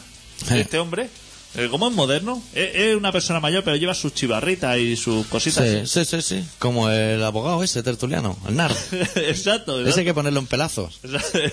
de 0.49 0.61
este 0.61 0.77
hombre, 0.77 1.09
Eh, 1.55 1.67
¿Cómo 1.71 1.87
es 1.89 1.95
moderno? 1.95 2.43
Es, 2.53 2.75
es 2.75 2.95
una 2.95 3.11
persona 3.11 3.39
mayor, 3.39 3.63
pero 3.63 3.75
lleva 3.75 3.95
sus 3.95 4.13
chivarritas 4.13 4.77
y 4.77 4.95
sus 4.95 5.25
cositas. 5.27 5.65
Sí, 5.89 6.05
sí, 6.05 6.05
sí, 6.05 6.21
sí. 6.21 6.45
Como 6.59 6.89
el 6.91 7.23
abogado 7.23 7.63
ese 7.63 7.81
tertuliano, 7.81 8.37
el 8.47 8.55
NAR. 8.55 8.71
exacto, 8.91 9.17
exacto. 9.17 9.87
Ese 9.87 9.99
hay 10.01 10.05
que 10.05 10.13
ponerlo 10.13 10.39
en 10.41 10.45
pelazos. 10.45 10.99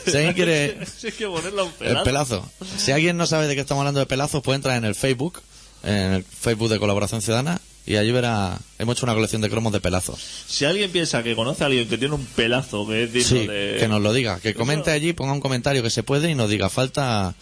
Si 0.07 0.17
alguien 0.17 0.35
quiere- 0.35 0.79
hay 1.05 1.13
que 1.13 1.27
ponerlo 1.27 1.63
en 1.81 1.87
El 1.97 2.03
pelazo. 2.03 2.05
pelazo. 2.05 2.51
Si 2.77 2.93
alguien 2.93 3.17
no 3.17 3.27
sabe 3.27 3.47
de 3.47 3.55
qué 3.55 3.63
estamos 3.63 3.81
hablando 3.81 4.01
de 4.01 4.07
pelazos, 4.07 4.43
puede 4.43 4.57
entrar 4.57 4.77
en 4.77 4.85
el 4.85 4.95
Facebook, 4.95 5.41
en 5.83 6.13
el 6.13 6.25
Facebook 6.25 6.69
de 6.69 6.79
Colaboración 6.79 7.23
Ciudadana, 7.23 7.59
y 7.87 7.97
allí 7.97 8.11
verá, 8.13 8.59
hemos 8.79 8.97
hecho 8.97 9.07
una 9.07 9.15
colección 9.15 9.41
de 9.43 9.49
cromos 9.49 9.73
de 9.73 9.81
pelazos. 9.81 10.19
Si 10.47 10.65
alguien 10.65 10.91
piensa 10.91 11.23
que 11.23 11.37
conoce 11.37 11.63
a 11.63 11.67
alguien 11.67 11.89
que 11.89 11.97
tiene 11.99 12.15
un 12.15 12.25
pelazo 12.27 12.87
que 12.87 13.05
es 13.05 13.13
digno 13.13 13.29
Sí, 13.29 13.47
de... 13.47 13.77
que 13.79 13.89
nos 13.89 14.03
lo 14.03 14.13
diga, 14.13 14.41
que 14.41 14.55
comente 14.55 14.91
allí, 14.91 15.13
ponga 15.13 15.33
un 15.33 15.41
comentario 15.41 15.83
que 15.83 15.91
se 15.91 16.03
puede 16.03 16.31
y 16.31 16.35
nos 16.35 16.51
diga, 16.51 16.69
falta, 16.69 17.35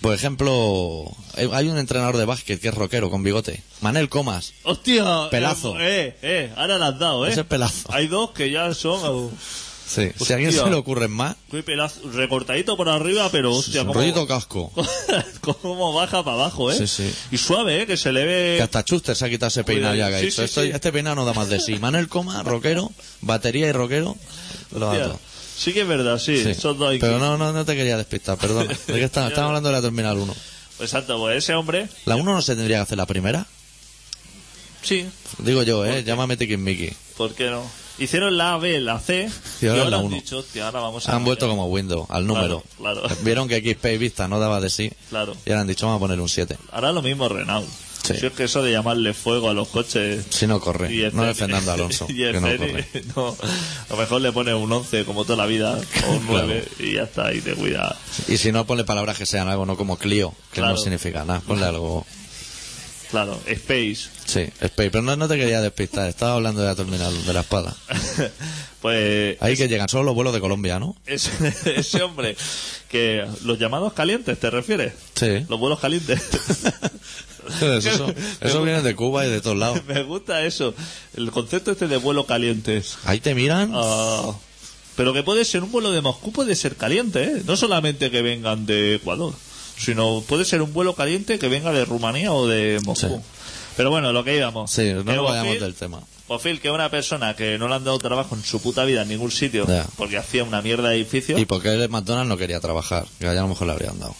por 0.00 0.14
ejemplo, 0.14 1.10
eh, 1.36 1.48
hay 1.52 1.68
un 1.68 1.78
entrenador 1.78 2.16
de 2.18 2.26
básquet 2.26 2.60
que 2.60 2.68
es 2.68 2.74
rockero 2.74 3.10
con 3.10 3.22
bigote, 3.22 3.62
Manel 3.80 4.08
Comas, 4.10 4.52
¡Hostia! 4.64 5.28
Pelazo. 5.30 5.76
Eh, 5.80 6.16
eh, 6.22 6.52
ahora 6.56 6.76
la 6.78 6.88
has 6.88 6.98
dado, 6.98 7.26
¿eh? 7.26 7.30
ese 7.30 7.40
es 7.40 7.46
pelazo. 7.46 7.92
Hay 7.92 8.06
dos 8.06 8.32
que 8.32 8.50
ya 8.50 8.72
son... 8.74 9.30
Sí, 9.86 10.10
si 10.16 10.32
a 10.32 10.36
alguien 10.36 10.52
se 10.52 10.64
le 10.64 10.74
ocurren 10.74 11.10
más, 11.10 11.36
qué 11.50 11.62
pelazo, 11.62 12.00
recortadito 12.10 12.76
por 12.76 12.88
arriba, 12.88 13.28
pero 13.30 13.52
hostia, 13.54 13.82
cómo, 13.82 13.94
rollito 13.94 14.26
casco. 14.26 14.72
cómo 15.40 15.92
baja 15.92 16.24
para 16.24 16.36
abajo, 16.36 16.72
¿eh? 16.72 16.76
Sí, 16.78 16.86
sí. 16.86 17.14
Y 17.30 17.38
suave, 17.38 17.82
¿eh? 17.82 17.86
Que 17.86 17.96
se 17.96 18.10
le 18.12 18.24
ve... 18.24 18.54
Que 18.56 18.62
hasta 18.62 18.84
Chuster 18.84 19.14
se 19.14 19.26
ha 19.26 19.28
quitado 19.28 19.48
ese 19.48 19.62
peinado 19.62 19.94
ya 19.94 20.08
que 20.10 20.20
Sí, 20.20 20.30
sí, 20.30 20.48
sí. 20.48 20.70
Este 20.72 20.90
peinado 20.90 21.16
no 21.16 21.24
da 21.24 21.34
más 21.34 21.48
de 21.48 21.60
sí. 21.60 21.78
Manel 21.78 22.08
Comas, 22.08 22.44
rockero, 22.44 22.90
batería 23.20 23.68
y 23.68 23.72
rockero, 23.72 24.16
lo 24.72 24.80
da 24.80 24.92
Hostia, 24.92 25.04
todo. 25.04 25.20
Sí 25.56 25.72
que 25.72 25.82
es 25.82 25.88
verdad, 25.88 26.18
sí. 26.18 26.42
Sí. 26.42 26.54
Son 26.54 26.78
dos 26.78 26.94
Pero 26.98 27.18
no, 27.18 27.36
no, 27.36 27.52
no 27.52 27.64
te 27.64 27.76
quería 27.76 27.96
despistar, 27.96 28.38
perdona. 28.38 28.74
¿De 28.86 28.94
qué 28.94 29.04
estamos? 29.04 29.30
Estamos 29.30 29.48
hablando 29.48 29.68
de 29.68 29.74
la 29.74 29.82
Terminal 29.82 30.16
1. 30.16 30.34
Exacto, 30.80 31.18
pues 31.18 31.38
ese 31.38 31.54
hombre... 31.54 31.88
¿La 32.06 32.16
1 32.16 32.32
no 32.32 32.42
se 32.42 32.56
tendría 32.56 32.78
que 32.78 32.82
hacer 32.82 32.98
la 32.98 33.06
primera? 33.06 33.46
Sí, 34.82 35.06
Digo 35.38 35.62
yo, 35.62 35.84
¿eh? 35.86 36.04
Llámame 36.04 36.36
Tiki 36.36 36.56
Mickey. 36.56 36.92
¿por 37.16 37.34
qué 37.34 37.50
no? 37.50 37.64
Hicieron 37.98 38.36
la 38.36 38.54
A, 38.54 38.58
B, 38.58 38.80
la 38.80 38.98
C 38.98 39.30
Y 39.62 39.66
ahora 39.68 39.88
la 39.88 39.98
han 39.98 40.08
dicho, 40.08 40.38
hostia, 40.38 40.66
ahora 40.66 40.80
vamos 40.80 41.08
a... 41.08 41.14
Han 41.14 41.24
vuelto 41.24 41.48
como 41.48 41.66
Windows, 41.66 42.06
al 42.10 42.26
número. 42.26 42.62
Claro, 42.78 43.02
claro. 43.02 43.16
Vieron 43.22 43.46
que 43.48 43.60
XP 43.60 43.98
Vista 44.00 44.26
no 44.26 44.40
daba 44.40 44.60
de 44.60 44.68
sí. 44.70 44.90
Claro. 45.10 45.34
Y 45.46 45.50
ahora 45.50 45.60
han 45.62 45.66
dicho, 45.68 45.86
vamos 45.86 46.00
a 46.00 46.04
poner 46.04 46.20
un 46.20 46.28
7. 46.28 46.56
Ahora 46.72 46.90
lo 46.92 47.02
mismo 47.02 47.28
Renault. 47.28 47.68
Sí. 48.02 48.14
Si 48.20 48.26
es 48.26 48.32
que 48.34 48.44
eso 48.44 48.62
de 48.62 48.70
llamarle 48.70 49.14
fuego 49.14 49.48
a 49.48 49.54
los 49.54 49.68
coches... 49.68 50.26
Si 50.28 50.46
no 50.46 50.60
corre. 50.60 50.92
Y 50.94 51.08
No 51.12 51.24
es 51.24 51.38
Fernando 51.38 51.72
Alonso. 51.72 52.06
y 52.10 52.16
que 52.16 52.32
no 52.34 52.48
corre. 52.48 52.86
no, 53.16 53.28
a 53.28 53.92
lo 53.92 53.96
mejor 53.96 54.20
le 54.20 54.30
pone 54.32 54.52
un 54.54 54.70
11 54.70 55.04
como 55.06 55.24
toda 55.24 55.36
la 55.38 55.46
vida, 55.46 55.78
o 56.06 56.10
un 56.12 56.26
9 56.26 56.68
y 56.80 56.92
ya 56.94 57.04
está, 57.04 57.32
y 57.32 57.40
te 57.40 57.54
cuida. 57.54 57.96
Y 58.28 58.36
si 58.36 58.52
no, 58.52 58.66
ponle 58.66 58.84
palabras 58.84 59.16
que 59.16 59.24
sean 59.24 59.48
algo, 59.48 59.64
no 59.64 59.76
como 59.78 59.96
Clio, 59.96 60.34
que 60.52 60.60
Claro. 60.60 60.74
no 60.74 60.78
significa 60.80 61.24
nada. 61.24 61.40
Ponle 61.46 61.64
algo. 61.64 62.04
Claro, 63.14 63.38
Space. 63.46 64.08
Sí, 64.26 64.40
Space. 64.60 64.90
Pero 64.90 65.02
no, 65.02 65.14
no 65.14 65.28
te 65.28 65.36
quería 65.36 65.60
despistar. 65.60 66.08
Estaba 66.08 66.34
hablando 66.34 66.62
de 66.62 66.66
la 66.66 66.74
Terminal 66.74 67.24
de 67.24 67.32
la 67.32 67.42
Espada. 67.42 67.72
pues 68.82 69.40
Ahí 69.40 69.56
que 69.56 69.68
llegan 69.68 69.88
solo 69.88 70.02
los 70.02 70.16
vuelos 70.16 70.34
de 70.34 70.40
Colombia, 70.40 70.80
¿no? 70.80 70.96
ese, 71.06 71.30
ese 71.76 72.02
hombre 72.02 72.36
que 72.88 73.24
los 73.44 73.56
llamados 73.56 73.92
calientes, 73.92 74.36
¿te 74.40 74.50
refieres? 74.50 74.94
Sí. 75.14 75.46
Los 75.48 75.60
vuelos 75.60 75.78
calientes. 75.78 76.20
Eso, 78.40 78.62
viene 78.64 78.82
de 78.82 78.96
Cuba 78.96 79.24
y 79.26 79.30
de 79.30 79.40
todos 79.40 79.58
lados. 79.58 79.84
Me 79.86 80.02
gusta 80.02 80.44
eso, 80.44 80.74
el 81.14 81.30
concepto 81.30 81.70
este 81.70 81.86
de 81.86 81.98
vuelo 81.98 82.26
calientes. 82.26 82.96
Ahí 83.04 83.20
te 83.20 83.34
miran. 83.34 83.70
Ah, 83.74 84.32
pero 84.96 85.12
que 85.12 85.22
puede 85.22 85.44
ser 85.44 85.62
un 85.62 85.70
vuelo 85.70 85.92
de 85.92 86.00
Moscú, 86.00 86.32
puede 86.32 86.56
ser 86.56 86.74
caliente, 86.74 87.22
¿eh? 87.22 87.42
No 87.44 87.56
solamente 87.56 88.10
que 88.10 88.22
vengan 88.22 88.64
de 88.64 88.94
Ecuador, 88.94 89.34
sino 89.76 90.22
puede 90.26 90.44
ser 90.44 90.62
un 90.62 90.72
vuelo 90.72 90.94
caliente 90.94 91.38
que 91.38 91.48
venga 91.48 91.72
de 91.72 91.84
Rumanía 91.84 92.32
o 92.32 92.46
de 92.46 92.80
Moscú. 92.84 93.22
Pero 93.76 93.90
bueno, 93.90 94.12
lo 94.12 94.22
que 94.24 94.36
íbamos. 94.36 94.70
Sí, 94.70 94.92
no 94.92 95.02
nos 95.04 95.24
vayamos 95.24 95.58
del 95.60 95.74
tema. 95.74 96.00
Bofil, 96.28 96.60
que 96.60 96.68
es 96.68 96.74
una 96.74 96.90
persona 96.90 97.34
que 97.36 97.58
no 97.58 97.68
le 97.68 97.74
han 97.74 97.84
dado 97.84 97.98
trabajo 97.98 98.34
en 98.34 98.42
su 98.42 98.62
puta 98.62 98.84
vida 98.84 99.02
en 99.02 99.08
ningún 99.08 99.30
sitio, 99.30 99.66
porque 99.96 100.16
hacía 100.16 100.44
una 100.44 100.62
mierda 100.62 100.88
de 100.90 100.96
edificio. 100.96 101.36
Y 101.38 101.44
porque 101.44 101.68
el 101.74 101.88
McDonald's 101.90 102.28
no 102.28 102.36
quería 102.38 102.60
trabajar, 102.60 103.04
que 103.18 103.26
allá 103.26 103.40
a 103.40 103.42
lo 103.42 103.48
mejor 103.48 103.66
le 103.66 103.72
habrían 103.74 103.98
dado. 103.98 104.14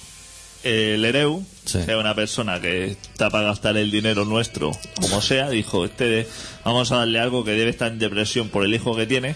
El 0.65 1.05
Ereu, 1.05 1.45
Sí. 1.67 1.79
que 1.85 1.93
es 1.93 1.97
una 1.99 2.15
persona 2.15 2.61
que 2.61 2.87
está 2.93 3.29
para 3.31 3.45
gastar 3.49 3.77
el 3.77 3.91
dinero 3.91 4.25
nuestro, 4.25 4.71
como 5.01 5.21
sea, 5.23 5.49
dijo, 5.51 5.85
este 5.85 6.05
de- 6.09 6.29
vamos 6.65 6.91
a 6.91 6.97
darle 6.97 7.21
algo 7.21 7.45
que 7.45 7.51
debe 7.53 7.71
estar 7.71 7.93
en 7.93 7.99
depresión 7.99 8.49
por 8.49 8.65
el 8.65 8.75
hijo 8.75 8.97
que 8.97 9.07
tiene, 9.07 9.35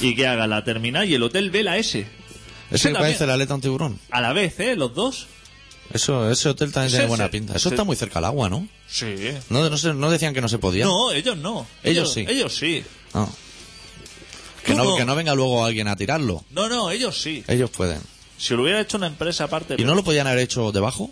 y 0.00 0.14
que 0.16 0.26
haga 0.28 0.46
la 0.46 0.62
terminal 0.64 1.08
y 1.08 1.14
el 1.14 1.22
hotel 1.22 1.50
Vela 1.50 1.76
ese. 1.78 2.00
¿Ese 2.00 2.08
Ese 2.70 2.88
que 2.88 2.94
también. 2.94 3.12
parece 3.12 3.26
la 3.26 3.34
aleta 3.34 3.52
a 3.54 3.56
un 3.56 3.60
tiburón? 3.62 3.98
A 4.10 4.20
la 4.20 4.32
vez, 4.32 4.58
¿eh? 4.60 4.76
Los 4.76 4.94
dos. 4.94 5.26
Eso, 5.92 6.30
ese 6.30 6.50
hotel 6.50 6.70
también 6.72 6.90
tiene 6.92 7.06
buena 7.06 7.30
pinta. 7.30 7.54
Eso 7.54 7.70
está 7.70 7.82
muy 7.84 7.96
cerca 7.96 8.18
al 8.18 8.26
agua, 8.26 8.50
¿no? 8.50 8.68
Sí. 8.88 9.14
No, 9.48 9.68
no, 9.70 9.78
sé- 9.78 9.94
no 9.94 10.10
decían 10.10 10.34
que 10.34 10.40
no 10.40 10.48
se 10.48 10.58
podía. 10.58 10.84
No, 10.84 11.12
ellos 11.12 11.36
no. 11.38 11.66
Ellos 11.82 12.12
sí. 12.12 12.26
Ellos 12.28 12.54
sí. 12.54 12.84
Ah. 13.14 13.26
Que, 14.64 14.72
Tú 14.72 14.78
no, 14.78 14.84
no. 14.84 14.96
que 14.96 15.04
no 15.06 15.14
venga 15.16 15.34
luego 15.34 15.64
alguien 15.64 15.88
a 15.88 15.96
tirarlo. 15.96 16.44
No, 16.50 16.68
no, 16.68 16.90
ellos 16.90 17.18
sí. 17.20 17.42
Ellos 17.48 17.70
pueden. 17.70 18.00
Si 18.36 18.54
lo 18.54 18.62
hubiera 18.62 18.80
hecho 18.80 18.98
una 18.98 19.06
empresa 19.06 19.44
aparte, 19.44 19.76
¿Y 19.78 19.84
no 19.84 19.94
lo 19.94 20.04
podían 20.04 20.26
haber 20.26 20.40
hecho 20.40 20.70
debajo 20.72 21.10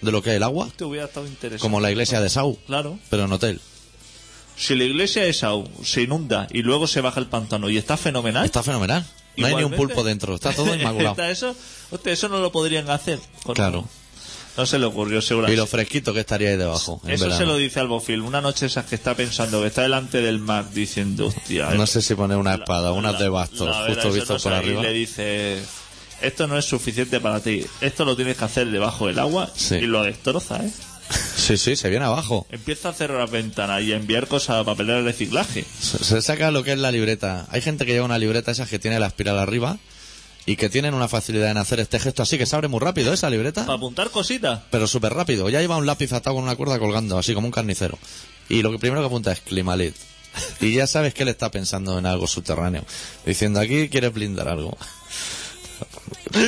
de 0.00 0.10
lo 0.12 0.22
que 0.22 0.30
es 0.30 0.36
el 0.36 0.42
agua? 0.42 0.70
te 0.74 0.84
hubiera 0.84 1.06
estado 1.06 1.26
interesante. 1.26 1.60
Como 1.60 1.80
la 1.80 1.90
iglesia 1.90 2.20
de 2.20 2.30
Sau, 2.30 2.56
Claro. 2.66 2.98
pero 3.10 3.24
en 3.24 3.32
hotel. 3.32 3.60
Si 4.56 4.74
la 4.74 4.84
iglesia 4.84 5.22
de 5.22 5.34
Sau 5.34 5.68
se 5.84 6.02
inunda 6.02 6.48
y 6.50 6.62
luego 6.62 6.86
se 6.86 7.02
baja 7.02 7.20
el 7.20 7.26
pantano 7.26 7.68
y 7.68 7.76
está 7.76 7.98
fenomenal. 7.98 8.44
Está 8.46 8.62
fenomenal. 8.62 9.06
No 9.36 9.46
hay 9.46 9.54
ni 9.56 9.64
un 9.64 9.72
pulpo 9.72 10.02
dentro, 10.04 10.34
está 10.34 10.52
todo 10.52 10.74
inmaculado. 10.74 11.22
Eso, 11.24 11.54
hostia, 11.90 12.12
eso 12.12 12.28
no 12.28 12.38
lo 12.40 12.50
podrían 12.52 12.88
hacer. 12.90 13.18
Con- 13.44 13.54
Claro. 13.54 13.88
No 14.56 14.64
se 14.64 14.78
le 14.78 14.86
ocurrió, 14.86 15.18
Y 15.18 15.22
seguramente. 15.22 15.58
lo 15.60 15.66
fresquito 15.66 16.14
que 16.14 16.20
estaría 16.20 16.48
ahí 16.48 16.56
debajo. 16.56 16.98
en 17.04 17.10
Eso 17.10 17.24
verano. 17.24 17.38
se 17.40 17.44
lo 17.46 17.56
dice 17.58 17.78
al 17.78 17.88
Bofil. 17.88 18.22
Una 18.22 18.40
noche 18.40 18.64
esas 18.64 18.86
que 18.86 18.94
está 18.94 19.14
pensando, 19.14 19.60
que 19.60 19.66
está 19.66 19.82
delante 19.82 20.22
del 20.22 20.38
Mac 20.38 20.70
diciendo, 20.70 21.26
hostia. 21.26 21.68
No 21.74 21.84
eh, 21.84 21.86
sé 21.86 22.00
si 22.00 22.14
poner 22.14 22.38
una 22.38 22.54
espada, 22.54 22.92
unas 22.92 23.18
de 23.18 23.28
bastos, 23.28 23.68
la 23.68 23.86
justo 23.86 24.10
visto 24.12 24.32
no 24.32 24.40
por 24.40 24.52
arriba. 24.54 24.80
Y 24.80 24.84
le 24.84 24.92
dice, 24.94 25.62
esto 26.22 26.46
no 26.46 26.56
es 26.56 26.64
suficiente 26.64 27.20
para 27.20 27.40
ti. 27.40 27.66
Esto 27.82 28.06
lo 28.06 28.16
tienes 28.16 28.38
que 28.38 28.44
hacer 28.46 28.70
debajo 28.70 29.08
del 29.08 29.18
agua 29.18 29.50
Sí. 29.54 29.74
y 29.74 29.82
lo 29.82 30.02
destroza, 30.04 30.56
¿eh? 30.64 30.70
Sí, 31.36 31.56
sí, 31.58 31.76
se 31.76 31.88
viene 31.90 32.04
abajo. 32.04 32.46
Empieza 32.50 32.88
a 32.88 32.92
cerrar 32.92 33.18
las 33.20 33.30
ventanas 33.30 33.82
y 33.82 33.92
a 33.92 33.96
enviar 33.96 34.26
cosas 34.26 34.56
a 34.56 34.64
papelera 34.64 34.98
de 34.98 35.04
reciclaje. 35.04 35.64
Se, 35.80 36.02
se 36.02 36.20
saca 36.22 36.50
lo 36.50 36.64
que 36.64 36.72
es 36.72 36.78
la 36.78 36.90
libreta. 36.90 37.46
Hay 37.50 37.60
gente 37.60 37.86
que 37.86 37.92
lleva 37.92 38.04
una 38.04 38.18
libreta 38.18 38.50
esas 38.50 38.68
que 38.68 38.78
tiene 38.80 38.98
la 38.98 39.06
espiral 39.06 39.38
arriba 39.38 39.78
y 40.44 40.56
que 40.56 40.68
tienen 40.68 40.94
una 40.94 41.06
facilidad 41.08 41.50
en 41.50 41.56
hacer 41.58 41.78
este 41.80 41.98
gesto 42.00 42.22
así 42.22 42.38
que 42.38 42.46
se 42.46 42.54
abre 42.56 42.68
muy 42.68 42.80
rápido 42.80 43.12
esa 43.12 43.30
libreta. 43.30 43.62
Para 43.66 43.76
apuntar 43.76 44.10
cositas. 44.10 44.60
pero 44.70 44.86
súper 44.88 45.12
rápido. 45.14 45.48
Ya 45.48 45.60
lleva 45.60 45.76
un 45.76 45.86
lápiz 45.86 46.12
atado 46.12 46.34
con 46.36 46.44
una 46.44 46.56
cuerda 46.56 46.78
colgando, 46.78 47.18
así 47.18 47.34
como 47.34 47.46
un 47.46 47.52
carnicero. 47.52 47.98
Y 48.48 48.62
lo 48.62 48.72
que 48.72 48.78
primero 48.78 49.00
que 49.02 49.06
apunta 49.06 49.30
es 49.32 49.40
Climalit. 49.40 49.94
Y 50.60 50.74
ya 50.74 50.86
sabes 50.86 51.14
que 51.14 51.22
él 51.22 51.28
está 51.30 51.50
pensando 51.50 51.98
en 51.98 52.06
algo 52.06 52.26
subterráneo. 52.26 52.84
Diciendo, 53.24 53.58
aquí 53.60 53.88
quieres 53.88 54.12
blindar 54.12 54.48
algo. 54.48 54.76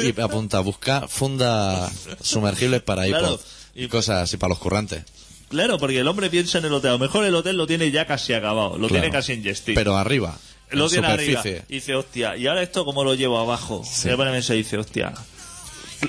Y 0.03 0.21
apunta, 0.21 0.61
busca 0.61 1.07
funda 1.09 1.91
sumergibles 2.21 2.83
para 2.83 3.07
Claro. 3.07 3.41
Y 3.79 3.89
cosas 3.89 4.23
así 4.25 4.37
para 4.37 4.51
los 4.51 4.59
currantes. 4.59 5.05
Claro, 5.49 5.79
porque 5.79 6.01
el 6.01 6.09
hombre 6.09 6.29
piensa 6.31 6.59
en 6.59 6.67
el 6.67 6.73
hotel. 6.73 6.91
A 6.91 6.93
lo 6.95 6.99
mejor 6.99 7.25
el 7.25 7.35
hotel 7.35 7.57
lo 7.57 7.67
tiene 7.67 7.91
ya 7.91 8.07
casi 8.07 8.35
acabado. 8.35 8.77
Lo 8.77 8.89
Claro. 8.89 9.03
tiene 9.03 9.11
casi 9.11 9.33
en. 9.33 9.75
Pero 9.75 9.97
arriba. 9.97 10.37
lo 10.71 10.85
en 10.85 10.91
tiene 10.91 11.07
arriba. 11.07 11.43
Y 11.69 11.75
dice, 11.75 11.95
hostia, 11.95 12.37
¿y 12.37 12.47
ahora 12.47 12.63
esto 12.63 12.85
cómo 12.85 13.03
lo 13.05 13.15
llevo 13.15 13.39
abajo? 13.39 13.83
Se 13.91 14.15
mesa 14.33 14.55
y 14.55 14.59
dice, 14.59 14.77
hostia. 14.77 15.15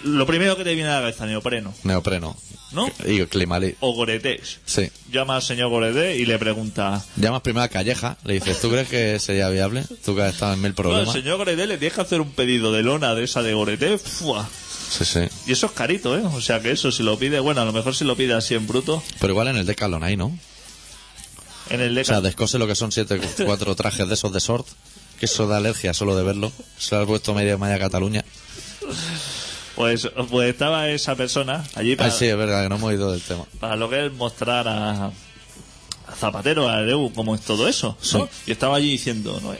Lo 0.04 0.26
primero 0.28 0.56
que 0.58 0.64
te 0.64 0.76
viene 0.76 0.90
a 0.90 0.96
la 0.96 1.00
cabeza, 1.02 1.26
neopreno. 1.26 1.74
Neopreno. 1.84 2.36
¿No? 2.72 2.88
Y 3.08 3.26
Climalit. 3.26 3.78
O 3.80 3.94
Goretex. 3.94 4.60
Sí. 4.66 4.92
Llama 5.12 5.38
al 5.38 5.42
señor 5.42 5.70
Goretex 5.70 6.20
y 6.20 6.26
le 6.26 6.38
pregunta, 6.38 7.04
Llamas 7.16 7.42
primero 7.42 7.64
a 7.64 7.68
Calleja, 7.70 8.18
le 8.26 8.34
dices, 8.36 8.62
¿tú 8.62 8.70
crees 8.70 8.88
que 8.88 9.18
sería 9.20 9.50
viable? 9.50 9.84
Tú 10.06 10.16
que 10.16 10.22
has 10.22 10.34
estado 10.36 10.54
en 10.54 10.60
mil 10.62 10.66
no, 10.66 10.68
el 10.70 10.76
problemas. 10.76 11.14
señor 11.14 11.38
Goretex 11.38 11.68
le 11.68 11.78
tienes 11.78 11.96
que 11.96 12.02
hacer 12.02 12.22
un 12.22 12.32
pedido 12.32 12.72
de 12.72 12.84
lona 12.84 13.16
de 13.16 13.24
esa 13.24 13.42
de 13.42 13.54
Goretex. 13.54 14.02
¡fua! 14.04 14.48
Sí, 14.90 15.06
sí. 15.06 15.20
Y 15.46 15.52
eso 15.52 15.68
es 15.68 15.72
carito, 15.74 16.18
¿eh? 16.18 16.24
O 16.26 16.42
sea 16.42 16.60
que 16.62 16.72
eso, 16.72 16.92
si 16.92 17.04
lo 17.04 17.18
pide, 17.20 17.40
bueno, 17.40 17.62
a 17.62 17.66
lo 17.66 17.72
mejor 17.74 17.96
si 17.96 18.04
lo 18.06 18.16
pide 18.16 18.34
así 18.34 18.56
en 18.56 18.66
bruto, 18.68 19.04
Pero 19.20 19.34
igual 19.34 19.48
en 19.50 19.58
el 19.58 19.66
Decathlon 19.66 20.04
ahí, 20.04 20.18
¿no? 20.18 20.38
en 21.70 21.82
el 21.82 21.96
O 21.98 22.04
sea, 22.04 22.22
descose 22.22 22.58
lo 22.58 22.66
que 22.66 22.74
son 22.76 22.92
siete, 22.92 23.20
cuatro 23.46 23.76
trajes 23.76 24.08
de 24.08 24.16
esos 24.16 24.34
de 24.34 24.40
short, 24.40 24.66
que 25.20 25.26
eso 25.28 25.46
da 25.48 25.58
alergia 25.58 25.94
solo 25.94 26.16
de 26.16 26.24
verlo. 26.24 26.52
Se 26.80 26.96
lo 26.96 27.02
ha 27.02 27.06
puesto 27.06 27.34
media 27.36 27.58
media 27.58 27.78
Cataluña. 27.78 28.26
Pues, 29.76 30.10
pues 30.30 30.50
estaba 30.50 30.90
esa 30.90 31.16
persona 31.16 31.64
allí 31.76 31.96
para, 31.96 32.10
Ah, 32.10 32.12
sí, 32.12 32.26
es 32.26 32.36
verdad, 32.36 32.64
que 32.64 32.70
no 32.70 32.76
hemos 32.76 32.92
ido 32.94 33.12
del 33.12 33.22
tema. 33.22 33.46
para 33.60 33.76
lo 33.76 33.90
que 33.90 34.08
es 34.08 34.12
mostrar 34.14 34.68
a, 34.68 35.06
a 35.06 35.12
Zapatero, 36.20 36.68
a 36.68 36.82
Ereu, 36.82 37.14
cómo 37.14 37.36
es 37.36 37.42
todo 37.42 37.68
eso. 37.68 37.96
¿no? 38.14 38.26
Sí. 38.26 38.30
Y 38.48 38.52
estaba 38.52 38.76
allí 38.78 38.90
diciendo, 38.92 39.40
no, 39.42 39.54
eh, 39.54 39.60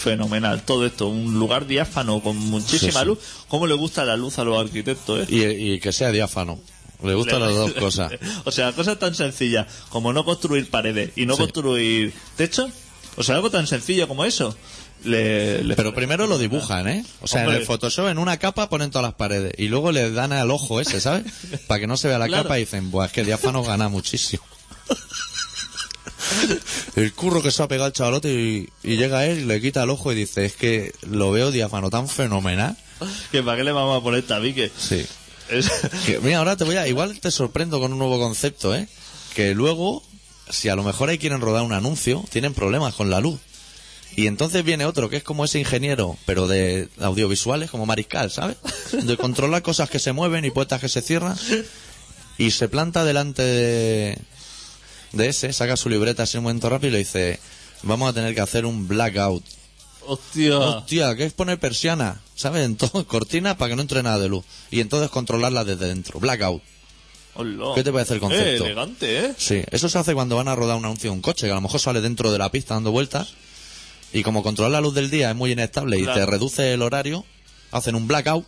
fenomenal, 0.00 0.62
todo 0.64 0.86
esto, 0.86 1.08
un 1.08 1.38
lugar 1.38 1.66
diáfano 1.66 2.20
con 2.22 2.36
muchísima 2.36 2.92
Sí, 2.92 2.98
sí. 3.00 3.04
luz. 3.04 3.18
¿Cómo 3.48 3.66
le 3.66 3.74
gusta 3.74 4.04
la 4.04 4.16
luz 4.16 4.38
a 4.38 4.44
los 4.44 4.58
arquitectos, 4.58 5.20
eh? 5.20 5.26
Y, 5.28 5.72
y 5.74 5.80
que 5.80 5.92
sea 5.92 6.10
diáfano. 6.10 6.58
Le 7.02 7.14
gustan 7.14 7.40
las 7.40 7.54
dos 7.54 7.72
cosas. 7.78 8.12
O 8.44 8.50
sea, 8.50 8.72
cosas 8.72 8.98
tan 8.98 9.14
sencillas 9.14 9.66
como 9.88 10.12
no 10.12 10.24
construir 10.24 10.68
paredes 10.70 11.12
y 11.16 11.24
no 11.26 11.34
Sí. 11.36 11.42
construir 11.42 12.12
techo. 12.36 12.68
O 13.16 13.22
sea, 13.22 13.36
algo 13.36 13.50
tan 13.50 13.66
sencillo 13.66 14.06
como 14.08 14.24
eso. 14.24 14.56
le, 15.04 15.64
le- 15.64 15.76
Pero 15.76 15.94
primero 15.94 16.26
lo 16.26 16.36
dibujan, 16.38 16.86
¿eh? 16.86 17.04
O 17.22 17.26
sea, 17.26 17.44
en 17.44 17.50
el 17.50 17.64
Photoshop 17.64 18.08
en 18.08 18.18
una 18.18 18.36
capa 18.36 18.68
ponen 18.68 18.90
todas 18.90 19.04
las 19.04 19.14
paredes 19.14 19.52
y 19.56 19.68
luego 19.68 19.92
le 19.92 20.10
dan 20.10 20.32
al 20.32 20.50
ojo 20.50 20.78
ese, 20.80 21.00
¿sabes? 21.00 21.24
Para 21.66 21.80
que 21.80 21.86
no 21.86 21.96
se 21.96 22.08
vea 22.08 22.18
la 22.18 22.26
Claro. 22.26 22.42
capa 22.44 22.58
y 22.58 22.62
dicen, 22.62 22.90
buah, 22.90 23.06
es 23.06 23.12
que 23.12 23.24
diáfano 23.24 23.62
gana 23.62 23.88
muchísimo. 23.88 24.42
El 26.96 27.12
curro 27.14 27.42
que 27.42 27.50
se 27.50 27.62
ha 27.62 27.68
pegado 27.68 27.88
el 27.88 27.92
chavalote 27.92 28.30
y, 28.32 28.68
y 28.82 28.96
llega 28.96 29.26
él 29.26 29.40
y 29.40 29.44
le 29.44 29.60
quita 29.60 29.82
el 29.82 29.90
ojo 29.90 30.12
y 30.12 30.14
dice, 30.16 30.44
es 30.44 30.54
que 30.54 30.92
lo 31.08 31.30
veo 31.30 31.50
diáfano 31.50 31.90
tan 31.90 32.08
fenomenal. 32.08 32.76
que 33.32 33.42
para 33.42 33.56
qué 33.58 33.64
le 33.64 33.72
vamos 33.72 33.98
a 34.00 34.02
poner 34.02 34.26
tabique. 34.26 34.70
Sí. 34.76 35.06
Es- 35.48 35.70
Que, 36.06 36.18
mira, 36.20 36.38
ahora 36.38 36.56
te 36.56 36.64
voy 36.64 36.76
a, 36.76 36.86
igual 36.88 37.18
te 37.20 37.30
sorprendo 37.30 37.80
con 37.80 37.92
un 37.92 37.98
nuevo 37.98 38.18
concepto, 38.18 38.74
¿eh? 38.74 38.86
Que 39.34 39.54
luego, 39.54 40.02
si 40.48 40.68
a 40.68 40.76
lo 40.76 40.82
mejor 40.82 41.08
ahí 41.08 41.18
quieren 41.18 41.40
rodar 41.40 41.62
un 41.62 41.72
anuncio, 41.72 42.24
tienen 42.30 42.54
problemas 42.54 42.94
con 42.94 43.10
la 43.10 43.20
luz. 43.20 43.40
Y 44.16 44.26
entonces 44.26 44.64
viene 44.64 44.86
otro 44.86 45.08
que 45.08 45.18
es 45.18 45.22
como 45.22 45.44
ese 45.44 45.60
ingeniero, 45.60 46.18
pero 46.26 46.48
de 46.48 46.88
audiovisuales, 47.00 47.70
como 47.70 47.86
mariscal, 47.86 48.30
¿sabes? 48.30 48.56
De 48.92 49.16
controlar 49.16 49.62
cosas 49.62 49.88
que 49.88 50.00
se 50.00 50.12
mueven 50.12 50.44
y 50.44 50.50
puertas 50.50 50.80
que 50.80 50.88
se 50.88 51.00
cierran. 51.00 51.36
Y 52.36 52.50
se 52.50 52.68
planta 52.68 53.04
delante 53.04 53.42
de, 53.42 54.18
de 55.12 55.28
ese, 55.28 55.52
saca 55.52 55.76
su 55.76 55.88
libreta 55.88 56.22
así 56.24 56.38
un 56.38 56.44
momento 56.44 56.68
rápido 56.68 56.88
y 56.90 56.92
le 56.92 56.98
dice, 56.98 57.40
vamos 57.82 58.08
a 58.08 58.12
tener 58.12 58.34
que 58.34 58.40
hacer 58.40 58.64
un 58.66 58.86
blackout. 58.88 59.44
Hostia. 60.06 60.58
Hostia, 60.58 61.14
que 61.16 61.24
es 61.24 61.32
poner 61.32 61.58
persiana, 61.60 62.20
¿sabes? 62.34 62.64
Entonces, 62.64 63.04
cortinas 63.06 63.56
para 63.56 63.70
que 63.70 63.76
no 63.76 63.82
entre 63.82 64.02
nada 64.02 64.18
de 64.18 64.28
luz. 64.28 64.44
Y 64.70 64.80
entonces 64.80 65.10
controlarla 65.10 65.64
desde 65.64 65.86
dentro. 65.88 66.18
Blackout. 66.20 66.62
Hola. 67.34 67.72
¿Qué 67.74 67.84
te 67.84 67.92
parece 67.92 68.14
el 68.14 68.20
concepto? 68.20 68.64
Eh, 68.64 68.66
elegante, 68.66 69.26
¿eh? 69.26 69.34
Sí, 69.36 69.62
eso 69.70 69.88
se 69.88 69.98
hace 69.98 70.14
cuando 70.14 70.36
van 70.36 70.48
a 70.48 70.56
rodar 70.56 70.76
un 70.76 70.84
anuncio 70.84 71.10
de 71.10 71.14
un 71.16 71.22
coche, 71.22 71.46
que 71.46 71.52
a 71.52 71.54
lo 71.54 71.60
mejor 71.60 71.78
sale 71.80 72.00
dentro 72.00 72.32
de 72.32 72.38
la 72.38 72.50
pista 72.50 72.74
dando 72.74 72.90
vueltas. 72.90 73.34
Y 74.12 74.24
como 74.24 74.42
controlar 74.42 74.72
la 74.72 74.80
luz 74.80 74.94
del 74.94 75.10
día 75.10 75.30
es 75.30 75.36
muy 75.36 75.52
inestable 75.52 75.96
y 75.98 76.02
Claro. 76.02 76.18
te 76.20 76.26
reduce 76.26 76.72
el 76.72 76.82
horario, 76.82 77.24
hacen 77.70 77.94
un 77.94 78.08
blackout. 78.08 78.44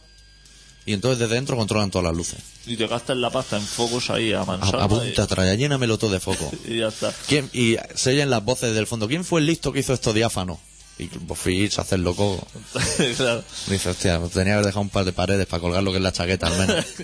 Y 0.85 0.93
entonces 0.95 1.20
desde 1.20 1.35
dentro 1.35 1.57
controlan 1.57 1.91
todas 1.91 2.05
las 2.07 2.16
luces. 2.16 2.39
Y 2.66 2.76
te 2.76 2.87
gastas 2.89 3.16
la 3.16 3.30
pasta 3.30 3.57
en 3.57 3.62
focos 3.62 4.11
ahí 4.11 4.33
a 4.33 4.45
mansalva. 4.45 4.85
a 4.85 4.89
punta, 4.89 5.26
trae, 5.26 5.57
llénamelo 5.57 5.97
todo 5.99 6.11
de 6.11 6.20
foco. 6.20 6.51
y, 6.66 6.72
y 6.74 6.78
ya 6.80 6.89
está. 6.89 7.12
¿Quién, 7.28 7.49
y 7.53 7.76
se 7.95 8.11
oyen 8.11 8.30
las 8.30 8.45
voces 8.45 8.74
del 8.74 8.87
fondo. 8.87 9.07
¿Quién 9.07 9.24
fue 9.24 9.41
el 9.41 9.47
listo 9.47 9.72
que 9.72 9.80
hizo 9.80 9.93
esto 9.95 10.12
diáfano? 10.12 10.59
Y 10.99 11.07
Bofí 11.20 11.70
se 11.70 11.80
hace 11.80 11.95
el 11.95 12.03
loco. 12.03 12.45
Claro. 13.16 13.43
Dice, 13.68 13.89
hostia, 13.91 14.18
pues 14.20 14.33
tenía 14.33 14.47
que 14.47 14.53
haber 14.55 14.66
dejado 14.66 14.83
un 14.83 14.89
par 14.91 15.05
de 15.05 15.12
paredes 15.12 15.47
para 15.47 15.61
colgar 15.61 15.83
lo 15.83 15.91
que 15.93 15.97
es 15.99 16.03
la 16.03 16.12
chaqueta 16.12 16.49
al 16.49 16.59
menos. 16.59 16.85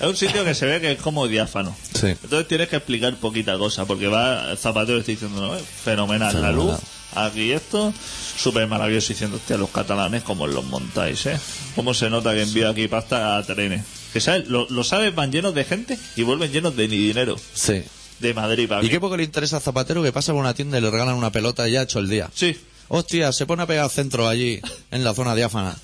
Es 0.00 0.08
un 0.08 0.16
sitio 0.16 0.44
que 0.44 0.56
se 0.56 0.66
ve 0.66 0.80
que 0.80 0.90
es 0.92 1.00
como 1.00 1.28
diáfano. 1.28 1.74
Sí. 1.94 2.08
Entonces 2.08 2.48
tienes 2.48 2.68
que 2.68 2.76
explicar 2.76 3.14
poquita 3.16 3.56
cosa, 3.56 3.84
porque 3.84 4.08
va 4.08 4.50
el 4.50 4.58
zapatero 4.58 4.96
y 4.96 5.00
está 5.00 5.12
diciendo, 5.12 5.40
no, 5.40 5.56
eh, 5.56 5.62
fenomenal, 5.84 6.34
la 6.34 6.48
Fenomenal. 6.48 6.72
luz, 6.72 6.80
aquí 7.14 7.52
esto, 7.52 7.92
súper 8.36 8.66
maravilloso, 8.66 9.08
diciendo, 9.08 9.36
hostia, 9.36 9.56
los 9.56 9.70
catalanes, 9.70 10.22
como 10.22 10.46
los 10.46 10.64
montáis, 10.64 11.26
¿eh? 11.26 11.38
Cómo 11.76 11.94
se 11.94 12.10
nota 12.10 12.32
que 12.34 12.42
envío 12.42 12.68
aquí 12.70 12.88
pasta 12.88 13.36
a 13.36 13.42
trenes. 13.44 13.82
Que 14.12 14.20
sabes, 14.20 14.46
lo, 14.48 14.68
lo 14.70 14.84
sabes, 14.84 15.14
van 15.14 15.32
llenos 15.32 15.54
de 15.54 15.64
gente 15.64 15.98
y 16.16 16.22
vuelven 16.22 16.52
llenos 16.52 16.76
de 16.76 16.86
ni 16.88 16.96
dinero. 16.98 17.36
Sí. 17.54 17.82
De 18.20 18.32
Madrid 18.32 18.68
para 18.68 18.84
¿Y 18.84 18.88
qué 18.88 19.00
poco 19.00 19.16
le 19.16 19.24
interesa 19.24 19.56
a 19.56 19.60
Zapatero 19.60 20.02
que 20.02 20.12
pasa 20.12 20.32
por 20.32 20.40
una 20.40 20.54
tienda 20.54 20.78
y 20.78 20.80
le 20.80 20.90
regalan 20.90 21.16
una 21.16 21.32
pelota 21.32 21.68
y 21.68 21.72
ya 21.72 21.80
ha 21.80 21.82
hecho 21.82 21.98
el 21.98 22.08
día? 22.08 22.30
Sí, 22.34 22.56
Hostia, 22.88 23.32
se 23.32 23.44
pone 23.46 23.62
a 23.62 23.66
pegar 23.66 23.88
centro 23.90 24.28
allí, 24.28 24.60
en 24.90 25.02
la 25.04 25.14
zona 25.14 25.34
diáfana, 25.34 25.74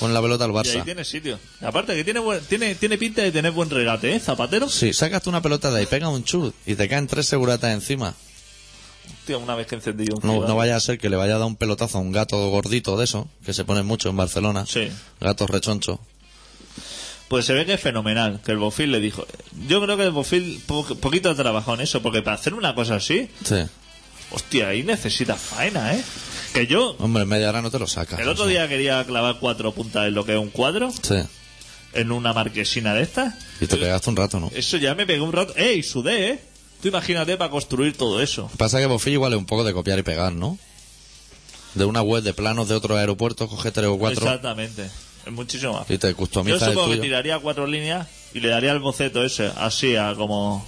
con 0.00 0.12
la 0.14 0.20
pelota 0.22 0.44
al 0.44 0.50
y 0.50 0.54
ahí 0.56 0.62
Barça. 0.64 0.84
tiene 0.84 1.04
sitio. 1.04 1.38
Aparte 1.60 1.94
que 1.94 2.02
tiene, 2.04 2.20
buen- 2.20 2.40
tiene, 2.46 2.74
tiene 2.74 2.96
pinta 2.98 3.20
de 3.22 3.30
tener 3.30 3.52
buen 3.52 3.68
regate, 3.70 4.14
¿eh? 4.14 4.18
Zapatero. 4.18 4.68
Sí, 4.68 4.92
sacas 4.92 5.22
tú 5.22 5.30
una 5.30 5.42
pelota 5.42 5.70
de 5.70 5.80
ahí, 5.80 5.86
pega 5.86 6.08
un 6.08 6.24
chut 6.24 6.54
y 6.66 6.74
te 6.74 6.88
caen 6.88 7.06
tres 7.06 7.26
seguratas 7.26 7.72
encima. 7.74 8.14
Tío, 9.26 9.38
una 9.38 9.54
vez 9.54 9.66
que 9.68 9.76
encendí 9.76 10.04
un 10.12 10.20
No, 10.22 10.46
no 10.46 10.56
vaya 10.56 10.74
a 10.76 10.80
ser 10.80 10.98
que 10.98 11.08
le 11.08 11.16
vaya 11.16 11.36
a 11.36 11.38
dar 11.38 11.46
un 11.46 11.56
pelotazo 11.56 11.98
a 11.98 12.00
un 12.00 12.10
gato 12.12 12.48
gordito 12.50 12.96
de 12.96 13.04
eso, 13.04 13.28
que 13.44 13.52
se 13.54 13.64
pone 13.64 13.82
mucho 13.82 14.08
en 14.08 14.16
Barcelona. 14.16 14.66
Sí. 14.66 14.88
Gatos 15.20 15.48
rechoncho. 15.48 16.00
Pues 17.28 17.46
se 17.46 17.54
ve 17.54 17.64
que 17.64 17.74
es 17.74 17.80
fenomenal, 17.80 18.40
que 18.44 18.52
el 18.52 18.58
Bofil 18.58 18.92
le 18.92 19.00
dijo. 19.00 19.26
Yo 19.68 19.82
creo 19.82 19.96
que 19.96 20.02
el 20.04 20.10
Bofil 20.10 20.60
po- 20.66 20.84
poquito 20.96 21.30
ha 21.30 21.34
trabajado 21.34 21.74
en 21.76 21.80
eso, 21.82 22.02
porque 22.02 22.20
para 22.20 22.36
hacer 22.36 22.52
una 22.52 22.74
cosa 22.74 22.96
así, 22.96 23.28
Sí. 23.44 23.56
hostia, 24.32 24.68
ahí 24.68 24.82
necesita 24.82 25.34
faena, 25.36 25.94
¿eh? 25.94 26.04
Que 26.52 26.66
yo, 26.66 26.94
Hombre, 26.98 27.22
en 27.22 27.28
media 27.30 27.48
hora 27.48 27.62
no 27.62 27.70
te 27.70 27.78
lo 27.78 27.86
sacas. 27.86 28.20
el 28.20 28.28
otro 28.28 28.44
o 28.44 28.46
sea. 28.48 28.52
día 28.66 28.68
quería 28.68 29.02
clavar 29.06 29.38
cuatro 29.40 29.72
puntas 29.72 30.08
en 30.08 30.14
lo 30.14 30.26
que 30.26 30.32
es 30.34 30.38
un 30.38 30.50
cuadro, 30.50 30.92
Sí. 31.00 31.16
en 31.94 32.12
una 32.12 32.34
marquesina 32.34 32.92
de 32.92 33.02
estas. 33.04 33.34
Y 33.62 33.66
te 33.66 33.76
pegaste 33.78 34.10
un 34.10 34.16
rato, 34.16 34.38
¿no? 34.38 34.50
Eso 34.54 34.76
ya 34.76 34.94
me 34.94 35.06
pegó 35.06 35.24
un 35.24 35.32
rato. 35.32 35.54
¡Ey, 35.56 35.82
sudé, 35.82 36.28
eh! 36.28 36.40
Tú 36.82 36.88
imagínate 36.88 37.36
para 37.36 37.48
construir 37.50 37.96
todo 37.96 38.20
eso. 38.20 38.50
Pasa 38.58 38.78
que 38.80 38.86
Bofillo 38.86 39.14
igual 39.14 39.32
es 39.34 39.38
un 39.38 39.46
poco 39.46 39.62
de 39.64 39.72
copiar 39.72 39.98
y 39.98 40.02
pegar, 40.02 40.32
¿no? 40.32 40.58
De 41.74 41.84
una 41.84 42.02
web 42.02 42.22
de 42.22 42.34
planos 42.34 42.68
de 42.68 42.74
otro 42.74 42.96
aeropuerto, 42.96 43.48
coge 43.48 43.70
tres 43.70 43.86
o 43.86 43.96
cuatro 43.96 44.24
Exactamente. 44.24 44.90
Es 45.24 45.32
muchísimo 45.32 45.74
más. 45.74 45.88
y 45.88 45.96
te 45.96 46.08
Yo 46.08 46.16
customiza 46.16 46.56
el 46.66 46.72
supongo 46.72 46.88
que 46.88 46.96
tuyo. 46.96 47.02
tiraría 47.02 47.38
cuatro 47.38 47.66
líneas 47.66 48.08
y 48.34 48.40
le 48.40 48.48
daría 48.48 48.72
el 48.72 48.80
boceto 48.80 49.24
ese, 49.24 49.52
así 49.56 49.94
a 49.94 50.14
como 50.16 50.66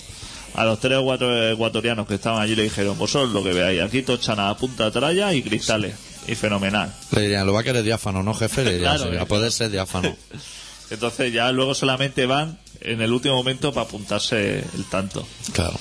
a 0.55 0.65
los 0.65 0.79
tres 0.79 0.99
o 0.99 1.03
cuatro 1.03 1.51
ecuatorianos 1.51 2.07
que 2.07 2.15
estaban 2.15 2.41
allí 2.41 2.55
le 2.55 2.63
dijeron, 2.63 2.97
vosotros 2.97 3.33
lo 3.33 3.43
que 3.43 3.53
veáis, 3.53 3.83
aquí 3.83 4.03
tochan 4.03 4.39
a 4.39 4.57
punta 4.57 4.91
tralla 4.93 5.33
y 5.35 5.43
cristales. 5.43 5.95
Y 6.27 6.37
fenomenal. 6.37 6.95
Le 7.11 7.21
dirían, 7.23 7.45
lo 7.45 7.53
va 7.53 7.61
a 7.61 7.65
querer 7.65 7.83
diáfano, 7.83 8.23
¿no, 8.23 8.33
jefe? 8.33 8.65
Le 8.65 8.75
dirían, 8.75 8.97
Claro, 8.97 9.11
sí, 9.13 9.19
a 9.19 9.27
poder 9.27 9.51
ser 9.53 9.71
diáfano. 9.71 10.17
Entonces 10.91 11.33
ya 11.33 11.51
luego 11.53 11.75
solamente 11.75 12.25
van 12.25 12.59
en 12.81 13.03
el 13.03 13.13
último 13.13 13.35
momento 13.35 13.73
para 13.75 13.87
apuntarse 13.87 14.59
el 14.75 14.85
tanto. 14.91 15.27
Claro. 15.53 15.77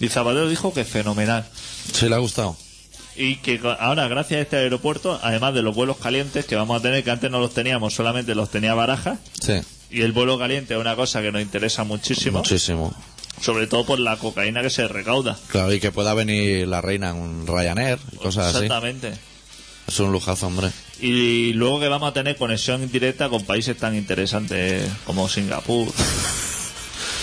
Y 0.00 0.08
Zapatero 0.08 0.48
dijo 0.48 0.72
que 0.72 0.84
fenomenal. 0.84 1.46
Sí, 1.92 2.08
le 2.08 2.14
ha 2.14 2.18
gustado. 2.18 2.56
Y 3.16 3.36
que 3.36 3.60
ahora, 3.80 4.06
gracias 4.06 4.38
a 4.38 4.42
este 4.42 4.56
aeropuerto, 4.56 5.18
además 5.22 5.52
de 5.54 5.62
los 5.62 5.74
vuelos 5.74 5.96
calientes 5.96 6.44
que 6.44 6.54
vamos 6.54 6.78
a 6.78 6.82
tener, 6.82 7.02
que 7.02 7.10
antes 7.10 7.30
no 7.30 7.40
los 7.40 7.52
teníamos, 7.52 7.92
solamente 7.94 8.34
los 8.36 8.48
tenía 8.50 8.74
Baraja, 8.74 9.18
Sí, 9.40 9.54
y 9.90 10.02
el 10.02 10.12
vuelo 10.12 10.38
caliente 10.38 10.74
es 10.74 10.80
una 10.80 10.94
cosa 10.94 11.20
que 11.20 11.32
nos 11.32 11.42
interesa 11.42 11.82
muchísimo, 11.82 12.38
muchísimo. 12.38 12.94
sobre 13.40 13.66
todo 13.66 13.84
por 13.84 13.98
la 13.98 14.16
cocaína 14.18 14.62
que 14.62 14.70
se 14.70 14.86
recauda. 14.86 15.36
Claro, 15.48 15.72
y 15.72 15.80
que 15.80 15.90
pueda 15.90 16.14
venir 16.14 16.68
la 16.68 16.80
reina 16.80 17.10
en 17.10 17.16
un 17.16 17.46
Ryanair 17.46 17.98
y 18.12 18.16
cosas 18.18 18.54
así. 18.54 18.64
Exactamente. 18.66 19.12
Es 19.88 19.98
un 19.98 20.12
lujazo, 20.12 20.46
hombre. 20.46 20.68
Y 21.00 21.54
luego 21.54 21.80
que 21.80 21.88
vamos 21.88 22.10
a 22.10 22.12
tener 22.12 22.36
conexión 22.36 22.88
directa 22.92 23.28
con 23.28 23.44
países 23.44 23.76
tan 23.76 23.96
interesantes 23.96 24.88
como 25.04 25.28
Singapur. 25.28 25.88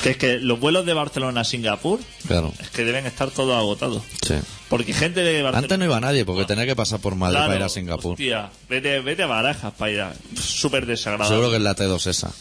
que 0.06 0.12
es 0.12 0.18
que 0.18 0.38
los 0.40 0.60
vuelos 0.60 0.86
de 0.86 0.94
Barcelona 0.94 1.42
a 1.42 1.44
Singapur 1.44 2.00
Claro, 2.28 2.54
es 2.60 2.70
que 2.70 2.86
deben 2.86 3.08
estar 3.08 3.32
todos 3.32 3.56
agotados. 3.58 4.04
sí. 4.26 4.36
Porque 4.70 4.94
gente 4.94 5.22
de 5.22 5.42
Barcelona... 5.44 5.60
Antes 5.66 5.78
no 5.80 5.86
iba 5.86 6.00
nadie 6.00 6.26
porque 6.26 6.46
tenía 6.46 6.66
que 6.66 6.76
pasar 6.76 7.00
por 7.00 7.16
Madrid 7.16 7.36
Claro, 7.38 7.48
para 7.50 7.60
ir 7.60 7.64
a 7.66 7.70
Singapur. 7.70 8.12
Hostia, 8.14 8.50
vete, 8.70 9.00
vete 9.00 9.24
a 9.24 9.28
Barajas 9.28 9.74
para 9.74 9.92
ir 9.92 10.02
a... 10.02 10.14
Súper 10.40 10.86
desagradable. 10.86 11.30
Seguro 11.36 11.50
que 11.52 11.58
es 11.58 11.62
la 11.64 11.76
T2 11.76 12.08
esa. 12.08 12.32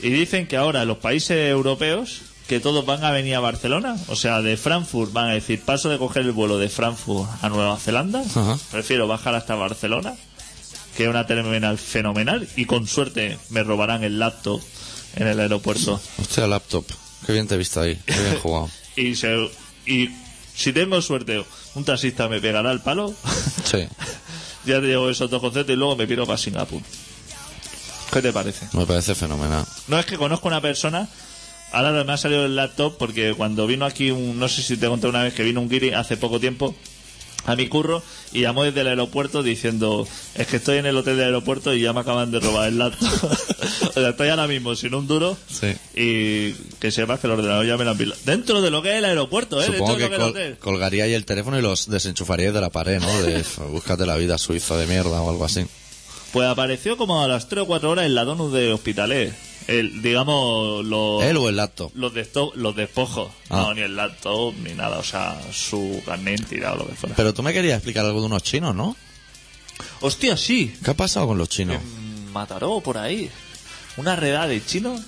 Y 0.00 0.10
dicen 0.10 0.46
que 0.46 0.56
ahora 0.56 0.84
los 0.84 0.98
países 0.98 1.50
europeos, 1.50 2.20
que 2.48 2.60
todos 2.60 2.84
van 2.84 3.02
a 3.04 3.10
venir 3.12 3.34
a 3.34 3.40
Barcelona, 3.40 3.96
o 4.08 4.16
sea, 4.16 4.42
de 4.42 4.56
Frankfurt 4.56 5.12
van 5.12 5.28
a 5.30 5.32
decir, 5.34 5.60
paso 5.62 5.88
de 5.88 5.96
coger 5.98 6.22
el 6.22 6.32
vuelo 6.32 6.58
de 6.58 6.68
Frankfurt 6.68 7.28
a 7.42 7.48
Nueva 7.48 7.78
Zelanda, 7.78 8.20
Ajá. 8.20 8.58
prefiero 8.70 9.06
bajar 9.08 9.34
hasta 9.34 9.54
Barcelona, 9.54 10.14
que 10.96 11.04
es 11.04 11.08
una 11.08 11.26
terminal 11.26 11.78
fenomenal, 11.78 12.46
y 12.56 12.66
con 12.66 12.86
suerte 12.86 13.38
me 13.50 13.62
robarán 13.62 14.04
el 14.04 14.18
laptop 14.18 14.60
en 15.16 15.26
el 15.26 15.40
aeropuerto. 15.40 16.00
Hostia, 16.20 16.46
laptop. 16.46 16.84
Qué 17.26 17.32
bien 17.32 17.46
te 17.46 17.54
he 17.54 17.58
visto 17.58 17.80
ahí. 17.80 17.96
Qué 18.06 18.18
bien 18.20 18.38
jugado. 18.38 18.70
Y, 18.94 19.16
se, 19.16 19.48
y 19.86 20.10
si 20.54 20.70
tengo 20.74 21.00
suerte, 21.00 21.42
un 21.74 21.82
taxista 21.82 22.28
me 22.28 22.40
pegará 22.42 22.70
el 22.72 22.80
palo, 22.80 23.14
Sí, 23.64 23.88
ya 24.66 24.80
te 24.82 24.86
llevo 24.86 25.08
esos 25.08 25.30
dos 25.30 25.40
conceptos 25.40 25.72
y 25.72 25.78
luego 25.78 25.96
me 25.96 26.06
piro 26.06 26.26
para 26.26 26.36
Singapur. 26.36 26.82
¿Qué 28.12 28.20
te 28.20 28.32
parece? 28.34 28.68
me 28.74 28.84
parece 28.84 29.14
fenomenal. 29.14 29.64
No 29.88 29.98
es 29.98 30.04
que 30.04 30.18
conozco 30.18 30.46
una 30.48 30.60
persona. 30.60 31.08
Ahora 31.72 32.04
me 32.04 32.12
ha 32.12 32.18
salido 32.18 32.44
el 32.44 32.54
laptop 32.54 32.98
porque 32.98 33.32
cuando 33.34 33.66
vino 33.66 33.86
aquí 33.86 34.10
un. 34.10 34.38
No 34.38 34.46
sé 34.48 34.60
si 34.62 34.76
te 34.76 34.86
conté 34.88 35.06
una 35.06 35.22
vez 35.22 35.32
que 35.32 35.42
vino 35.42 35.62
un 35.62 35.70
guiri 35.70 35.92
hace 35.94 36.18
poco 36.18 36.38
tiempo 36.38 36.74
a 37.44 37.56
mi 37.56 37.68
curro 37.68 38.02
y 38.32 38.40
llamó 38.42 38.64
desde 38.64 38.80
el 38.82 38.88
aeropuerto 38.88 39.42
diciendo: 39.42 40.06
Es 40.34 40.46
que 40.46 40.56
estoy 40.56 40.78
en 40.78 40.86
el 40.86 40.96
hotel 40.96 41.16
del 41.16 41.26
aeropuerto 41.26 41.74
y 41.74 41.80
ya 41.82 41.92
me 41.92 42.00
acaban 42.00 42.30
de 42.30 42.40
robar 42.40 42.68
el 42.68 42.78
laptop. 42.78 43.08
o 43.88 43.92
sea, 43.92 44.08
estoy 44.10 44.28
ahora 44.28 44.46
mismo 44.46 44.74
sin 44.76 44.94
un 44.94 45.06
duro 45.06 45.36
Sí. 45.48 45.74
y 45.94 46.52
que 46.78 46.90
sepas 46.90 47.20
que 47.20 47.26
el 47.26 47.32
ordenador 47.32 47.66
ya 47.66 47.76
me 47.76 47.84
lo 47.84 47.90
han 47.90 47.98
pilado. 47.98 48.20
Dentro 48.24 48.60
de 48.62 48.70
lo 48.70 48.82
que 48.82 48.90
es 48.92 48.96
el 48.98 49.04
aeropuerto, 49.04 49.60
¿eh? 49.62 49.66
Supongo 49.66 49.96
Dentro 49.96 50.08
que 50.08 50.12
de 50.12 50.18
lo 50.18 50.24
col- 50.24 50.32
que 50.34 50.38
es 50.40 50.46
el 50.46 50.52
hotel. 50.52 50.58
colgaría 50.62 51.04
ahí 51.04 51.14
el 51.14 51.24
teléfono 51.24 51.58
y 51.58 51.62
los 51.62 51.88
desenchufaría 51.90 52.52
de 52.52 52.60
la 52.60 52.70
pared, 52.70 53.00
¿no? 53.00 53.22
De 53.22 53.44
búscate 53.70 54.06
la 54.06 54.16
vida 54.16 54.38
suiza 54.38 54.76
de 54.76 54.86
mierda 54.86 55.20
o 55.20 55.30
algo 55.30 55.44
así. 55.44 55.66
Pues 56.32 56.48
apareció 56.48 56.96
como 56.96 57.22
a 57.22 57.28
las 57.28 57.48
3 57.48 57.64
o 57.64 57.66
4 57.66 57.90
horas 57.90 58.06
en 58.06 58.14
la 58.14 58.24
donut 58.24 58.52
de 58.52 58.72
Hospitalet. 58.72 59.34
El, 59.68 60.02
digamos, 60.02 60.84
los. 60.84 61.22
¿Él 61.24 61.36
o 61.36 61.48
el 61.48 61.56
laptop? 61.56 61.90
Los, 61.94 62.12
desto- 62.14 62.52
los 62.54 62.74
despojos. 62.76 63.30
Ah. 63.50 63.62
No, 63.68 63.74
ni 63.74 63.80
el 63.82 63.96
laptop, 63.96 64.54
ni 64.62 64.72
nada. 64.74 64.98
O 64.98 65.04
sea, 65.04 65.40
su 65.52 66.02
carnet 66.06 66.24
de 66.26 66.32
identidad 66.56 66.74
o 66.74 66.76
lo 66.78 66.86
que 66.88 66.94
fuera. 66.94 67.14
Pero 67.16 67.32
tú 67.34 67.42
me 67.42 67.52
querías 67.52 67.76
explicar 67.76 68.04
algo 68.04 68.20
de 68.20 68.26
unos 68.26 68.42
chinos, 68.42 68.74
¿no? 68.74 68.96
Hostia, 70.00 70.36
sí. 70.36 70.74
¿Qué 70.84 70.90
ha 70.90 70.94
pasado 70.96 71.26
con 71.28 71.38
los 71.38 71.48
chinos? 71.48 71.78
Mataró 72.32 72.80
por 72.80 72.98
ahí. 72.98 73.30
Una 73.96 74.16
redada 74.16 74.46
de 74.48 74.64
chinos 74.64 75.00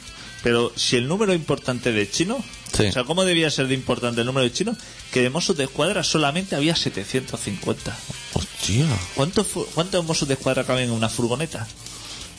Pero 0.42 0.72
si 0.76 0.96
el 0.96 1.08
número 1.08 1.32
importante 1.32 1.90
de 1.90 2.10
chinos, 2.10 2.38
Sí. 2.76 2.84
o 2.88 2.92
sea, 2.92 3.04
¿cómo 3.04 3.24
debía 3.24 3.50
ser 3.50 3.66
de 3.66 3.72
importante 3.74 4.20
el 4.20 4.26
número 4.26 4.44
de 4.44 4.52
chinos? 4.52 4.76
Que 5.10 5.22
de 5.22 5.30
Mossos 5.30 5.56
de 5.56 5.64
Escuadra 5.64 6.04
solamente 6.04 6.54
había 6.54 6.76
750. 6.76 7.96
Hostia, 8.34 8.84
¿Cuántos, 9.14 9.46
¿Cuántos 9.74 10.04
Mossos 10.04 10.28
de 10.28 10.34
Escuadra 10.34 10.64
caben 10.64 10.84
en 10.84 10.90
una 10.90 11.08
furgoneta? 11.08 11.66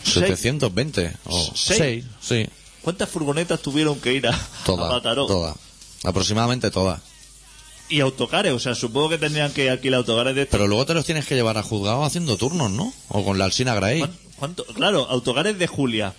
Seis. 0.06 0.26
720. 0.39 1.12
O 1.26 1.51
Seis. 1.56 1.78
6, 1.80 2.06
sí. 2.22 2.45
¿Cuántas 2.82 3.10
furgonetas 3.10 3.60
tuvieron 3.62 3.99
que 3.99 4.14
ir 4.14 4.28
a, 4.28 4.32
a 4.36 4.39
Todas. 4.66 4.91
Mataró? 4.91 5.26
Todas. 5.26 5.56
Aproximadamente 6.03 6.70
todas. 6.72 7.01
Y 7.89 7.99
autocares, 7.99 8.51
o 8.53 8.60
sea, 8.60 8.74
supongo 8.76 9.10
que 9.10 9.18
tendrían 9.18 9.51
que 9.51 9.70
alquilar 9.70 9.99
autocares 9.99 10.36
de 10.36 10.43
estos. 10.43 10.51
Pero 10.58 10.68
luego 10.68 10.86
te 10.86 10.93
los 10.93 11.06
tienes 11.06 11.26
que 11.26 11.36
llevar 11.36 11.58
a 11.58 11.64
juzgado 11.64 12.03
haciendo 12.03 12.38
turnos, 12.38 12.72
¿no? 12.72 12.91
O 13.10 13.24
con 13.26 13.38
la 13.38 13.45
Alsina 13.45 13.76
Gray. 13.76 13.99
¿Cuán- 13.99 14.18
¿Cuánto? 14.38 14.66
Claro, 14.66 15.08
autocares 15.10 15.58
de 15.58 15.68
Julia. 15.68 16.14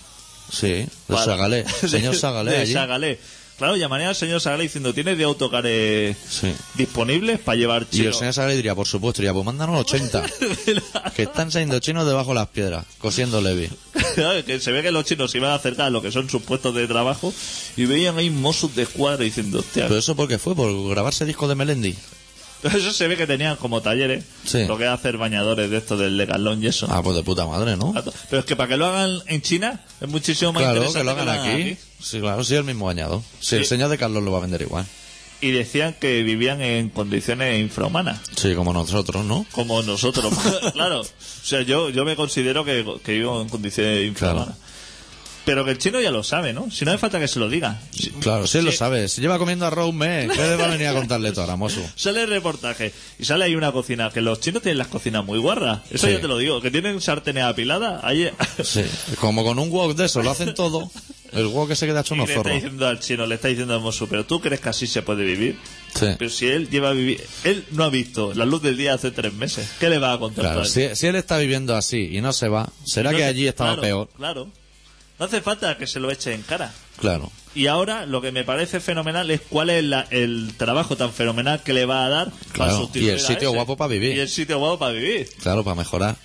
Sí, 0.50 0.86
de 1.08 1.16
Sagalé. 1.16 1.64
Señor 1.88 2.14
Sagalé 2.16 2.52
de 2.52 2.58
allí. 2.58 2.72
Sagalé. 2.72 3.20
Claro, 3.58 3.74
llamaría 3.76 4.10
al 4.10 4.14
señor 4.14 4.40
Sagalé 4.42 4.64
diciendo, 4.64 4.92
¿tienes 4.92 5.16
de 5.16 5.24
autocares 5.24 6.16
Sí. 6.28 6.52
disponibles 6.74 7.38
para 7.40 7.56
llevar 7.56 7.82
Y 7.82 7.84
el 7.84 7.90
chinos? 8.02 8.18
señor 8.18 8.34
Sagalé 8.34 8.54
diría, 8.56 8.74
por 8.74 8.86
supuesto, 8.86 9.22
diría, 9.22 9.32
pues 9.32 9.46
mándanos 9.46 9.80
80. 9.80 10.22
que 11.16 11.22
están 11.22 11.50
saliendo 11.50 11.78
chinos 11.78 12.06
debajo 12.06 12.30
de 12.30 12.34
las 12.34 12.48
piedras, 12.48 12.84
cosiendo 12.98 13.40
Levi. 13.40 13.70
Claro, 14.14 14.44
que 14.44 14.60
se 14.60 14.72
ve 14.72 14.82
que 14.82 14.90
los 14.92 15.04
chinos 15.06 15.30
se 15.30 15.38
iban 15.38 15.52
a 15.52 15.54
acercar 15.54 15.86
a 15.86 15.90
lo 15.90 16.02
que 16.02 16.12
son 16.12 16.28
sus 16.28 16.42
puestos 16.42 16.74
de 16.74 16.86
trabajo 16.86 17.32
y 17.78 17.86
veían 17.86 18.18
ahí 18.18 18.28
mozos 18.28 18.74
de 18.76 18.82
escuadra 18.82 19.24
diciendo, 19.24 19.60
hostia, 19.60 19.84
Pero 19.88 19.98
eso 19.98 20.14
porque 20.14 20.38
fue, 20.38 20.54
por 20.54 20.90
grabarse 20.90 21.24
disco 21.24 21.48
de 21.48 21.54
Melendi. 21.54 21.94
eso 22.62 22.92
se 22.92 23.08
ve 23.08 23.16
que 23.16 23.26
tenían 23.26 23.56
como 23.56 23.80
talleres, 23.80 24.24
Sí. 24.44 24.64
lo 24.66 24.76
que 24.76 24.84
es 24.84 24.90
hacer 24.90 25.16
bañadores 25.16 25.70
de 25.70 25.78
estos 25.78 25.98
del 25.98 26.16
Legalón 26.18 26.62
y 26.62 26.66
eso. 26.66 26.86
Ah, 26.90 27.02
pues 27.02 27.16
de 27.16 27.22
puta 27.22 27.46
madre, 27.46 27.76
¿no? 27.76 27.94
Pero 28.28 28.40
es 28.40 28.44
que 28.44 28.54
para 28.56 28.68
que 28.68 28.76
lo 28.76 28.86
hagan 28.86 29.18
en 29.26 29.40
China 29.40 29.80
es 30.00 30.08
muchísimo 30.08 30.52
más 30.52 30.62
Claro, 30.62 30.84
interesante 30.84 30.98
que 31.00 31.04
lo 31.04 31.10
hagan 31.12 31.28
aquí. 31.56 31.76
Sí, 32.00 32.20
claro, 32.20 32.44
sí, 32.44 32.54
el 32.54 32.64
mismo 32.64 32.86
bañado. 32.86 33.22
Sí, 33.40 33.56
el 33.56 33.66
señor 33.66 33.88
de 33.88 33.98
Carlos 33.98 34.22
lo 34.22 34.32
va 34.32 34.38
a 34.38 34.42
vender 34.42 34.62
igual. 34.62 34.86
Y 35.40 35.50
decían 35.50 35.94
que 36.00 36.22
vivían 36.22 36.62
en 36.62 36.88
condiciones 36.88 37.60
infrahumanas. 37.60 38.20
Sí, 38.36 38.54
como 38.54 38.72
nosotros, 38.72 39.24
¿no? 39.24 39.44
Como 39.52 39.82
nosotros, 39.82 40.32
claro. 40.72 41.00
O 41.02 41.06
sea, 41.42 41.62
yo, 41.62 41.90
yo 41.90 42.04
me 42.04 42.16
considero 42.16 42.64
que, 42.64 42.84
que 43.04 43.12
vivo 43.12 43.42
en 43.42 43.48
condiciones 43.48 44.06
infrahumanas. 44.06 44.56
Pero 45.46 45.64
que 45.64 45.70
el 45.70 45.78
chino 45.78 46.00
ya 46.00 46.10
lo 46.10 46.22
sabe, 46.22 46.52
¿no? 46.52 46.70
Si 46.70 46.84
no 46.84 46.90
hace 46.90 46.98
falta 46.98 47.18
que 47.18 47.28
se 47.28 47.38
lo 47.38 47.48
diga. 47.48 47.80
Si- 47.92 48.10
Claro, 48.10 48.46
sí, 48.46 48.60
lo 48.60 48.72
Sí. 48.72 48.76
sabe. 48.76 49.08
Si 49.08 49.20
lleva 49.22 49.38
comiendo 49.38 49.64
arroz 49.64 49.88
un 49.90 49.96
mes, 49.96 50.28
¿qué 50.30 50.42
le 50.42 50.56
va 50.56 50.64
a 50.66 50.68
venir 50.68 50.88
a 50.88 50.92
contarle 50.92 51.30
todo 51.30 51.42
ahora, 51.42 51.56
mozo? 51.56 51.80
Sale 51.96 52.24
el 52.24 52.28
reportaje 52.30 52.92
y 53.18 53.24
sale 53.24 53.44
ahí 53.44 53.54
una 53.54 53.72
cocina, 53.72 54.10
que 54.10 54.20
los 54.20 54.40
chinos 54.40 54.60
tienen 54.62 54.76
las 54.78 54.88
cocinas 54.88 55.24
muy 55.24 55.38
guarras. 55.38 55.80
Eso 55.90 56.06
Sí. 56.08 56.12
ya 56.14 56.20
te 56.20 56.28
lo 56.28 56.36
digo, 56.36 56.60
que 56.60 56.70
tienen 56.70 57.00
sartenes 57.00 57.44
apiladas. 57.44 58.02
Ahí... 58.04 58.28
Sí, 58.62 58.82
como 59.20 59.44
con 59.44 59.58
un 59.58 59.70
wok 59.70 59.94
de 59.96 60.06
eso, 60.06 60.20
lo 60.22 60.30
hacen 60.32 60.52
todo. 60.52 60.90
El 61.32 61.46
wok 61.46 61.68
que 61.68 61.76
se 61.76 61.86
queda 61.86 62.00
hecho 62.00 62.14
unos 62.14 62.26
le 62.28 62.32
está 62.34 62.42
zorros. 62.42 62.54
diciendo 62.62 62.86
al 62.88 62.98
chino, 63.00 63.26
le 63.26 63.34
está 63.36 63.48
diciendo 63.48 63.74
al 63.74 63.80
mozo, 63.80 64.06
pero 64.08 64.24
tú 64.26 64.40
crees 64.40 64.60
que 64.60 64.68
así 64.70 64.86
se 64.86 65.02
puede 65.02 65.24
vivir. 65.24 65.56
Sí. 65.94 66.06
Pero 66.18 66.30
si 66.30 66.46
él 66.48 66.68
lleva 66.70 66.90
a 66.90 66.92
vivir, 66.92 67.22
él 67.44 67.64
no 67.70 67.84
ha 67.84 67.88
visto 67.90 68.32
la 68.34 68.44
luz 68.44 68.62
del 68.62 68.76
día 68.76 68.94
hace 68.94 69.10
tres 69.12 69.32
meses, 69.34 69.68
¿qué 69.78 69.88
le 69.90 69.98
va 69.98 70.12
a 70.12 70.18
contar? 70.18 70.44
Claro, 70.44 70.60
a 70.62 70.64
si, 70.64 70.94
si 70.96 71.06
él 71.06 71.14
está 71.16 71.38
viviendo 71.38 71.76
así 71.76 72.10
y 72.12 72.20
no 72.20 72.32
se 72.32 72.48
va, 72.48 72.68
será 72.84 73.12
No 73.12 73.18
que 73.18 73.24
allí 73.24 73.46
estaba 73.46 73.70
claro, 73.74 73.82
peor. 73.82 74.08
Claro. 74.16 74.48
No 75.18 75.24
hace 75.26 75.40
falta 75.40 75.76
que 75.78 75.86
se 75.86 75.98
lo 76.00 76.10
eche 76.10 76.34
en 76.34 76.42
cara. 76.42 76.72
Claro. 76.98 77.32
Y 77.54 77.68
ahora 77.68 78.04
lo 78.04 78.20
que 78.20 78.32
me 78.32 78.44
parece 78.44 78.80
fenomenal 78.80 79.30
es 79.30 79.40
cuál 79.48 79.70
es 79.70 79.82
la- 79.82 80.06
el 80.10 80.52
trabajo 80.58 80.96
tan 80.96 81.12
fenomenal 81.12 81.62
que 81.62 81.72
le 81.72 81.86
va 81.86 82.04
a 82.04 82.08
dar 82.10 82.30
para 82.30 82.52
Claro, 82.52 82.78
sustituir 82.80 83.04
y 83.04 83.08
el 83.10 83.16
a 83.16 83.26
sitio 83.26 83.48
ese. 83.48 83.56
guapo 83.56 83.76
para 83.78 83.88
vivir. 83.88 84.16
Y 84.16 84.20
el 84.20 84.28
sitio 84.28 84.58
guapo 84.58 84.78
para 84.78 84.92
vivir. 84.92 85.28
Claro, 85.42 85.64
para 85.64 85.74
mejorar. 85.74 86.16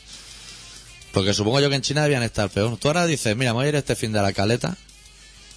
Porque 1.13 1.33
supongo 1.33 1.59
yo 1.59 1.69
que 1.69 1.75
en 1.75 1.81
China 1.81 2.03
debían 2.03 2.23
estar 2.23 2.49
peor. 2.49 2.77
Tú 2.77 2.87
ahora 2.89 3.05
dices, 3.05 3.35
mira, 3.35 3.51
me 3.51 3.57
voy 3.57 3.65
a 3.65 3.69
ir 3.69 3.75
este 3.75 3.95
fin 3.95 4.11
de 4.13 4.21
la 4.21 4.33
caleta 4.33 4.77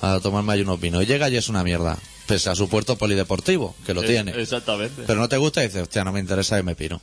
a 0.01 0.21
tomarme 0.21 0.53
ahí 0.53 0.61
unos 0.63 0.81
vinos. 0.81 1.03
Y 1.03 1.07
llega 1.07 1.29
y 1.29 1.37
es 1.37 1.49
una 1.49 1.63
mierda. 1.65 1.99
Pese 2.27 2.51
a 2.51 2.55
su 2.55 2.69
puerto 2.69 2.97
polideportivo, 2.97 3.77
que 3.85 3.95
lo 3.95 4.03
Es- 4.03 4.09
tiene. 4.09 4.33
Exactamente. 4.41 5.03
Pero 5.07 5.21
no 5.21 5.29
te 5.29 5.37
gusta 5.37 5.63
y 5.63 5.67
dices, 5.67 5.83
hostia, 5.83 6.05
no 6.05 6.13
me 6.13 6.21
interesa 6.21 6.59
y 6.59 6.63
me 6.63 6.75
piro. 6.75 7.01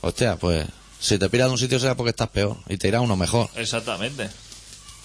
Hostia, 0.00 0.36
pues 0.36 0.66
si 1.00 1.18
te 1.18 1.28
piras 1.30 1.48
de 1.48 1.52
un 1.52 1.58
sitio 1.58 1.78
será 1.78 1.94
porque 1.96 2.10
estás 2.10 2.28
peor 2.28 2.56
y 2.68 2.76
te 2.76 2.88
irá 2.88 3.00
uno 3.00 3.16
mejor. 3.16 3.48
Exactamente. 3.56 4.28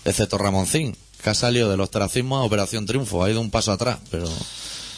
Excepto 0.05 0.37
Ramoncín, 0.37 0.95
que 1.23 1.29
ha 1.29 1.33
salido 1.33 1.69
del 1.69 1.81
ostracismo 1.81 2.37
a 2.37 2.43
Operación 2.43 2.85
Triunfo, 2.85 3.23
ha 3.23 3.29
ido 3.29 3.41
un 3.41 3.51
paso 3.51 3.71
atrás, 3.71 3.99
pero 4.11 4.27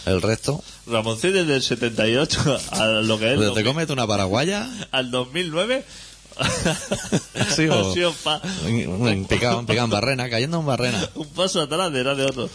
el 0.06 0.22
resto, 0.22 0.64
Ramoncín 0.88 1.34
desde 1.34 1.56
el 1.56 1.62
78 1.62 2.60
a 2.72 2.86
lo 2.86 3.20
que 3.20 3.34
es 3.34 3.40
desde 3.40 3.54
te 3.54 3.62
2000 3.62 3.66
comete 3.66 3.94
una 3.94 4.08
paraguaya, 4.08 4.70
al 4.92 5.12
2009 5.12 5.84
Sí, 7.56 7.68
o- 7.68 7.92
ha 7.92 7.94
sido 7.94 8.14
pa- 8.14 8.42
en, 8.66 9.08
en 9.08 9.26
picado, 9.26 9.64
barrena, 9.90 10.30
cayendo 10.30 10.60
en 10.60 10.66
barrena. 10.66 11.10
un 11.16 11.28
paso 11.30 11.62
atrás 11.62 11.92
detrás 11.92 12.18
de 12.18 12.26
otro. 12.26 12.50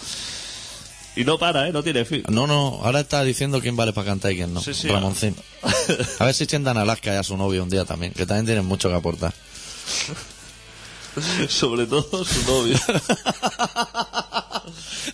Y 1.15 1.25
no 1.25 1.39
para, 1.39 1.67
¿eh? 1.69 1.73
No 1.73 1.83
tiene 1.83 2.05
fin. 2.05 2.23
No, 2.29 2.47
no, 2.47 2.81
ahora 2.83 3.01
está 3.01 3.23
diciendo 3.25 3.61
quién 3.61 3.75
vale 3.77 3.93
para 3.95 4.07
cantar 4.07 4.33
y 4.33 4.37
quién 4.37 4.53
no. 4.53 4.61
Sí, 4.63 4.75
sí. 4.75 4.89
Ramoncín. 4.89 5.35
A 6.19 6.25
ver 6.27 6.35
si 6.35 6.47
tiendan 6.47 6.77
a 6.79 6.83
Alaska 6.83 7.15
y 7.15 7.17
a 7.17 7.23
su 7.23 7.37
novio 7.37 7.63
un 7.63 7.71
día 7.71 7.85
también, 7.85 8.13
que 8.13 8.27
también 8.27 8.45
tienen 8.47 8.65
mucho 8.67 8.89
que 8.89 8.95
aportar. 8.97 9.33
Sobre 11.49 11.87
todo 11.87 12.25
su 12.25 12.43
novio. 12.47 12.79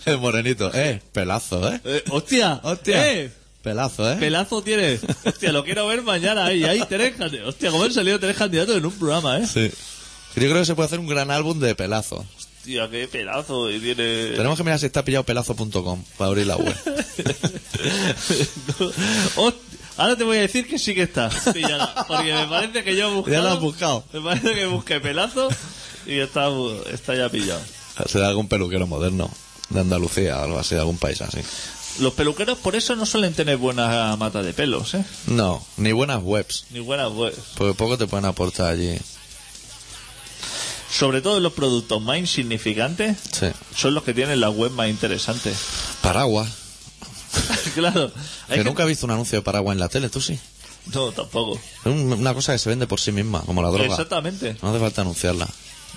El 0.05 0.17
morenito, 0.17 0.71
eh, 0.73 1.01
pelazo, 1.11 1.71
eh. 1.71 1.79
Eh, 1.85 2.03
¡Hostia! 2.09 2.59
Hostia. 2.63 3.11
¡Eh! 3.11 3.31
Pelazo, 3.61 4.11
eh. 4.11 4.17
Pelazo 4.19 4.61
tiene. 4.61 4.99
Hostia, 5.23 5.53
lo 5.53 5.63
quiero 5.63 5.87
ver 5.87 6.01
mañana 6.01 6.47
ahí. 6.47 6.65
Hay 6.65 6.83
tres 6.89 7.15
candidatos. 7.15 7.53
Hostia, 7.53 7.71
cómo 7.71 7.85
han 7.85 7.93
salido 7.93 8.19
tres 8.19 8.35
candidatos 8.35 8.75
en 8.75 8.85
un 8.85 8.91
programa, 8.91 9.39
¿eh? 9.39 9.47
Sí. 9.47 9.71
Yo 10.35 10.49
creo 10.49 10.55
que 10.55 10.65
se 10.65 10.75
puede 10.75 10.87
hacer 10.87 10.99
un 10.99 11.07
gran 11.07 11.31
álbum 11.31 11.57
de 11.59 11.73
pelazo. 11.73 12.25
Hostia, 12.35 12.89
qué 12.89 13.07
pelazo. 13.07 13.71
Y 13.71 13.79
tiene. 13.79 14.31
Tenemos 14.35 14.57
que 14.57 14.63
mirar 14.63 14.79
si 14.79 14.87
está 14.87 15.05
pillado 15.05 15.23
pelazo.com 15.23 16.03
para 16.17 16.27
abrir 16.29 16.47
la 16.47 16.57
web. 16.57 16.75
Ahora 19.95 20.17
te 20.17 20.25
voy 20.25 20.37
a 20.37 20.41
decir 20.41 20.67
que 20.67 20.77
sí 20.77 20.93
que 20.93 21.03
está. 21.03 21.29
pillada, 21.53 22.03
porque 22.07 22.33
me 22.33 22.47
parece 22.47 22.83
que 22.83 22.97
yo 22.97 23.09
he 23.09 23.13
buscado. 23.13 23.37
Ya 23.37 23.43
lo 23.43 23.49
has 23.49 23.59
buscado. 23.61 24.03
Me 24.11 24.19
parece 24.19 24.53
que 24.55 24.65
busqué 24.65 24.99
pelazo 24.99 25.47
y 26.05 26.19
está, 26.19 26.47
está 26.91 27.15
ya 27.15 27.29
pillado. 27.29 27.61
Será 28.07 28.27
algún 28.27 28.47
peluquero 28.47 28.87
moderno 28.87 29.29
de 29.69 29.79
Andalucía 29.81 30.39
o 30.39 30.43
algo 30.43 30.59
así, 30.59 30.75
de 30.75 30.81
algún 30.81 30.97
país 30.97 31.21
así. 31.21 31.39
Los 31.99 32.13
peluqueros 32.13 32.57
por 32.57 32.75
eso 32.75 32.95
no 32.95 33.05
suelen 33.05 33.33
tener 33.33 33.57
buena 33.57 34.15
mata 34.17 34.41
de 34.41 34.53
pelos, 34.53 34.95
¿eh? 34.95 35.05
No, 35.27 35.63
ni 35.77 35.91
buenas 35.91 36.21
webs, 36.23 36.65
Ni 36.71 36.79
buenas 36.79 37.11
webs. 37.11 37.37
porque 37.55 37.75
poco 37.75 37.97
te 37.97 38.07
pueden 38.07 38.25
aportar 38.25 38.71
allí. 38.73 38.97
Sobre 40.91 41.21
todo 41.21 41.39
los 41.39 41.53
productos 41.53 42.01
más 42.01 42.17
insignificantes 42.19 43.17
Sí. 43.31 43.47
son 43.75 43.93
los 43.95 44.03
que 44.03 44.13
tienen 44.13 44.39
las 44.39 44.55
webs 44.55 44.73
más 44.75 44.89
interesantes. 44.89 45.57
Paraguas. 46.01 46.49
claro. 47.75 48.11
Hay 48.47 48.49
Que 48.49 48.55
que- 48.57 48.63
nunca 48.63 48.83
he 48.83 48.87
visto 48.87 49.05
un 49.05 49.11
anuncio 49.11 49.39
de 49.39 49.41
paraguas 49.43 49.73
en 49.75 49.79
la 49.79 49.89
tele, 49.89 50.09
tú 50.09 50.21
sí. 50.21 50.39
No, 50.93 51.11
tampoco. 51.11 51.55
Es 51.55 51.85
un- 51.85 52.13
una 52.13 52.33
cosa 52.33 52.53
que 52.53 52.59
se 52.59 52.69
vende 52.69 52.85
por 52.87 52.99
sí 52.99 53.11
misma, 53.11 53.41
como 53.41 53.61
la 53.63 53.69
droga. 53.69 53.85
Exactamente. 53.85 54.55
No 54.61 54.69
hace 54.69 54.79
falta 54.79 55.01
anunciarla. 55.01 55.47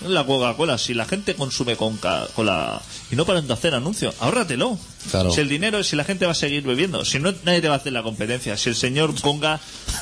La 0.04 0.24
Coca-Cola, 0.24 0.76
si 0.78 0.92
la 0.94 1.06
gente 1.06 1.34
consume 1.34 1.76
Coca-Cola 1.76 2.80
y 3.10 3.16
no 3.16 3.24
paran 3.24 3.46
de 3.46 3.54
hacer 3.54 3.74
anuncios, 3.74 4.14
ahórratelo. 4.20 4.78
Claro. 5.10 5.30
Si 5.30 5.40
el 5.40 5.48
dinero, 5.48 5.82
si 5.82 5.96
la 5.96 6.04
gente 6.04 6.26
va 6.26 6.32
a 6.32 6.34
seguir 6.34 6.62
bebiendo, 6.64 7.04
si 7.04 7.18
no, 7.18 7.32
nadie 7.44 7.60
te 7.62 7.68
va 7.68 7.74
a 7.74 7.78
hacer 7.78 7.92
la 7.92 8.02
competencia. 8.02 8.56
Si 8.56 8.68
el 8.68 8.76
señor 8.76 9.18
Conga 9.20 9.58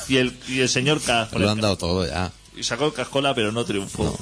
y 0.07 0.17
el, 0.17 0.37
y 0.47 0.59
el 0.59 0.69
señor 0.69 1.01
Cas 1.01 1.31
Lo 1.33 1.49
han 1.49 1.61
dado 1.61 1.77
todo 1.77 2.05
ya. 2.05 2.31
y 2.55 2.63
sacó 2.63 2.87
el 2.87 2.93
Cascola, 2.93 3.33
pero 3.33 3.51
no 3.51 3.63
triunfó. 3.65 4.17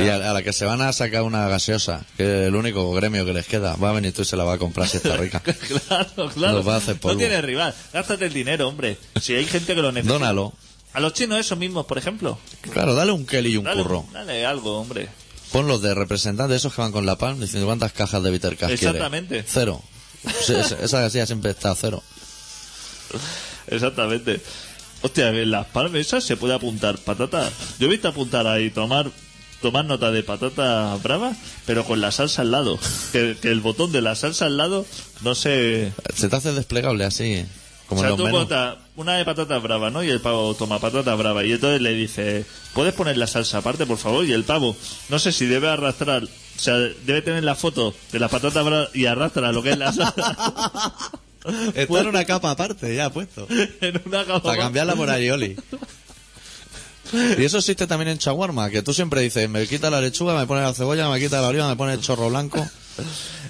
Y 0.00 0.08
a, 0.08 0.18
la 0.18 0.42
que 0.42 0.52
se 0.52 0.64
van 0.64 0.80
a 0.80 0.92
sacar 0.92 1.22
una 1.22 1.46
gaseosa, 1.46 2.04
que 2.16 2.24
es 2.24 2.48
el 2.48 2.54
único 2.54 2.90
gremio 2.92 3.24
que 3.24 3.32
les 3.32 3.46
queda, 3.46 3.76
va 3.76 3.90
a 3.90 3.92
venir 3.92 4.12
tú 4.12 4.22
y 4.22 4.24
se 4.24 4.36
la 4.36 4.44
va 4.44 4.54
a 4.54 4.58
comprar 4.58 4.88
si 4.88 4.96
está 4.96 5.16
rica. 5.18 5.40
claro, 5.40 6.30
claro. 6.32 6.64
Va 6.64 6.74
a 6.74 6.78
hacer 6.78 6.98
no 7.02 7.16
tiene 7.16 7.40
rival. 7.42 7.74
Gástate 7.92 8.26
el 8.26 8.32
dinero, 8.32 8.68
hombre. 8.68 8.98
Si 9.20 9.34
hay 9.34 9.46
gente 9.46 9.74
que 9.74 9.82
lo 9.82 9.92
necesita. 9.92 10.14
Dónalo. 10.14 10.52
A 10.94 11.00
los 11.00 11.12
chinos 11.12 11.38
esos 11.38 11.58
mismos, 11.58 11.86
por 11.86 11.98
ejemplo. 11.98 12.38
Claro, 12.72 12.94
dale 12.94 13.12
un 13.12 13.26
Kelly 13.26 13.50
y 13.52 13.56
un 13.56 13.64
Dale, 13.64 13.82
curro. 13.82 14.06
dale 14.12 14.46
algo, 14.46 14.80
hombre. 14.80 15.08
Ponlos 15.52 15.82
de 15.82 15.94
representantes, 15.94 16.56
esos 16.58 16.72
que 16.74 16.80
van 16.80 16.92
con 16.92 17.04
la 17.06 17.16
palm, 17.18 17.38
diciendo 17.40 17.66
cuántas 17.66 17.92
cajas 17.92 18.22
de 18.22 18.30
Bitter 18.30 18.56
Cash 18.56 18.68
quiere. 18.78 18.84
Exactamente. 18.98 19.44
Cero. 19.46 19.82
Sí, 20.44 20.54
esa- 20.58 20.78
esa 20.80 21.00
gasilla 21.00 21.26
siempre 21.26 21.50
está 21.50 21.72
a 21.72 21.74
cero. 21.74 22.02
Exactamente. 23.66 24.40
Hostia, 25.02 25.28
en 25.28 25.50
las 25.50 25.66
palmas 25.66 26.00
esas 26.00 26.24
se 26.24 26.36
puede 26.36 26.54
apuntar 26.54 26.96
patata. 26.98 27.50
Yo 27.78 27.86
he 27.86 27.90
visto 27.90 28.08
apuntar 28.08 28.46
ahí, 28.46 28.70
tomar 28.70 29.10
tomar 29.60 29.84
nota 29.86 30.10
de 30.10 30.22
patata 30.22 30.94
brava, 31.02 31.32
pero 31.64 31.84
con 31.86 32.00
la 32.00 32.12
salsa 32.12 32.42
al 32.42 32.50
lado. 32.50 32.78
Que, 33.12 33.36
que 33.40 33.48
el 33.50 33.60
botón 33.60 33.92
de 33.92 34.02
la 34.02 34.14
salsa 34.14 34.44
al 34.46 34.56
lado 34.58 34.84
no 35.22 35.34
se... 35.34 35.90
Se 36.14 36.28
te 36.28 36.36
hace 36.36 36.52
desplegable 36.52 37.04
así, 37.04 37.46
como 37.94 38.00
o 38.00 38.16
sea, 38.16 38.16
tú 38.16 38.28
botas 38.28 38.76
una 38.96 39.16
de 39.16 39.24
patata 39.24 39.58
brava, 39.58 39.90
¿no? 39.90 40.02
Y 40.02 40.10
el 40.10 40.20
pavo 40.20 40.54
toma 40.54 40.78
patata 40.78 41.14
brava. 41.14 41.44
Y 41.44 41.52
entonces 41.52 41.80
le 41.80 41.92
dice, 41.92 42.44
¿puedes 42.72 42.94
poner 42.94 43.16
la 43.16 43.26
salsa 43.26 43.58
aparte, 43.58 43.86
por 43.86 43.98
favor? 43.98 44.24
Y 44.24 44.32
el 44.32 44.44
pavo, 44.44 44.76
no 45.08 45.18
sé 45.18 45.32
si 45.32 45.46
debe 45.46 45.68
arrastrar, 45.68 46.24
o 46.24 46.60
sea, 46.60 46.74
debe 46.74 47.22
tener 47.22 47.44
la 47.44 47.54
foto 47.54 47.94
de 48.12 48.18
la 48.18 48.28
patata 48.28 48.62
brava 48.62 48.88
y 48.94 49.06
arrastra 49.06 49.52
lo 49.52 49.62
que 49.62 49.70
es 49.70 49.78
la 49.78 49.92
salsa 49.92 50.94
Está 51.74 52.00
en 52.00 52.06
una 52.06 52.24
capa 52.24 52.50
aparte, 52.50 52.94
ya 52.94 53.10
puesto. 53.10 53.46
en 53.80 54.00
una 54.06 54.24
cama. 54.24 54.42
Para 54.42 54.62
cambiarla 54.62 54.94
por 54.94 55.10
aioli. 55.10 55.56
Y 57.12 57.44
eso 57.44 57.58
existe 57.58 57.86
también 57.86 58.08
en 58.08 58.18
Chaguarma, 58.18 58.70
que 58.70 58.82
tú 58.82 58.94
siempre 58.94 59.20
dices, 59.20 59.48
me 59.48 59.66
quita 59.66 59.90
la 59.90 60.00
lechuga, 60.00 60.34
me 60.34 60.46
pone 60.46 60.62
la 60.62 60.72
cebolla, 60.72 61.08
me 61.10 61.20
quita 61.20 61.40
la 61.40 61.48
oliva, 61.48 61.68
me 61.68 61.76
pone 61.76 61.92
el 61.92 62.00
chorro 62.00 62.28
blanco. 62.28 62.66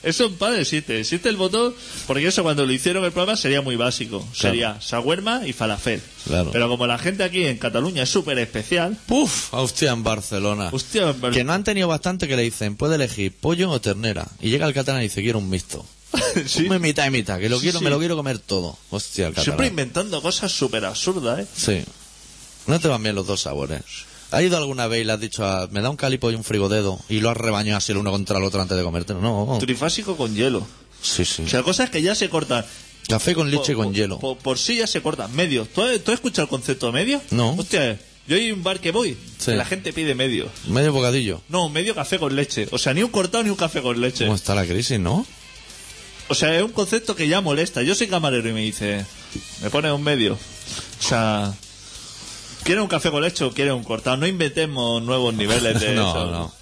Eso 0.02 0.26
en 0.26 0.34
pan 0.36 0.58
existe. 0.58 1.00
Existe 1.00 1.28
el 1.28 1.36
botón, 1.36 1.74
porque 2.06 2.26
eso 2.26 2.42
cuando 2.42 2.66
lo 2.66 2.72
hicieron 2.72 3.04
el 3.04 3.12
programa 3.12 3.36
sería 3.36 3.62
muy 3.62 3.76
básico. 3.76 4.26
Sería 4.34 4.78
shawarma 4.80 5.46
y 5.46 5.52
falafel. 5.52 6.02
Claro. 6.26 6.50
Pero 6.52 6.68
como 6.68 6.86
la 6.86 6.98
gente 6.98 7.24
aquí 7.24 7.44
en 7.44 7.58
Cataluña 7.58 8.02
es 8.02 8.10
súper 8.10 8.38
especial, 8.38 8.96
Puf, 9.06 9.52
hostia, 9.54 9.92
en 9.92 10.02
Barcelona. 10.02 10.68
hostia, 10.72 11.10
en 11.10 11.32
Que 11.32 11.44
no 11.44 11.52
han 11.52 11.64
tenido 11.64 11.88
bastante 11.88 12.28
que 12.28 12.36
le 12.36 12.42
dicen, 12.42 12.76
puede 12.76 12.96
elegir 12.96 13.32
pollo 13.32 13.70
o 13.70 13.80
ternera. 13.80 14.26
Y 14.40 14.50
llega 14.50 14.66
el 14.66 14.74
catalán 14.74 15.00
y 15.00 15.04
dice, 15.04 15.22
quiero 15.22 15.38
un 15.38 15.48
mixto. 15.48 15.84
Sí. 16.46 16.68
Mitad 16.68 17.06
y 17.06 17.10
mitad, 17.10 17.38
que 17.38 17.48
lo 17.48 17.58
quiero, 17.60 17.78
sí. 17.78 17.84
me 17.84 17.90
lo 17.90 17.98
quiero 17.98 18.16
comer 18.16 18.38
todo. 18.38 18.76
Hostia, 18.90 19.26
el 19.28 19.32
catalán. 19.32 19.44
Siempre 19.44 19.66
inventando 19.68 20.20
cosas 20.22 20.50
súper 20.52 20.84
absurdas, 20.84 21.40
¿eh? 21.40 21.46
Sí. 21.56 21.84
No 22.66 22.78
te 22.80 22.88
van 22.88 23.02
bien 23.02 23.14
los 23.14 23.26
dos 23.26 23.42
sabores. 23.42 23.82
¿Has 24.34 24.42
ido 24.42 24.56
alguna 24.56 24.86
vez 24.86 25.02
y 25.02 25.04
le 25.04 25.12
has 25.12 25.20
dicho, 25.20 25.44
a, 25.46 25.66
me 25.70 25.80
da 25.80 25.90
un 25.90 25.96
calipo 25.96 26.30
y 26.30 26.34
un 26.34 26.44
frigodedo 26.44 26.98
y 27.08 27.20
lo 27.20 27.30
has 27.30 27.36
rebañado 27.36 27.78
así 27.78 27.92
el 27.92 27.98
uno 27.98 28.10
contra 28.10 28.38
el 28.38 28.44
otro 28.44 28.60
antes 28.60 28.76
de 28.76 28.82
comértelo? 28.82 29.20
No. 29.20 29.58
Trifásico 29.60 30.16
con 30.16 30.34
hielo. 30.34 30.66
Sí, 31.02 31.24
sí. 31.24 31.42
O 31.42 31.48
sea, 31.48 31.62
cosas 31.62 31.90
que 31.90 32.00
ya 32.02 32.14
se 32.14 32.28
cortan. 32.28 32.64
Café 33.08 33.34
con 33.34 33.50
leche 33.50 33.74
Por- 33.74 33.84
con 33.84 33.86
por- 33.86 33.94
hielo. 33.94 34.18
Por, 34.18 34.36
por 34.38 34.58
sí 34.58 34.76
ya 34.76 34.86
se 34.86 35.02
cortan. 35.02 35.34
Medio. 35.36 35.66
¿Tú, 35.66 35.82
has- 35.82 36.00
tú 36.00 36.10
has 36.10 36.14
escuchado 36.16 36.44
el 36.44 36.48
concepto 36.48 36.86
de 36.86 36.92
medio? 36.92 37.20
No. 37.30 37.54
Hostia, 37.54 38.00
yo 38.26 38.36
hay 38.36 38.50
un 38.50 38.62
bar 38.62 38.80
que 38.80 38.90
voy. 38.92 39.16
Sí. 39.38 39.46
que 39.50 39.56
La 39.56 39.66
gente 39.66 39.92
pide 39.92 40.14
medio. 40.14 40.48
Medio 40.68 40.92
bocadillo. 40.92 41.42
No, 41.50 41.68
medio 41.68 41.94
café 41.94 42.18
con 42.18 42.34
leche. 42.34 42.66
O 42.70 42.78
sea, 42.78 42.94
ni 42.94 43.02
un 43.02 43.10
cortado 43.10 43.44
ni 43.44 43.50
un 43.50 43.56
café 43.56 43.82
con 43.82 44.00
leche. 44.00 44.24
¿Cómo 44.24 44.34
está 44.36 44.54
la 44.54 44.64
crisis, 44.64 44.98
no? 44.98 45.26
O 46.28 46.34
sea, 46.34 46.56
es 46.56 46.62
un 46.62 46.72
concepto 46.72 47.14
que 47.14 47.28
ya 47.28 47.42
molesta. 47.42 47.82
Yo 47.82 47.94
soy 47.94 48.06
camarero 48.06 48.48
y 48.48 48.52
me 48.54 48.62
dice, 48.62 49.04
me 49.62 49.68
pone 49.68 49.92
un 49.92 50.02
medio. 50.02 50.32
O 50.34 51.02
sea, 51.06 51.52
¿quiere 52.64 52.80
un 52.80 52.88
café 52.88 53.10
con 53.10 53.22
leche 53.22 53.44
o 53.44 53.52
quiere 53.52 53.72
un 53.72 53.84
cortado? 53.84 54.16
No 54.16 54.26
inventemos 54.26 55.02
nuevos 55.02 55.34
niveles 55.34 55.80
de 55.80 55.92
no, 55.94 56.10
eso. 56.10 56.30
no. 56.30 56.52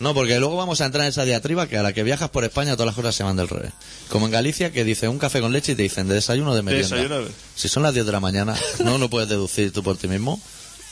No, 0.00 0.12
porque 0.12 0.38
luego 0.40 0.56
vamos 0.56 0.80
a 0.80 0.86
entrar 0.86 1.04
en 1.04 1.10
esa 1.10 1.24
diatriba 1.24 1.68
que 1.68 1.78
a 1.78 1.82
la 1.82 1.92
que 1.92 2.02
viajas 2.02 2.28
por 2.28 2.42
España 2.44 2.72
todas 2.74 2.86
las 2.86 2.94
cosas 2.96 3.14
se 3.14 3.22
van 3.22 3.36
del 3.36 3.48
revés. 3.48 3.72
Como 4.08 4.26
en 4.26 4.32
Galicia 4.32 4.72
que 4.72 4.82
dice 4.84 5.06
un 5.08 5.18
café 5.18 5.40
con 5.40 5.52
leche 5.52 5.72
y 5.72 5.74
te 5.76 5.82
dicen 5.84 6.08
de 6.08 6.14
desayuno 6.14 6.50
o 6.50 6.54
de 6.54 6.62
merienda. 6.62 6.96
desayuno. 6.96 7.28
Si 7.54 7.68
son 7.68 7.84
las 7.84 7.94
10 7.94 8.04
de 8.04 8.12
la 8.12 8.20
mañana, 8.20 8.56
no 8.84 8.98
lo 8.98 9.08
puedes 9.08 9.28
deducir 9.28 9.72
tú 9.72 9.82
por 9.84 9.96
ti 9.96 10.08
mismo. 10.08 10.40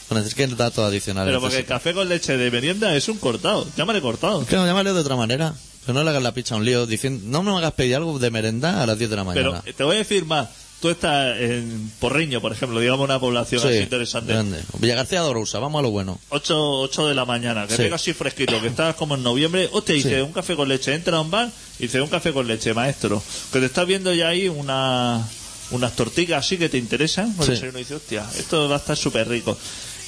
Bueno, 0.08 0.24
es 0.24 0.34
que 0.34 0.46
datos 0.46 0.84
adicionales. 0.86 1.30
Pero 1.30 1.40
porque 1.40 1.58
el 1.58 1.64
café 1.66 1.92
con 1.94 2.08
leche 2.08 2.36
de 2.36 2.50
merienda 2.50 2.94
es 2.94 3.08
un 3.08 3.18
cortado. 3.18 3.66
Llámale 3.76 4.00
cortado. 4.00 4.44
Claro, 4.44 4.66
llámale 4.66 4.92
de 4.92 5.00
otra 5.00 5.16
manera. 5.16 5.52
Pero 5.84 5.94
no 5.94 6.04
le 6.04 6.10
hagas 6.10 6.22
la 6.22 6.32
picha 6.32 6.54
a 6.54 6.58
un 6.58 6.64
lío 6.64 6.86
diciendo, 6.86 7.22
no 7.26 7.42
me 7.42 7.58
hagas 7.58 7.72
pedir 7.72 7.96
algo 7.96 8.16
de 8.20 8.30
merenda 8.30 8.82
a 8.82 8.86
las 8.86 8.98
10 8.98 9.10
de 9.10 9.16
la 9.16 9.24
Pero 9.24 9.50
mañana. 9.50 9.64
eh, 9.66 9.72
te 9.72 9.82
voy 9.82 9.96
a 9.96 9.98
decir 9.98 10.24
más. 10.26 10.48
Tú 10.82 10.90
estás 10.90 11.38
en 11.40 11.92
Porriño, 12.00 12.40
por 12.40 12.50
ejemplo, 12.52 12.80
digamos 12.80 13.04
una 13.04 13.20
población 13.20 13.62
Sí, 13.62 13.68
así 13.68 13.78
interesante. 13.78 14.32
grande. 14.32 14.60
Villa 14.80 14.96
García 14.96 15.22
de 15.22 15.28
Orousa, 15.28 15.60
vamos 15.60 15.78
a 15.78 15.82
lo 15.82 15.90
bueno. 15.90 16.18
8, 16.30 16.80
8 16.80 17.06
de 17.06 17.14
la 17.14 17.24
mañana, 17.24 17.68
que 17.68 17.76
Sí. 17.76 17.82
pega 17.84 17.94
así 17.94 18.12
fresquito, 18.12 18.60
que 18.60 18.66
estás 18.66 18.96
como 18.96 19.14
en 19.14 19.22
noviembre, 19.22 19.68
hostia, 19.72 19.94
dice 19.94 20.16
Sí. 20.16 20.20
un 20.20 20.32
café 20.32 20.56
con 20.56 20.68
leche, 20.68 20.92
entra 20.92 21.18
a 21.18 21.20
un 21.20 21.30
bar 21.30 21.48
y 21.78 21.84
dice 21.84 22.00
un 22.02 22.08
café 22.08 22.32
con 22.32 22.48
leche, 22.48 22.74
maestro, 22.74 23.22
que 23.52 23.60
te 23.60 23.66
estás 23.66 23.86
viendo 23.86 24.12
ya 24.12 24.26
ahí 24.28 24.48
una, 24.48 25.24
unas 25.70 25.94
tortillas 25.94 26.44
así 26.44 26.58
que 26.58 26.68
te 26.68 26.78
interesan, 26.78 27.32
pues 27.34 27.46
Sí. 27.46 27.52
desayuno 27.52 27.78
dice, 27.78 27.94
hostia, 27.94 28.26
esto 28.36 28.68
va 28.68 28.74
a 28.74 28.78
estar 28.78 28.96
súper 28.96 29.28
rico. 29.28 29.56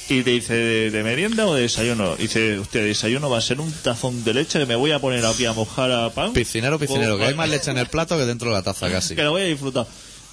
Y 0.09 0.21
te 0.21 0.29
dice, 0.31 0.53
¿de, 0.53 0.91
de 0.91 1.03
merienda 1.03 1.47
o 1.47 1.55
de 1.55 1.61
desayuno? 1.63 2.15
Y 2.19 2.23
dice, 2.23 2.59
de 2.71 2.83
desayuno 2.83 3.27
va 3.29 3.37
a 3.39 3.41
ser 3.41 3.59
un 3.61 3.71
tazón 3.71 4.23
de 4.25 4.33
leche 4.35 4.59
que 4.59 4.65
me 4.67 4.75
voy 4.75 4.91
a 4.91 4.99
poner 4.99 5.25
aquí 5.25 5.45
a 5.45 5.53
mojar 5.53 5.91
a 5.91 6.09
pan. 6.11 6.31
Piscinero, 6.33 6.77
piscinero, 6.77 7.17
que 7.17 7.23
hay 7.25 7.33
más 7.33 7.49
leche 7.49 7.71
en 7.71 7.77
el 7.79 7.87
plato 7.87 8.15
que 8.17 8.25
dentro 8.25 8.49
de 8.49 8.55
la 8.55 8.61
taza 8.61 8.87
casi. 8.91 9.15
que 9.15 9.23
lo 9.23 9.31
voy 9.31 9.41
a 9.43 9.45
disfrutar. 9.45 9.87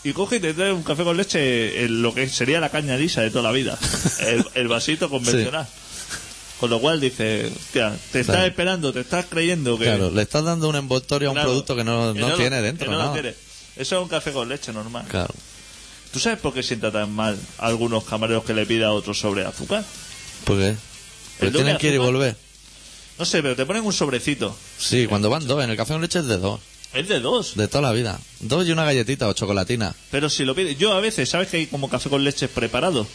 Y 0.04 0.12
coge 0.12 0.36
y 0.36 0.40
te 0.40 0.52
trae 0.54 0.72
un 0.72 0.82
café 0.82 1.04
con 1.04 1.16
leche, 1.16 1.84
en 1.84 2.02
lo 2.02 2.12
que 2.12 2.28
sería 2.28 2.58
la 2.60 2.70
caña 2.70 2.96
lisa 2.96 3.20
de 3.22 3.30
toda 3.30 3.44
la 3.44 3.52
vida. 3.52 3.78
El, 4.20 4.44
el 4.54 4.68
vasito 4.68 5.08
convencional. 5.08 5.66
Con 6.58 6.70
lo 6.70 6.80
cual 6.80 7.00
dice, 7.00 7.46
hostia, 7.54 7.90
te 8.12 8.20
estás 8.20 8.36
Claro. 8.36 8.46
esperando, 8.48 8.92
te 8.92 9.00
estás 9.00 9.26
creyendo 9.28 9.76
que. 9.78 9.84
Claro, 9.86 10.10
le 10.10 10.22
estás 10.22 10.44
dando 10.44 10.68
un 10.68 10.76
envoltorio 10.76 11.28
a 11.28 11.32
un 11.32 11.34
Claro, 11.36 11.48
producto 11.50 11.74
que 11.76 11.82
no, 11.84 12.14
que 12.14 12.20
no 12.20 12.34
tiene 12.34 12.56
que 12.56 12.62
dentro 12.62 12.90
no 12.90 12.98
lo 13.04 13.12
tiene. 13.12 13.30
Eso 13.76 13.96
es 13.96 14.02
un 14.02 14.08
café 14.08 14.32
con 14.32 14.48
leche 14.48 14.72
normal. 14.72 15.04
Claro. 15.08 15.34
¿Tú 16.12 16.18
sabes 16.20 16.38
por 16.38 16.52
qué 16.54 16.62
sienta 16.62 16.92
tan 16.92 17.10
mal 17.12 17.36
a 17.58 17.66
algunos 17.66 18.04
camareros 18.04 18.44
que 18.44 18.54
le 18.54 18.66
pida 18.66 18.88
a 18.88 18.92
otro 18.92 19.14
sobre 19.14 19.44
azúcar? 19.44 19.82
¿Por 20.44 20.58
qué? 20.58 20.76
Pero 21.38 21.50
doble 21.52 21.64
tienen 21.64 21.78
que 21.78 21.88
ir 21.88 21.94
y 21.94 21.98
volver. 21.98 22.36
No 23.18 23.24
sé, 23.24 23.42
pero 23.42 23.56
te 23.56 23.66
ponen 23.66 23.84
un 23.84 23.92
sobrecito. 23.92 24.56
Sí, 24.78 25.06
cuando 25.06 25.30
van 25.30 25.46
dos, 25.46 25.62
en 25.64 25.70
el 25.70 25.76
café 25.76 25.94
con 25.94 26.02
leche 26.02 26.18
es 26.20 26.26
de 26.26 26.38
dos, 26.38 26.60
Es 26.94 27.08
de 27.08 27.20
dos. 27.20 27.54
de 27.56 27.68
toda 27.68 27.82
la 27.82 27.92
vida. 27.92 28.18
Dos 28.40 28.66
y 28.66 28.72
una 28.72 28.84
galletita 28.84 29.28
o 29.28 29.32
chocolatina. 29.32 29.94
Pero 30.10 30.28
si 30.28 30.44
lo 30.44 30.54
pides, 30.54 30.76
yo 30.78 30.92
a 30.92 31.00
veces, 31.00 31.28
¿sabes 31.28 31.48
que 31.48 31.56
hay 31.58 31.66
como 31.66 31.88
café 31.88 32.10
con 32.10 32.22
leche 32.22 32.48
preparado? 32.48 33.06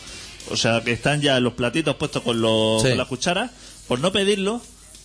O 0.50 0.58
sea, 0.58 0.82
que 0.84 0.92
están 0.94 1.22
ya 1.22 1.40
los 1.40 1.54
platitos 1.54 1.96
puestos 1.96 2.24
con, 2.24 2.42
los, 2.42 2.82
Sí. 2.82 2.90
con 2.90 2.98
las 2.98 3.08
cucharas. 3.08 3.52
Por 3.88 4.00
no 4.00 4.12
pedirlo, 4.12 4.62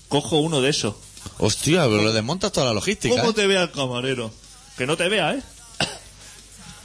cojo 0.09 0.39
uno 0.39 0.61
de 0.61 0.71
esos. 0.71 0.95
Hostia, 1.39 1.85
pero 1.85 2.03
le 2.05 2.13
desmontas 2.13 2.51
toda 2.53 2.67
la 2.67 2.73
logística. 2.75 3.15
¿Cómo 3.15 3.31
¿eh? 3.31 3.35
te 3.35 3.47
vea 3.47 3.63
el 3.65 3.71
camarero? 3.71 4.33
Que 4.77 4.87
no 4.87 4.97
te 4.97 5.09
vea, 5.09 5.35
¿eh? 5.35 5.43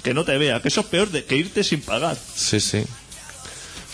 que 0.04 0.14
no 0.14 0.26
te 0.26 0.38
vea, 0.38 0.62
que 0.62 0.68
eso 0.68 0.82
es 0.82 0.88
peor 0.88 1.10
de 1.10 1.26
que 1.26 1.38
irte 1.38 1.64
sin 1.64 1.82
pagar. 1.82 2.18
Sí, 2.36 2.60
sí. 2.60 2.84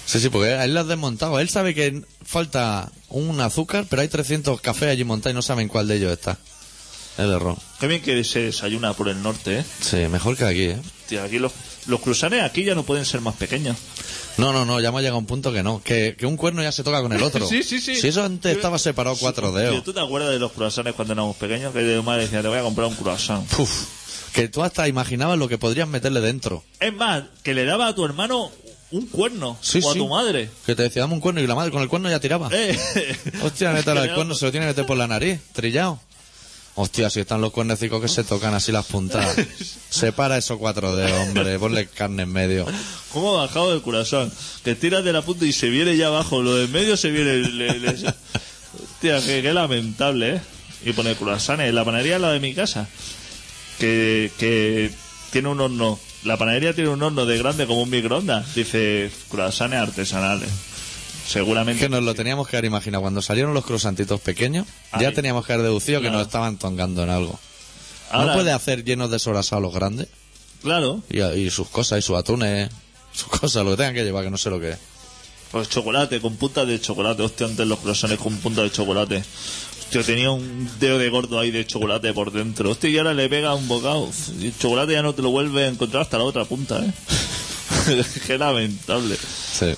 Sí, 0.05 0.19
sí, 0.19 0.29
porque 0.29 0.53
él 0.61 0.73
lo 0.73 0.81
has 0.81 0.87
desmontado. 0.87 1.39
Él 1.39 1.47
sabe 1.49 1.73
que 1.73 2.01
falta 2.23 2.91
un 3.09 3.39
azúcar, 3.39 3.85
pero 3.89 4.01
hay 4.01 4.09
300 4.09 4.59
cafés 4.59 4.89
allí 4.89 5.03
montados 5.05 5.33
y 5.33 5.35
no 5.35 5.41
saben 5.41 5.69
cuál 5.69 5.87
de 5.87 5.95
ellos 5.95 6.11
está. 6.11 6.37
El 7.17 7.31
error. 7.31 7.57
Qué 7.79 7.87
bien 7.87 8.01
que 8.01 8.23
se 8.23 8.39
desayuna 8.39 8.93
por 8.93 9.07
el 9.07 9.21
norte, 9.21 9.59
¿eh? 9.59 9.65
Sí, 9.81 9.97
mejor 10.09 10.35
que 10.35 10.45
aquí, 10.45 10.63
¿eh? 10.63 10.81
Tío, 11.07 11.21
aquí 11.23 11.37
los, 11.37 11.51
los 11.87 11.99
cruzanes 11.99 12.43
aquí 12.43 12.63
ya 12.63 12.75
no 12.75 12.83
pueden 12.83 13.05
ser 13.05 13.21
más 13.21 13.35
pequeños. 13.35 13.77
No, 14.37 14.51
no, 14.51 14.65
no, 14.65 14.79
ya 14.79 14.89
hemos 14.89 15.01
llegado 15.01 15.17
a 15.17 15.19
un 15.19 15.27
punto 15.27 15.53
que 15.53 15.61
no. 15.61 15.81
Que, 15.83 16.15
que 16.17 16.25
un 16.25 16.37
cuerno 16.37 16.63
ya 16.63 16.71
se 16.71 16.83
toca 16.83 17.01
con 17.01 17.13
el 17.13 17.21
otro. 17.21 17.47
Sí, 17.53 17.61
sí, 17.61 17.79
sí. 17.79 17.95
Si 17.95 18.07
eso 18.07 18.23
antes 18.23 18.55
estaba 18.55 18.79
separado 18.79 19.15
cuatro 19.19 19.49
Tío, 19.49 19.57
dedos. 19.59 19.83
¿Tú 19.83 19.93
te 19.93 19.99
acuerdas 19.99 20.31
de 20.31 20.39
los 20.39 20.51
croissants 20.53 20.93
cuando 20.93 21.13
éramos 21.13 21.35
pequeños? 21.35 21.71
Que 21.71 21.79
de 21.79 22.01
madre 22.01 22.23
decía, 22.23 22.41
te 22.41 22.47
voy 22.47 22.57
a 22.57 22.63
comprar 22.63 22.87
un 22.87 22.95
croissant. 22.95 23.47
Puf, 23.49 23.85
que 24.33 24.47
tú 24.47 24.63
hasta 24.63 24.87
imaginabas 24.87 25.37
lo 25.37 25.47
que 25.47 25.59
podrías 25.59 25.87
meterle 25.87 26.19
dentro. 26.21 26.63
Es 26.79 26.93
más, 26.93 27.25
que 27.43 27.53
le 27.53 27.65
daba 27.65 27.87
a 27.87 27.95
tu 27.95 28.03
hermano 28.05 28.49
un 28.91 29.07
cuerno. 29.07 29.57
Sí, 29.61 29.79
o 29.83 29.89
a 29.89 29.93
sí. 29.93 29.99
tu 29.99 30.07
madre. 30.07 30.49
Que 30.65 30.75
te 30.75 30.83
decía, 30.83 31.03
dame 31.03 31.13
un 31.13 31.19
cuerno 31.19 31.41
y 31.41 31.47
la 31.47 31.55
madre 31.55 31.71
con 31.71 31.81
el 31.81 31.89
cuerno 31.89 32.09
ya 32.09 32.19
tiraba. 32.19 32.49
Eh. 32.51 32.77
Hostia, 33.43 33.73
Que 33.73 33.91
el 33.91 34.13
cuerno, 34.13 34.33
se 34.33 34.45
lo 34.45 34.51
tiene 34.51 34.65
que 34.65 34.71
meter 34.71 34.85
por 34.85 34.97
la 34.97 35.07
nariz, 35.07 35.39
trillado. 35.53 35.99
Hostia, 36.75 37.09
si 37.11 37.19
están 37.19 37.39
los 37.39 37.51
cuernecicos 37.51 38.01
que 38.01 38.07
se 38.07 38.23
tocan 38.23 38.53
así 38.55 38.71
las 38.71 38.85
puntas. 38.85 39.35
Separa 39.89 40.37
esos 40.37 40.57
cuatro 40.57 40.95
dedos, 40.95 41.19
hombre, 41.27 41.59
ponle 41.59 41.87
carne 41.87 42.23
en 42.23 42.31
medio. 42.33 42.65
¿Cómo 43.11 43.37
ha 43.37 43.45
bajado 43.45 43.73
el 43.75 43.81
corazón? 43.83 44.31
Que 44.63 44.73
tiras 44.73 45.03
de 45.03 45.13
la 45.13 45.21
punta 45.21 45.45
y 45.45 45.53
se 45.53 45.69
viene 45.69 45.95
ya 45.97 46.07
abajo. 46.07 46.41
Lo 46.41 46.55
de 46.55 46.65
en 46.65 46.71
medio 46.71 46.97
se 46.97 47.11
viene. 47.11 47.31
el- 47.31 47.61
el- 47.61 47.85
el- 47.85 48.13
Hostia, 48.83 49.21
qué, 49.23 49.41
qué 49.43 49.53
lamentable, 49.53 50.35
¿eh? 50.37 50.41
Y 50.85 50.93
pone 50.93 51.15
croissants. 51.15 51.71
La 51.73 51.85
panadería 51.85 52.15
es 52.15 52.21
la 52.21 52.31
de 52.31 52.39
mi 52.39 52.55
casa. 52.55 52.87
Que, 53.79 54.31
que 54.39 54.89
tiene 55.31 55.49
un 55.49 55.61
horno. 55.61 55.99
La 56.23 56.37
panadería 56.37 56.73
tiene 56.73 56.89
un 56.89 57.03
horno 57.03 57.25
de 57.27 57.37
grande 57.37 57.67
como 57.67 57.83
un 57.83 57.89
microondas. 57.91 58.55
Dice 58.55 59.11
croissants 59.29 59.75
artesanales. 59.77 60.49
Seguramente. 61.27 61.81
Que 61.83 61.89
nos 61.89 62.03
lo 62.03 62.13
teníamos 62.15 62.47
que 62.47 62.57
haber 62.57 62.65
imaginado. 62.65 63.01
Cuando 63.01 63.21
salieron 63.21 63.53
los 63.53 63.65
croissantitos 63.65 64.19
pequeños, 64.21 64.67
ya 64.99 65.11
teníamos 65.13 65.45
que 65.45 65.53
haber 65.53 65.65
deducido 65.65 66.01
que 66.01 66.09
nos 66.11 66.21
estaban 66.23 66.57
tongando 66.57 67.03
en 67.03 67.09
algo. 67.09 67.39
Ahora- 68.11 68.27
No 68.27 68.33
puede 68.33 68.51
hacer 68.51 68.83
llenos 68.83 69.09
de 69.09 69.19
sobrasado 69.19 69.61
los 69.61 69.73
grandes. 69.73 70.07
Claro. 70.61 71.01
Y, 71.09 71.21
y 71.21 71.49
sus 71.49 71.67
cosas, 71.69 71.99
y 71.99 72.01
sus 72.01 72.15
atunes, 72.17 72.69
sus 73.13 73.27
cosas, 73.27 73.63
lo 73.65 73.71
que 73.71 73.77
tengan 73.77 73.93
que 73.95 74.03
llevar, 74.03 74.23
que 74.23 74.29
no 74.29 74.37
sé 74.37 74.49
lo 74.49 74.59
que 74.59 74.71
es. 74.71 74.77
Pues 75.51 75.69
chocolate, 75.69 76.19
con 76.21 76.35
punta 76.37 76.65
de 76.65 76.79
chocolate. 76.79 77.21
Hostia, 77.23 77.47
antes 77.47 77.67
los 77.67 77.79
croissants 77.79 78.17
con 78.17 78.35
punta 78.37 78.61
de 78.63 78.71
chocolate. 78.71 79.23
Hostia, 79.79 80.01
tenía 80.03 80.31
un 80.31 80.69
dedo 80.79 80.97
de 80.97 81.09
gordo 81.09 81.39
ahí 81.39 81.51
de 81.51 81.65
chocolate 81.67 82.11
por 82.13 82.31
dentro. 82.31 82.71
Hostia, 82.71 82.89
y 82.89 82.97
ahora 82.97 83.13
le 83.13 83.29
pega 83.29 83.53
un 83.53 83.67
bocado. 83.67 84.09
Y 84.39 84.47
el 84.47 84.57
chocolate 84.57 84.93
ya 84.93 85.01
no 85.03 85.13
te 85.13 85.21
lo 85.21 85.29
vuelve 85.29 85.65
a 85.65 85.67
encontrar 85.67 86.03
hasta 86.03 86.17
la 86.17 86.23
otra 86.23 86.45
punta, 86.45 86.79
¿eh? 86.83 86.91
Qué 88.27 88.37
lamentable. 88.37 89.15
Sí. 89.17 89.73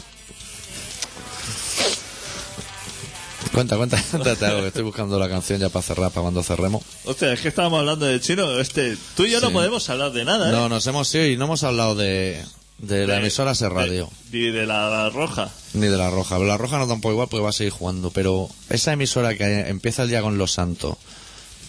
Cuenta, 3.56 3.78
cuenta, 3.78 4.01
cuéntate 4.12 4.45
algo, 4.45 4.62
que 4.62 4.68
estoy 4.68 4.84
buscando 4.84 5.18
la 5.18 5.28
canción 5.30 5.60
ya 5.60 5.70
para 5.70 5.82
cerrar, 5.84 6.12
para 6.12 6.22
cuando 6.24 6.43
cerremos. 6.43 6.84
Hostia, 7.06 7.34
es 7.34 7.39
que 7.41 7.47
estábamos 7.47 7.80
hablando 7.80 8.06
de 8.06 8.20
chino. 8.22 8.60
Este, 8.60 8.97
tú 9.16 9.26
y 9.26 9.32
yo 9.32 9.39
no 9.41 9.51
podemos 9.51 9.89
hablar 9.89 10.12
de 10.12 10.26
nada, 10.26 10.49
¿eh? 10.49 10.51
No, 10.51 10.70
nos 10.70 10.86
hemos 10.88 11.14
ido 11.16 11.26
y 11.26 11.38
no 11.38 11.45
hemos 11.45 11.64
hablado 11.64 11.95
de, 11.95 12.43
de 12.80 13.08
la 13.08 13.18
emisora 13.18 13.56
Ser 13.56 13.72
Radio, 13.72 14.10
de- 14.30 14.38
Ni 14.39 14.51
de 14.51 14.66
la 14.66 15.10
roja. 15.10 15.49
ni 15.74 15.88
de 15.88 15.97
la 15.97 16.10
Roja. 16.10 16.38
La 16.39 16.58
Roja 16.58 16.78
no 16.78 16.88
tampoco 16.88 17.14
igual 17.14 17.28
porque 17.30 17.43
va 17.43 17.49
a 17.49 17.53
seguir 17.53 17.72
jugando, 17.74 18.12
pero 18.12 18.49
esa 18.70 18.93
emisora 18.93 19.36
que 19.36 19.62
empieza 19.70 20.03
el 20.03 20.10
día 20.10 20.22
con 20.22 20.38
Los 20.38 20.51
Santos, 20.51 20.97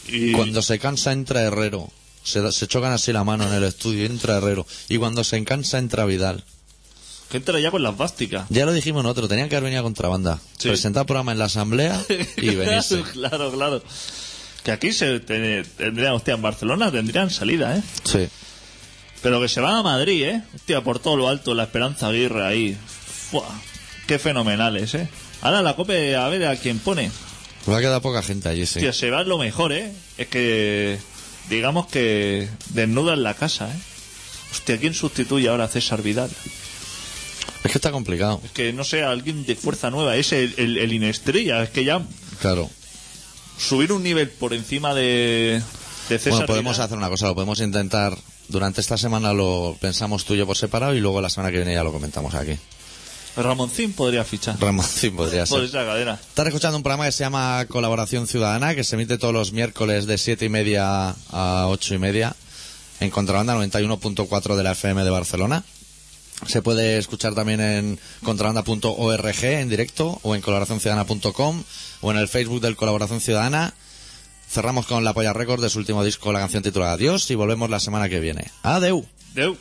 Y 0.09 0.33
cuando 0.33 0.63
se 0.63 0.79
cansa 0.79 1.13
entra 1.13 1.43
Herrero, 1.43 1.89
se, 2.25 2.51
se 2.53 2.67
chocan 2.67 2.93
así 2.93 3.13
la 3.13 3.23
mano 3.25 3.47
en 3.47 3.55
el 3.55 3.65
estudio 3.65 4.05
entra 4.07 4.39
Herrero, 4.39 4.67
y 4.89 4.97
cuando 4.99 5.23
se 5.25 5.43
cansa 5.45 5.79
entra 5.79 6.05
Vidal. 6.05 6.45
Entra 7.33 7.59
ya 7.61 7.71
con 7.71 7.83
las 7.83 7.97
básticas. 7.97 8.47
Ya 8.51 8.65
lo 8.67 8.73
dijimos 8.73 9.03
nosotros, 9.03 9.29
tenían 9.29 9.49
que 9.49 9.57
haber 9.57 9.65
venido 9.65 9.81
a 9.81 9.85
contrabanda, 9.85 10.39
Sí. 10.59 10.69
presentar 10.69 11.07
programa 11.07 11.33
en 11.33 11.39
la 11.39 11.47
asamblea 11.47 12.01
y 12.37 12.55
venirse. 12.55 13.03
claro, 13.13 13.51
claro. 13.53 13.83
Que 14.63 14.73
aquí 14.73 14.93
se 14.93 15.21
te- 15.21 15.63
tendrían, 15.65 16.13
hostia, 16.13 16.35
en 16.35 16.43
Barcelona 16.43 16.91
tendrían 16.91 17.31
salida, 17.31 17.77
¿eh? 17.77 17.83
Sí. 18.05 18.29
Pero 19.23 19.41
que 19.41 19.49
se 19.49 19.61
van 19.61 19.75
a 19.75 19.83
Madrid, 19.83 20.23
¿eh? 20.25 20.43
Hostia, 20.55 20.83
por 20.83 20.99
todo 20.99 21.17
lo 21.17 21.29
alto, 21.29 21.55
la 21.55 21.65
Esperanza 21.65 22.09
Aguirre 22.09 22.45
ahí. 22.45 22.77
Fua. 23.31 23.47
qué 24.07 24.19
fenomenales, 24.21 24.95
¿eh? 24.95 25.09
Ahora 25.43 25.63
la 25.63 25.75
COPE, 25.75 26.15
a 26.17 26.29
ver 26.29 26.47
a 26.47 26.57
quién 26.57 26.79
pone. 26.79 27.11
Va 27.69 27.79
a 27.79 27.81
quedar 27.81 28.01
poca 28.03 28.23
gente 28.23 28.49
allí, 28.49 28.67
sí. 28.67 28.79
Tío, 28.81 28.93
se 28.93 29.11
va 29.11 29.25
lo 29.25 29.37
mejor, 29.39 29.73
¿eh? 29.73 29.93
Es 30.17 30.29
que, 30.29 30.99
digamos 31.51 31.89
que 31.89 32.49
desnudan 32.71 33.23
la 33.25 33.35
casa, 33.35 33.69
¿eh? 33.69 33.79
Hostia, 34.53 34.79
¿quién 34.79 34.95
sustituye 34.95 35.49
ahora 35.49 35.65
a 35.65 35.69
César 35.69 36.03
Vidal? 36.03 36.31
Es 37.67 37.73
que 37.73 37.79
está 37.79 37.93
complicado. 37.93 38.41
Es 38.45 38.51
que, 38.53 38.73
no 38.73 38.85
sé, 38.85 39.03
alguien 39.03 39.45
de 39.45 39.55
fuerza 39.57 39.91
nueva, 39.91 40.17
es 40.17 40.33
el, 40.33 40.55
el, 40.57 40.79
el 40.79 40.93
Inestrella, 40.93 41.63
es 41.63 41.71
que 41.71 41.85
ya 41.85 42.01
Claro. 42.41 42.71
subir 43.59 43.93
un 43.93 44.03
nivel 44.03 44.31
por 44.31 44.55
encima 44.55 44.95
de, 44.95 45.63
de 46.09 46.19
César 46.19 46.33
Bueno, 46.33 46.47
podemos 46.47 46.73
Vidal. 46.77 46.85
hacer 46.87 46.99
una 46.99 47.09
cosa, 47.09 47.27
lo 47.27 47.35
podemos 47.35 47.61
intentar. 47.61 48.17
Durante 48.49 48.81
esta 48.81 48.97
semana 48.97 49.33
lo 49.33 49.77
pensamos 49.81 50.25
tú 50.25 50.35
y 50.35 50.39
yo 50.39 50.47
por 50.47 50.57
separado 50.57 50.95
y 50.95 51.01
luego 51.01 51.21
la 51.21 51.29
semana 51.31 51.51
que 51.51 51.57
viene 51.59 51.75
ya 51.75 51.83
lo 51.83 51.93
comentamos 51.93 52.35
aquí. 52.35 52.57
Ramoncín 53.37 53.93
podría 53.93 54.25
fichar 54.25 54.57
Ramancín 54.59 55.15
podría 55.15 55.45
por 55.45 55.59
ser. 55.59 55.69
esa 55.69 55.85
cadena. 55.85 56.15
Estás 56.15 56.47
escuchando 56.47 56.77
un 56.79 56.83
programa 56.83 57.05
que 57.05 57.13
se 57.13 57.25
llama 57.25 57.67
Colaboración 57.69 58.27
Ciudadana, 58.27 58.75
que 58.75 58.83
se 58.85 58.95
emite 58.95 59.19
todos 59.19 59.35
los 59.35 59.53
miércoles 59.53 60.07
de 60.07 60.17
siete 60.17 60.47
y 60.47 60.49
media 60.49 61.15
a 61.33 61.67
ocho 61.69 61.95
y 61.95 61.99
media 61.99 62.35
en 63.01 63.11
Contrabanda 63.11 63.55
91.4 63.57 64.57
de 64.57 64.63
la 64.63 64.73
FM 64.73 65.05
de 65.05 65.11
Barcelona. 65.11 65.65
Se 66.45 66.61
puede 66.61 66.99
escuchar 66.99 67.35
también 67.35 67.61
en 67.61 67.99
contrabanda.org 68.23 69.45
en 69.45 69.69
directo 69.69 70.21
o 70.23 70.35
en 70.35 70.43
colaboracionciudadana.com 70.43 71.63
o 72.03 72.11
en 72.11 72.19
el 72.19 72.29
Facebook 72.29 72.61
del 72.61 72.77
Colaboración 72.77 73.21
Ciudadana. 73.21 73.73
Cerramos 74.49 74.87
con 74.87 75.03
la 75.03 75.15
Polla 75.15 75.33
Record 75.33 75.63
de 75.63 75.71
su 75.71 75.79
último 75.79 76.05
disco, 76.05 76.33
la 76.33 76.41
canción 76.41 76.63
titulada 76.63 76.93
Adiós 76.93 77.31
y 77.31 77.35
volvemos 77.35 77.71
la 77.71 77.81
semana 77.81 78.09
que 78.09 78.21
viene. 78.21 78.51
Adeu. 78.63 79.07
Deu. 79.35 79.57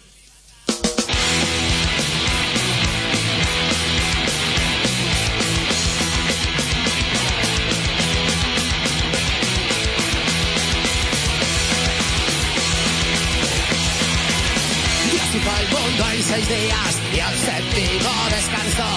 Mundo 15.95 16.11
en 16.11 16.23
seis 16.23 16.47
días 16.47 17.01
y 17.13 17.19
al 17.19 17.35
séptimo 17.35 18.11
descansó. 18.29 18.91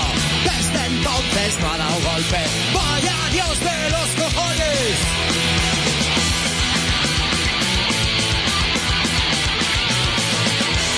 Desde 0.45 0.87
entonces 0.87 1.59
no 1.61 1.73
ha 1.73 1.79
dado 1.79 2.01
golpe. 2.01 2.41
Vaya 2.75 3.17
Dios 3.33 3.61
de 3.61 3.91
los 3.91 4.09
cojones. 4.23 4.89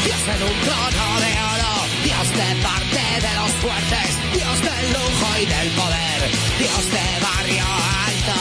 Dios 0.04 0.22
en 0.34 0.42
un 0.42 0.60
trono 0.60 1.20
de 1.20 1.32
oro, 1.54 1.74
Dios 2.04 2.28
de 2.30 2.62
parte 2.62 3.02
de 3.26 3.32
los 3.40 3.50
fuertes, 3.62 4.10
Dios 4.32 4.56
del 4.62 4.92
lujo 4.92 5.28
y 5.40 5.46
del 5.46 5.68
poder, 5.70 6.20
Dios 6.58 6.82
de 6.90 7.06
barrio 7.20 7.64
alto. 8.06 8.38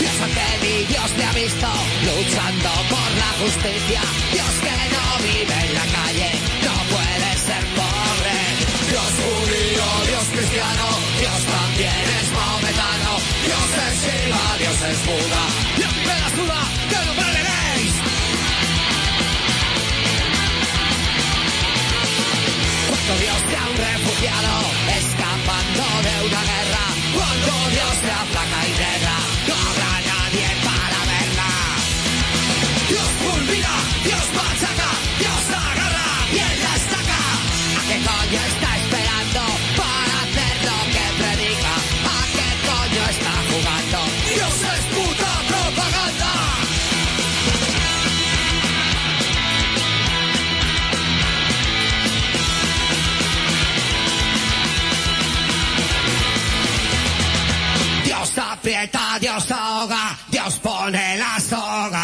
Dios 0.00 0.16
ante 0.22 0.48
mí, 0.62 0.84
Dios 0.88 1.10
te 1.16 1.24
ha 1.24 1.32
visto 1.32 1.68
luchando 2.04 2.70
por 2.90 3.10
la 3.22 3.30
justicia, 3.42 4.00
Dios 4.32 4.52
que 4.60 4.76
no 4.94 5.04
vive 5.22 5.54
en 5.66 5.74
la 5.74 5.86
calle, 5.96 6.53
cristiano, 10.54 10.86
Dios 11.18 11.42
también 11.44 12.04
es 12.20 12.30
maometano, 12.30 13.10
Dios 13.44 13.70
es 13.86 13.94
Shiva, 14.02 14.56
Dios 14.58 14.82
es 14.90 15.06
Buda, 15.06 15.42
y 15.78 15.82
a 15.82 15.88
mí 15.88 16.00
me 16.06 16.20
la 16.20 16.30
suda 16.30 16.60
que 16.90 16.98
no 17.06 17.14
me 17.14 17.26
leéis. 17.32 17.94
Cuando 22.88 23.12
Dios 23.24 23.38
te 23.50 23.56
ha 23.56 23.66
un 23.66 23.76
refugiado 23.76 24.54
escapando 25.00 25.84
de 26.06 26.14
una 26.28 26.42
guerra, 26.50 26.84
cuando 27.14 27.52
Dios 27.74 27.94
te 28.04 28.10
aplaca 28.22 28.60
y 28.68 28.73
Dios 59.20 59.50
ahoga, 59.50 60.18
Dios 60.28 60.58
pone 60.58 61.16
la 61.16 61.40
soga. 61.40 62.03